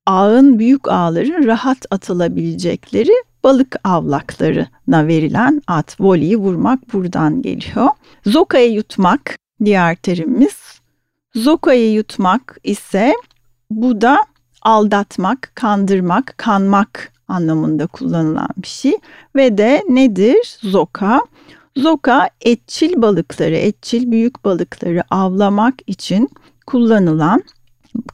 ağın 0.06 0.58
büyük 0.58 0.88
ağları 0.88 1.46
rahat 1.46 1.86
atılabilecekleri 1.90 3.12
balık 3.44 3.76
avlaklarına 3.84 5.06
verilen 5.06 5.62
at. 5.66 6.00
Voliyi 6.00 6.36
vurmak 6.36 6.92
buradan 6.92 7.42
geliyor. 7.42 7.88
Zoka'yı 8.26 8.72
yutmak 8.72 9.38
diğer 9.64 9.96
terimimiz. 9.96 10.80
Zoka'yı 11.34 11.92
yutmak 11.92 12.58
ise 12.64 13.14
bu 13.70 14.00
da 14.00 14.24
aldatmak, 14.62 15.52
kandırmak, 15.54 16.34
kanmak 16.36 17.12
anlamında 17.28 17.86
kullanılan 17.86 18.48
bir 18.56 18.68
şey. 18.68 18.96
Ve 19.36 19.58
de 19.58 19.84
nedir 19.88 20.58
zoka? 20.62 21.20
Zoka 21.78 22.30
etçil 22.40 23.02
balıkları, 23.02 23.56
etçil 23.56 24.10
büyük 24.10 24.44
balıkları 24.44 25.02
avlamak 25.10 25.74
için 25.86 26.28
kullanılan 26.66 27.44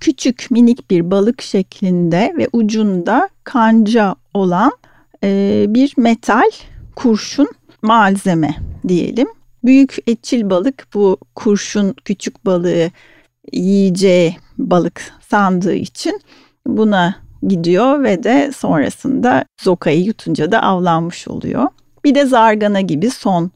küçük 0.01 0.47
minik 0.51 0.91
bir 0.91 1.11
balık 1.11 1.43
şeklinde 1.43 2.35
ve 2.39 2.49
ucunda 2.53 3.29
kanca 3.45 4.15
olan 4.35 4.73
e, 5.25 5.65
bir 5.69 5.95
metal 5.97 6.51
kurşun 6.97 7.49
malzeme 7.83 8.55
diyelim. 8.89 9.29
Büyük 9.65 9.97
etçil 10.07 10.51
balık 10.51 10.87
bu 10.95 11.19
kurşun 11.35 11.95
küçük 12.05 12.47
balığı 12.47 12.91
yiyeceği 13.53 14.37
balık 14.59 15.03
sandığı 15.29 15.75
için 15.75 16.21
buna 16.67 17.15
gidiyor 17.49 18.03
ve 18.03 18.23
de 18.23 18.53
sonrasında 18.57 19.45
zokayı 19.63 20.05
yutunca 20.05 20.53
da 20.53 20.63
avlanmış 20.63 21.29
oluyor. 21.29 21.69
Bir 22.05 22.15
de 22.15 22.27
zargana 22.27 22.81
gibi 22.81 23.11
son 23.11 23.51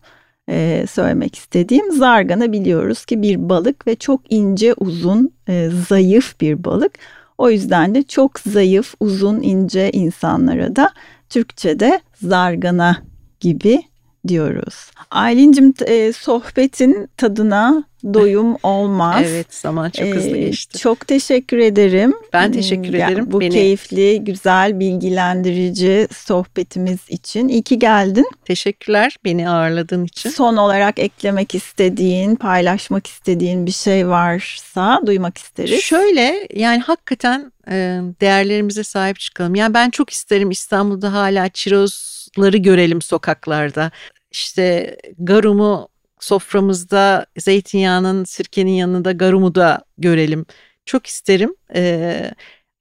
e, 0.49 0.85
söylemek 0.91 1.35
istediğim 1.35 1.93
zargana 1.93 2.53
biliyoruz 2.53 3.05
ki 3.05 3.23
bir 3.23 3.49
balık 3.49 3.87
ve 3.87 3.97
çok 3.97 4.21
ince 4.31 4.75
uzun 4.75 5.33
e, 5.49 5.71
zayıf 5.89 6.41
bir 6.41 6.65
balık. 6.65 6.93
O 7.39 7.51
yüzden 7.51 7.95
de 7.95 8.03
çok 8.03 8.41
zayıf 8.41 8.95
uzun 9.01 9.43
ince 9.43 9.91
insanlara 9.93 10.77
da 10.77 10.91
Türkçe'de 11.29 12.01
zargana 12.23 13.03
gibi 13.41 13.83
diyoruz. 14.29 14.91
Aylin'cim 15.11 15.75
e, 15.87 16.13
sohbetin 16.13 17.09
tadına 17.17 17.85
doyum 18.15 18.57
olmaz. 18.63 19.23
evet 19.27 19.55
zaman 19.55 19.91
çok 19.91 20.07
hızlı 20.07 20.37
e, 20.37 20.41
geçti. 20.41 20.79
Çok 20.79 21.07
teşekkür 21.07 21.59
ederim. 21.59 22.15
Ben 22.33 22.53
teşekkür 22.53 22.95
ya, 22.95 23.09
ederim. 23.09 23.33
Bu 23.33 23.41
Beni... 23.41 23.51
keyifli, 23.51 24.25
güzel, 24.25 24.81
bilgilendirici 24.81 26.09
sohbetimiz 26.13 26.99
için. 27.09 27.49
İyi 27.49 27.63
ki 27.63 27.79
geldin. 27.79 28.27
Teşekkürler 28.45 29.17
beni 29.25 29.51
ağırladığın 29.51 30.05
için. 30.05 30.31
Son 30.31 30.57
olarak 30.57 30.99
eklemek 30.99 31.55
istediğin, 31.55 32.37
paylaşmak 32.37 33.07
istediğin 33.07 33.67
bir 33.67 33.73
şey 33.73 34.09
varsa 34.09 35.03
duymak 35.07 35.39
isteriz. 35.39 35.81
Şöyle 35.81 36.49
yani 36.55 36.81
hakikaten 36.81 37.53
e, 37.71 38.01
değerlerimize 38.21 38.85
sahip 38.85 39.19
çıkalım. 39.19 39.55
Yani 39.55 39.75
ben 39.75 39.91
çok 39.91 40.11
isterim 40.11 40.51
İstanbul'da 40.51 41.13
hala 41.13 41.49
çirozları 41.49 42.57
görelim 42.57 43.03
sokaklarda. 43.03 43.91
İşte 44.31 44.97
garumu 45.19 45.89
soframızda 46.21 47.27
zeytinyağının, 47.39 48.25
sirkenin 48.25 48.73
yanında 48.73 49.13
garumu 49.13 49.55
da 49.55 49.85
görelim. 49.99 50.47
Çok 50.87 51.07
isterim. 51.07 51.55
Ee, 51.75 52.31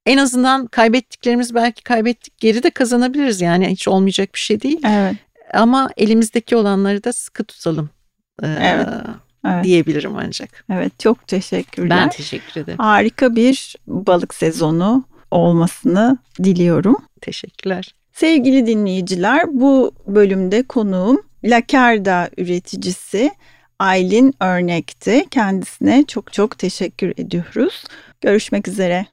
en 0.06 0.16
azından 0.16 0.66
kaybettiklerimiz 0.66 1.54
belki 1.54 1.82
kaybettik 1.82 2.38
geri 2.38 2.62
de 2.62 2.70
kazanabiliriz 2.70 3.40
yani 3.40 3.68
hiç 3.68 3.88
olmayacak 3.88 4.34
bir 4.34 4.40
şey 4.40 4.60
değil. 4.60 4.80
Evet. 4.86 5.16
Ama 5.52 5.90
elimizdeki 5.96 6.56
olanları 6.56 7.04
da 7.04 7.12
sıkı 7.12 7.44
tutalım. 7.44 7.90
Ee, 8.42 8.46
evet. 8.60 8.88
Evet. 9.46 9.64
diyebilirim 9.64 10.16
ancak. 10.16 10.64
Evet 10.72 10.98
çok 10.98 11.26
teşekkürler. 11.26 11.98
Ben 11.98 12.10
teşekkür 12.10 12.60
ederim. 12.60 12.78
Harika 12.78 13.36
bir 13.36 13.76
balık 13.86 14.34
sezonu 14.34 15.04
olmasını 15.30 16.18
diliyorum. 16.42 16.96
Teşekkürler. 17.20 17.94
Sevgili 18.12 18.66
dinleyiciler 18.66 19.60
bu 19.60 19.92
bölümde 20.06 20.62
konuğum 20.62 21.27
Lakerda 21.44 22.30
üreticisi 22.36 23.30
Aylin 23.78 24.34
Örnek'ti. 24.40 25.24
Kendisine 25.30 26.04
çok 26.08 26.32
çok 26.32 26.58
teşekkür 26.58 27.14
ediyoruz. 27.16 27.84
Görüşmek 28.20 28.68
üzere. 28.68 29.06